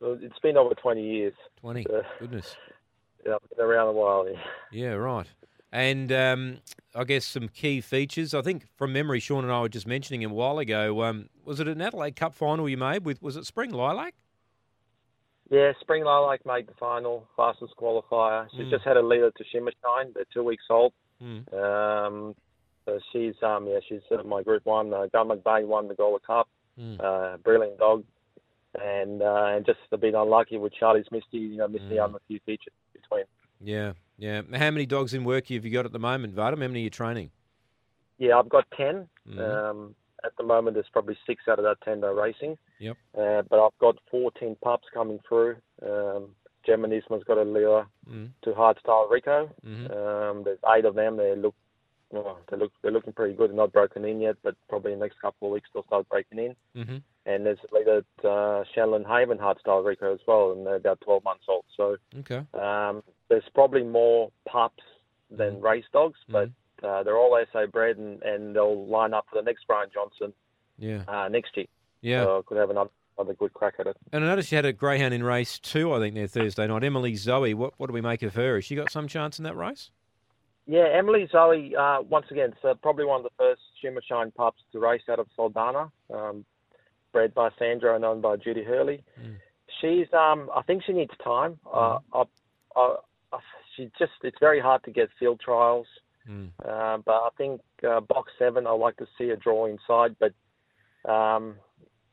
it's 0.02 0.40
been 0.40 0.58
over 0.58 0.74
twenty 0.76 1.04
years. 1.04 1.34
Twenty. 1.60 1.86
Uh, 1.88 2.02
Goodness. 2.20 2.56
Yeah, 3.26 3.34
I've 3.42 3.50
been 3.58 3.66
around 3.66 3.88
a 3.88 3.92
while. 3.94 4.30
Yeah. 4.30 4.40
Yeah, 4.72 4.90
right. 4.94 5.26
And 5.76 6.10
um, 6.14 6.60
I 6.96 7.04
guess 7.04 7.26
some 7.26 7.50
key 7.50 7.82
features. 7.82 8.34
I 8.34 8.42
think 8.42 8.64
from 8.78 8.94
memory, 8.94 9.20
Shaun 9.20 9.44
and 9.44 9.52
I 9.52 9.60
were 9.60 9.68
just 9.68 9.86
mentioning 9.86 10.24
a 10.24 10.30
while 10.30 10.58
ago. 10.58 11.04
Um, 11.04 11.28
was 11.44 11.60
it 11.60 11.68
an 11.68 11.82
Adelaide 11.82 12.16
Cup 12.16 12.34
final 12.34 12.70
you 12.70 12.78
made 12.78 13.04
with? 13.04 13.22
Was 13.22 13.36
it 13.36 13.46
Spring 13.46 13.72
Lilac? 13.72 14.14
Yeah, 15.52 15.74
Spring 15.82 16.06
Lilac 16.06 16.46
made 16.46 16.68
the 16.68 16.74
final, 16.80 17.28
fastest 17.36 17.74
qualifier. 17.78 18.48
She's 18.52 18.62
Mm. 18.68 18.70
just 18.70 18.86
had 18.86 18.96
a 18.96 19.02
leader 19.02 19.32
to 19.32 19.44
Shimmershine. 19.54 20.14
They're 20.14 20.24
two 20.34 20.44
weeks 20.44 20.64
old. 20.70 20.94
Mm. 21.22 21.54
Um, 21.54 22.36
so 22.86 22.98
she's 23.12 23.36
um 23.44 23.68
yeah 23.68 23.80
she's 23.88 24.02
uh, 24.12 24.24
my 24.24 24.44
Group 24.44 24.66
One. 24.66 24.94
Uh, 24.94 25.08
Gun 25.12 25.28
McVeigh 25.28 25.66
won 25.68 25.90
the 25.90 25.96
Gawler 25.96 26.22
Cup. 26.26 26.48
Mm. 26.80 27.04
Uh, 27.04 27.36
brilliant 27.38 27.78
dog, 27.80 28.06
and 28.82 29.22
uh, 29.22 29.46
and 29.56 29.66
just 29.66 29.80
a 29.92 29.98
bit 29.98 30.14
unlucky 30.14 30.58
with 30.58 30.74
Charlie's 30.74 31.06
Misty. 31.12 31.38
You 31.40 31.58
know, 31.58 31.68
missing 31.68 31.90
Mm. 31.90 32.00
out 32.00 32.10
on 32.12 32.16
a 32.16 32.20
few 32.28 32.40
features 32.46 32.74
between. 32.94 33.26
Yeah, 33.62 33.94
yeah. 34.18 34.42
How 34.54 34.72
many 34.72 34.86
dogs 34.86 35.14
in 35.14 35.24
work 35.24 35.48
have 35.50 35.66
you 35.66 35.72
got 35.72 35.86
at 35.86 35.92
the 35.92 36.00
moment, 36.00 36.36
Vadim? 36.36 36.52
How 36.62 36.68
many 36.68 36.82
are 36.82 36.84
you 36.84 36.90
training? 36.90 37.32
Yeah, 38.18 38.38
I've 38.40 38.50
got 38.50 38.66
10. 38.78 39.08
Mhm. 39.28 39.40
Um, 39.40 39.96
at 40.24 40.32
the 40.38 40.44
moment, 40.44 40.76
there's 40.76 40.90
probably 40.92 41.18
six 41.28 41.44
out 41.48 41.60
of 41.60 41.66
that 41.66 41.78
10 41.84 42.02
that 42.02 42.08
are 42.08 42.14
racing. 42.16 42.58
Yep. 42.80 42.98
Uh, 43.18 43.42
but 43.44 43.64
I've 43.64 43.78
got 43.80 43.98
14 44.10 44.56
pups 44.64 44.88
coming 44.94 45.20
through. 45.28 45.58
Um, 45.82 46.36
Gemma 46.66 46.88
Nisma's 46.88 47.24
got 47.26 47.38
a 47.38 47.44
lure 47.44 47.88
Mm. 48.10 48.32
to 48.44 48.52
Hardstyle 48.54 49.10
Rico. 49.12 49.50
Mhm. 49.64 49.92
Um, 49.92 50.44
there's 50.44 50.60
eight 50.76 50.86
of 50.86 50.96
them. 50.96 51.18
They 51.18 51.36
look, 51.36 51.54
well, 52.10 52.40
they 52.50 52.58
look, 52.58 52.72
they're 52.82 52.92
looking 52.92 53.14
pretty 53.14 53.34
good. 53.36 53.50
They're 53.52 53.58
not 53.58 53.72
broken 53.74 54.06
in 54.06 54.20
yet, 54.22 54.38
but 54.42 54.56
probably 54.70 54.94
in 54.94 55.00
the 55.00 55.06
next 55.06 55.20
couple 55.20 55.50
of 55.50 55.52
weeks 55.54 55.70
they'll 55.74 55.84
start 55.84 56.08
breaking 56.10 56.40
in. 56.40 56.56
Mhm. 56.76 57.04
And 57.28 57.46
there's 57.46 57.60
a 57.70 57.76
leader, 57.76 58.06
uh, 58.24 58.64
Shannon 58.74 59.04
Haven 59.06 59.38
Hardstyle 59.38 59.84
Rico 59.86 60.14
as 60.14 60.26
well, 60.26 60.54
and 60.54 60.66
they're 60.66 60.76
about 60.76 61.02
12 61.02 61.24
months 61.24 61.46
old. 61.48 61.66
So 61.76 61.98
Okay. 62.20 62.44
um, 62.54 63.04
there's 63.30 63.44
probably 63.54 63.84
more 63.84 64.32
pups 64.48 64.84
than 65.32 65.60
race 65.62 65.86
dogs, 65.92 66.20
but 66.30 66.50
uh, 66.84 67.04
they're 67.04 67.18
all 67.18 67.38
SA 67.52 67.66
bred, 67.68 67.98
and, 67.98 68.22
and 68.24 68.56
they'll 68.56 68.86
line 68.88 69.14
up 69.14 69.26
for 69.30 69.42
the 69.42 69.46
next 69.46 69.66
Brian 69.68 69.90
Johnstone 69.94 70.34
Yeah. 70.78 71.04
uh, 71.08 71.28
next 71.30 71.56
year. 71.58 71.66
Yeah. 72.02 72.24
So 72.24 72.40
I 72.40 72.42
could 72.46 72.58
have 72.58 72.70
another, 72.70 72.92
another 73.18 73.34
good 73.34 73.54
crack 73.54 73.76
at 73.80 73.88
it. 73.88 73.98
And 74.12 74.24
I 74.24 74.28
noticed 74.28 74.52
you 74.52 74.58
had 74.58 74.66
a 74.66 74.74
greyhound 74.74 75.14
in 75.14 75.24
race 75.24 75.58
two, 75.58 75.92
I 75.94 76.00
think, 76.00 76.14
there 76.16 76.28
Thursday 76.28 76.68
night. 76.68 76.84
Emily 76.84 77.16
Zoe. 77.16 77.54
What 77.56 77.74
what 77.78 77.88
do 77.88 77.94
we 77.94 78.02
make 78.02 78.22
of 78.22 78.36
her? 78.36 78.56
Has 78.56 78.66
she 78.66 78.76
got 78.76 78.92
some 78.92 79.08
chance 79.08 79.40
in 79.40 79.44
that 79.46 79.56
race? 79.58 79.90
Yeah, 80.68 80.88
Emily 80.94 81.28
Zoe, 81.32 81.76
uh, 81.76 82.02
once 82.02 82.26
again, 82.32 82.54
so 82.62 82.74
probably 82.76 83.06
one 83.06 83.20
of 83.20 83.24
the 83.24 83.30
first 83.38 83.62
Shimmer 83.82 84.02
Shine 84.08 84.32
pups 84.32 84.62
to 84.72 84.80
race 84.80 85.04
out 85.10 85.20
of 85.20 85.28
Saldana, 85.36 85.92
um, 86.12 86.44
bred 87.14 87.34
by 87.36 87.50
Sandra 87.60 87.96
and 87.96 88.04
owned 88.04 88.24
by 88.24 88.36
Judy 88.36 88.64
Hurley. 88.64 89.04
Mm. 89.22 89.36
She's, 89.80 90.08
um, 90.14 90.50
I 90.56 90.64
think 90.64 90.82
she 90.84 90.94
needs 90.94 91.12
time. 91.24 91.60
Uh, 91.72 92.00
I, 92.14 92.24
I, 92.76 92.96
she 93.76 93.90
just, 93.98 94.12
it's 94.24 94.38
very 94.40 94.60
hard 94.60 94.84
to 94.86 94.92
get 94.92 95.10
field 95.20 95.40
trials. 95.44 95.88
Mm. 96.30 96.50
Uh, 96.64 96.98
but 97.06 97.12
I 97.14 97.30
think 97.38 97.62
uh, 97.88 98.00
box 98.02 98.32
seven, 98.40 98.66
I 98.68 98.72
like 98.72 98.98
to 98.98 99.08
see 99.18 99.30
a 99.30 99.36
draw 99.36 99.66
inside. 99.66 100.16
But 100.20 100.34
um, 101.10 101.56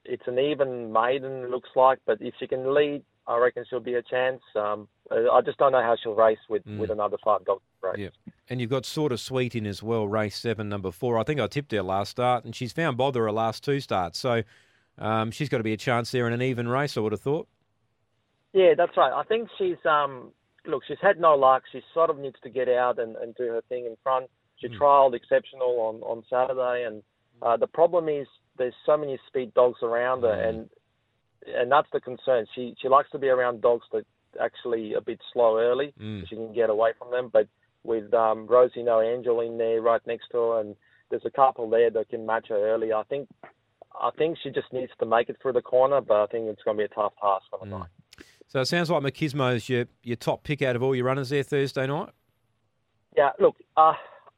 it's 0.04 0.26
an 0.26 0.38
even 0.38 0.92
maiden, 0.92 1.50
looks 1.50 1.70
like. 1.76 1.98
But 2.06 2.18
if 2.20 2.34
she 2.38 2.46
can 2.46 2.74
lead, 2.74 3.02
I 3.26 3.38
reckon 3.38 3.64
she'll 3.68 3.80
be 3.80 3.94
a 3.94 4.02
chance. 4.02 4.42
Um, 4.56 4.88
I 5.10 5.40
just 5.44 5.58
don't 5.58 5.72
know 5.72 5.82
how 5.82 5.96
she'll 6.02 6.14
race 6.14 6.38
with, 6.48 6.64
Mm. 6.64 6.78
with 6.78 6.90
another 6.90 7.16
five 7.24 7.44
dog 7.44 7.60
race. 7.82 7.96
Yeah. 7.98 8.08
And 8.50 8.60
you've 8.60 8.70
got 8.70 8.84
sort 8.84 9.12
of 9.12 9.20
sweet 9.20 9.54
in 9.54 9.66
as 9.66 9.82
well, 9.82 10.08
race 10.08 10.36
seven, 10.36 10.68
number 10.68 10.90
four. 10.90 11.18
I 11.18 11.22
think 11.22 11.40
I 11.40 11.46
tipped 11.46 11.72
her 11.72 11.82
last 11.82 12.10
start, 12.10 12.44
and 12.44 12.54
she's 12.54 12.72
found 12.72 12.96
bother 12.96 13.24
her 13.24 13.32
last 13.32 13.64
two 13.64 13.80
starts. 13.80 14.18
So 14.18 14.42
um, 14.98 15.30
she's 15.30 15.48
got 15.48 15.58
to 15.58 15.62
be 15.62 15.72
a 15.72 15.76
chance 15.76 16.10
there 16.10 16.26
in 16.26 16.32
an 16.32 16.42
even 16.42 16.68
race, 16.68 16.96
I 16.96 17.00
would 17.00 17.12
have 17.12 17.20
thought. 17.20 17.48
Yeah, 18.52 18.74
that's 18.76 18.96
right. 18.96 19.12
I 19.12 19.22
think 19.22 19.48
she's 19.56 19.78
um 19.86 20.32
look, 20.66 20.82
she's 20.86 20.98
had 21.00 21.18
no 21.18 21.34
luck. 21.34 21.62
She 21.72 21.80
sort 21.94 22.10
of 22.10 22.18
needs 22.18 22.36
to 22.42 22.50
get 22.50 22.68
out 22.68 22.98
and, 22.98 23.16
and 23.16 23.34
do 23.34 23.44
her 23.48 23.62
thing 23.68 23.86
in 23.86 23.96
front. 24.02 24.26
She 24.56 24.68
Mm. 24.68 24.78
trialled 24.78 25.14
exceptional 25.14 25.80
on, 25.80 25.96
on 26.02 26.22
Saturday 26.30 26.84
and 26.84 27.02
uh, 27.42 27.56
the 27.56 27.66
problem 27.66 28.08
is 28.08 28.26
there's 28.56 28.74
so 28.86 28.96
many 28.96 29.18
speed 29.26 29.52
dogs 29.54 29.82
around 29.82 30.22
her 30.22 30.28
Mm. 30.36 30.48
and 30.48 30.70
and 31.44 31.72
that's 31.72 31.90
the 31.92 32.00
concern. 32.00 32.46
She 32.54 32.76
she 32.80 32.88
likes 32.88 33.10
to 33.10 33.18
be 33.18 33.28
around 33.28 33.62
dogs 33.62 33.84
that 33.92 34.06
actually 34.40 34.94
a 34.94 35.00
bit 35.00 35.20
slow 35.32 35.58
early 35.58 35.92
Mm. 36.00 36.20
so 36.20 36.26
she 36.28 36.36
can 36.36 36.52
get 36.52 36.70
away 36.70 36.92
from 36.98 37.10
them. 37.10 37.28
But 37.32 37.48
with 37.82 38.14
um 38.14 38.46
Rosie 38.46 38.84
No 38.84 39.00
Angel 39.00 39.40
in 39.40 39.58
there 39.58 39.80
right 39.82 40.06
next 40.06 40.28
to 40.30 40.38
her 40.38 40.60
and 40.60 40.76
there's 41.10 41.24
a 41.24 41.30
couple 41.30 41.68
there 41.68 41.90
that 41.90 42.08
can 42.08 42.24
match 42.24 42.46
her 42.48 42.56
early. 42.72 42.92
I 42.92 43.02
think 43.04 43.28
I 44.00 44.10
think 44.16 44.38
she 44.38 44.50
just 44.50 44.72
needs 44.72 44.92
to 45.00 45.06
make 45.06 45.28
it 45.28 45.36
through 45.42 45.52
the 45.54 45.62
corner, 45.62 46.00
but 46.00 46.22
I 46.22 46.26
think 46.26 46.46
it's 46.48 46.62
going 46.62 46.76
to 46.76 46.82
be 46.82 46.84
a 46.84 46.94
tough 46.94 47.12
task 47.20 47.46
on 47.52 47.68
the 47.68 47.74
Mm. 47.76 47.80
night. 47.80 47.88
So 48.52 48.60
it 48.60 48.66
sounds 48.66 48.90
like 48.90 49.02
Machismo's 49.02 49.66
your, 49.70 49.86
your 50.02 50.16
top 50.16 50.42
pick 50.44 50.60
out 50.60 50.76
of 50.76 50.82
all 50.82 50.94
your 50.94 51.06
runners 51.06 51.30
there 51.30 51.42
Thursday 51.42 51.86
night. 51.86 52.10
Yeah, 53.16 53.30
look, 53.40 53.56
uh, 53.78 53.94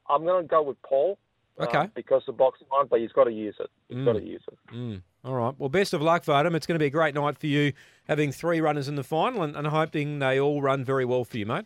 I'm 0.09 0.23
going 0.23 0.41
to 0.45 0.47
go 0.47 0.61
with 0.61 0.81
Paul. 0.83 1.17
uh, 1.59 1.63
Okay. 1.65 1.89
because 1.95 2.21
the 2.25 2.31
box 2.31 2.59
one, 2.69 2.87
but 2.89 3.01
he's 3.01 3.11
got 3.11 3.25
to 3.25 3.31
use 3.31 3.55
it. 3.59 3.69
He's 3.89 3.97
Mm. 3.97 4.05
got 4.05 4.13
to 4.13 4.23
use 4.23 4.41
it. 4.49 4.57
Mm. 4.73 5.01
All 5.25 5.35
right. 5.35 5.53
Well, 5.57 5.67
best 5.67 5.93
of 5.93 6.01
luck, 6.01 6.23
Vadim. 6.23 6.55
It's 6.55 6.65
going 6.65 6.75
to 6.75 6.79
be 6.79 6.85
a 6.85 6.89
great 6.89 7.13
night 7.13 7.37
for 7.37 7.47
you, 7.47 7.73
having 8.07 8.31
three 8.31 8.61
runners 8.61 8.87
in 8.87 8.95
the 8.95 9.03
final, 9.03 9.41
and, 9.43 9.53
and 9.55 9.67
hoping 9.67 10.19
they 10.19 10.39
all 10.39 10.61
run 10.61 10.85
very 10.85 11.03
well 11.03 11.25
for 11.25 11.37
you, 11.37 11.45
mate. 11.45 11.65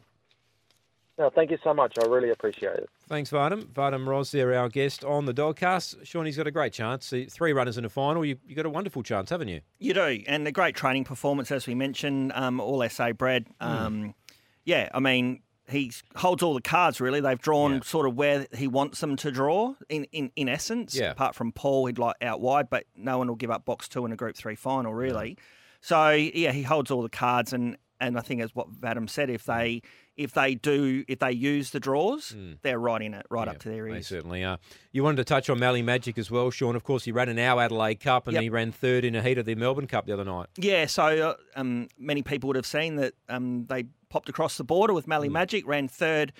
No, 1.19 1.29
thank 1.29 1.51
you 1.51 1.57
so 1.63 1.73
much. 1.73 1.95
I 2.01 2.05
really 2.07 2.29
appreciate 2.29 2.77
it. 2.77 2.89
Thanks, 3.09 3.29
Vadim. 3.29 3.65
Vadim 3.73 4.07
Roz 4.07 4.31
there, 4.31 4.53
our 4.55 4.69
guest 4.69 5.03
on 5.03 5.25
the 5.25 5.33
Dogcast. 5.33 6.05
Shawnee's 6.05 6.37
got 6.37 6.47
a 6.47 6.51
great 6.51 6.71
chance. 6.71 7.13
Three 7.29 7.51
runners 7.51 7.77
in 7.77 7.83
the 7.83 7.89
final. 7.89 8.23
You 8.23 8.37
you 8.47 8.55
got 8.55 8.65
a 8.65 8.69
wonderful 8.69 9.03
chance, 9.03 9.29
haven't 9.29 9.49
you? 9.49 9.59
You 9.79 9.93
do, 9.93 10.23
and 10.27 10.47
a 10.47 10.51
great 10.51 10.75
training 10.75 11.03
performance, 11.03 11.51
as 11.51 11.67
we 11.67 11.75
mentioned, 11.75 12.31
um, 12.35 12.59
all 12.61 12.87
SA 12.89 13.11
bred. 13.13 13.47
Um, 13.59 14.15
Yeah, 14.63 14.87
I 14.93 14.99
mean, 14.99 15.41
he 15.67 15.91
holds 16.15 16.41
all 16.41 16.53
the 16.53 16.61
cards, 16.61 17.01
really. 17.01 17.19
They've 17.21 17.37
drawn 17.39 17.73
Yeah. 17.75 17.79
sort 17.81 18.07
of 18.07 18.15
where 18.15 18.47
he 18.55 18.67
wants 18.67 19.01
them 19.01 19.15
to 19.17 19.29
draw, 19.31 19.73
in, 19.89 20.05
in, 20.13 20.31
in 20.37 20.47
essence. 20.47 20.95
Yeah. 20.95 21.11
Apart 21.11 21.35
from 21.35 21.51
Paul, 21.51 21.85
he'd 21.87 21.97
like 21.99 22.15
out 22.21 22.39
wide, 22.39 22.69
but 22.69 22.85
no 22.95 23.17
one 23.17 23.27
will 23.27 23.35
give 23.35 23.51
up 23.51 23.65
box 23.65 23.87
two 23.89 24.05
in 24.05 24.11
a 24.11 24.15
Group 24.15 24.35
3 24.37 24.55
final, 24.55 24.93
really. 24.93 25.37
So, 25.81 26.11
yeah, 26.11 26.51
he 26.53 26.63
holds 26.63 26.91
all 26.91 27.01
the 27.01 27.09
cards, 27.09 27.51
and, 27.53 27.77
and 27.99 28.17
I 28.17 28.21
think 28.21 28.41
as 28.41 28.53
what 28.55 28.71
Vadim 28.71 29.09
said, 29.09 29.29
if 29.29 29.43
they 29.45 29.81
if 30.19 30.33
they 30.33 30.53
do, 30.53 31.05
if 31.07 31.19
they 31.19 31.31
use 31.31 31.71
the 31.71 31.79
draws, 31.79 32.35
they're 32.61 32.77
right 32.77 33.01
in 33.01 33.13
it, 33.13 33.25
right 33.29 33.47
Yeah, 33.47 33.51
up 33.53 33.59
to 33.59 33.69
their 33.69 33.87
ears. 33.87 33.95
They 34.09 34.15
certainly 34.15 34.43
are. 34.43 34.59
You 34.91 35.03
wanted 35.03 35.15
to 35.17 35.23
touch 35.23 35.49
on 35.49 35.59
Mally 35.59 35.81
Magic 35.81 36.17
as 36.17 36.29
well, 36.29 36.51
Shaun. 36.51 36.75
Of 36.75 36.83
course, 36.83 37.05
he 37.05 37.11
ran 37.11 37.29
an 37.29 37.39
our 37.39 37.61
Adelaide 37.61 38.01
Cup 38.01 38.27
and 38.27 38.33
Yep. 38.35 38.43
he 38.43 38.49
ran 38.49 38.71
third 38.71 39.05
in 39.05 39.15
a 39.15 39.21
heat 39.23 39.37
of 39.37 39.45
the 39.45 39.55
Melbourne 39.55 39.87
Cup 39.87 40.05
the 40.05 40.13
other 40.13 40.25
night. 40.25 40.47
Yeah, 40.57 40.85
so 40.87 41.05
uh, 41.05 41.33
um, 41.55 41.87
many 41.97 42.21
people 42.21 42.47
would 42.47 42.57
have 42.57 42.65
seen 42.65 42.97
that 42.97 43.13
um, 43.29 43.65
they 43.67 43.85
popped 44.09 44.27
across 44.29 44.57
the 44.57 44.63
border 44.65 44.93
with 44.93 45.07
Mally 45.07 45.29
Magic, 45.29 45.65
ran 45.65 45.87
third 45.87 46.33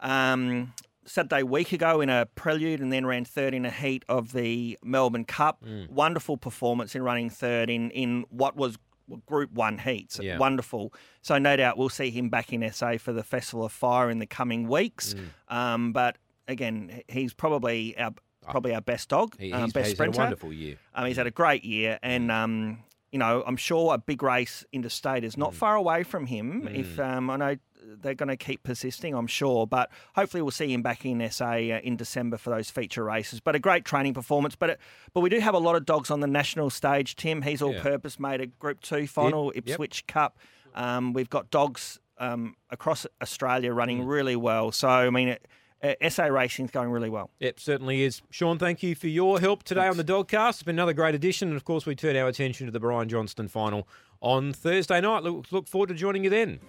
um, 0.00 0.72
Saturday 1.04 1.42
week 1.42 1.72
ago 1.72 2.00
in 2.00 2.08
a 2.08 2.26
prelude, 2.34 2.80
and 2.80 2.92
then 2.92 3.04
ran 3.06 3.24
third 3.24 3.54
in 3.54 3.64
a 3.64 3.70
heat 3.70 4.04
of 4.08 4.32
the 4.32 4.78
Melbourne 4.82 5.24
Cup. 5.24 5.62
Wonderful 5.90 6.36
performance 6.36 6.94
in 6.94 7.02
running 7.02 7.30
third 7.30 7.70
in 7.70 7.90
in 7.90 8.24
what 8.30 8.56
was 8.56 8.78
Group 9.26 9.52
One 9.52 9.78
heats. 9.78 10.18
Yeah. 10.20 10.38
Wonderful. 10.38 10.92
So 11.22 11.38
no 11.38 11.56
doubt 11.56 11.78
we'll 11.78 11.88
see 11.88 12.10
him 12.10 12.28
back 12.28 12.52
in 12.52 12.68
SA 12.72 12.98
for 12.98 13.12
the 13.12 13.22
Festival 13.22 13.64
of 13.64 13.72
Fire 13.72 14.10
in 14.10 14.18
the 14.18 14.26
coming 14.26 14.68
weeks. 14.68 15.14
Mm. 15.14 15.54
Um, 15.54 15.92
but 15.92 16.16
again, 16.48 17.02
he's 17.08 17.32
probably 17.34 17.96
our 17.98 18.12
probably 18.48 18.72
our 18.74 18.80
best 18.80 19.08
dog, 19.08 19.34
He, 19.40 19.52
um, 19.52 19.70
best 19.70 19.74
he's 19.74 19.74
had 19.76 19.86
a 19.86 19.90
sprinter. 19.96 20.18
wonderful 20.20 20.52
year. 20.52 20.76
Um, 20.94 21.06
he's 21.06 21.16
had 21.16 21.26
a 21.26 21.32
great 21.32 21.64
year, 21.64 21.98
and 22.02 22.30
um, 22.30 22.78
you 23.12 23.18
know, 23.18 23.42
I'm 23.46 23.56
sure 23.56 23.94
a 23.94 23.98
big 23.98 24.22
race 24.22 24.64
interstate 24.72 25.24
is 25.24 25.34
Mm. 25.36 25.38
not 25.38 25.54
far 25.54 25.76
away 25.76 26.02
from 26.02 26.26
him. 26.26 26.68
If 26.72 26.98
um, 26.98 27.30
I 27.30 27.36
know 27.36 27.56
they're 28.00 28.14
going 28.14 28.28
to 28.28 28.36
keep 28.36 28.62
persisting, 28.64 29.14
I'm 29.14 29.28
sure, 29.28 29.66
but 29.66 29.90
hopefully 30.16 30.42
we'll 30.42 30.50
see 30.50 30.72
him 30.72 30.82
back 30.82 31.04
in 31.06 31.20
SA 31.30 31.44
uh, 31.52 31.80
in 31.84 31.96
December 31.96 32.36
for 32.36 32.50
those 32.50 32.68
feature 32.70 33.04
races. 33.04 33.38
But 33.40 33.54
a 33.54 33.58
great 33.60 33.84
training 33.84 34.12
performance. 34.14 34.56
But 34.56 34.70
it, 34.70 34.80
but 35.14 35.20
we 35.20 35.30
do 35.30 35.38
have 35.38 35.54
a 35.54 35.58
lot 35.58 35.76
of 35.76 35.86
dogs 35.86 36.10
on 36.10 36.20
the 36.20 36.26
national 36.26 36.70
stage. 36.70 37.14
Tim, 37.16 37.42
he's 37.42 37.62
all 37.62 37.74
Yeah. 37.74 37.82
purpose 37.82 38.18
made 38.18 38.40
a 38.40 38.46
Group 38.46 38.80
Two 38.80 39.06
final, 39.06 39.52
Yep. 39.54 39.68
Ipswich 39.68 40.06
Cup. 40.08 40.38
Um, 40.74 41.12
we've 41.12 41.30
got 41.30 41.50
dogs 41.50 42.00
um, 42.18 42.56
across 42.70 43.06
Australia 43.22 43.72
running 43.72 44.02
Mm. 44.02 44.08
really 44.08 44.36
well. 44.36 44.72
So 44.72 44.88
I 44.88 45.10
mean. 45.10 45.28
It, 45.28 45.46
uh, 45.82 46.08
SA 46.08 46.24
racing's 46.26 46.70
going 46.70 46.90
really 46.90 47.10
well. 47.10 47.30
Yep, 47.40 47.60
certainly 47.60 48.02
is. 48.02 48.22
Shaun, 48.30 48.58
thank 48.58 48.82
you 48.82 48.94
for 48.94 49.08
your 49.08 49.40
help 49.40 49.62
today 49.62 49.88
on 49.88 49.96
the 49.96 50.04
Dogcast. 50.04 50.50
It's 50.50 50.62
been 50.62 50.76
another 50.76 50.92
great 50.92 51.14
edition. 51.14 51.48
And 51.48 51.56
of 51.56 51.64
course, 51.64 51.86
we 51.86 51.94
turn 51.94 52.16
our 52.16 52.28
attention 52.28 52.66
to 52.66 52.72
the 52.72 52.80
Brian 52.80 53.08
Johnstone 53.08 53.48
final 53.48 53.86
on 54.20 54.52
Thursday 54.52 55.00
night. 55.00 55.22
Look, 55.22 55.52
look 55.52 55.68
forward 55.68 55.88
to 55.88 55.94
joining 55.94 56.24
you 56.24 56.30
then. 56.30 56.60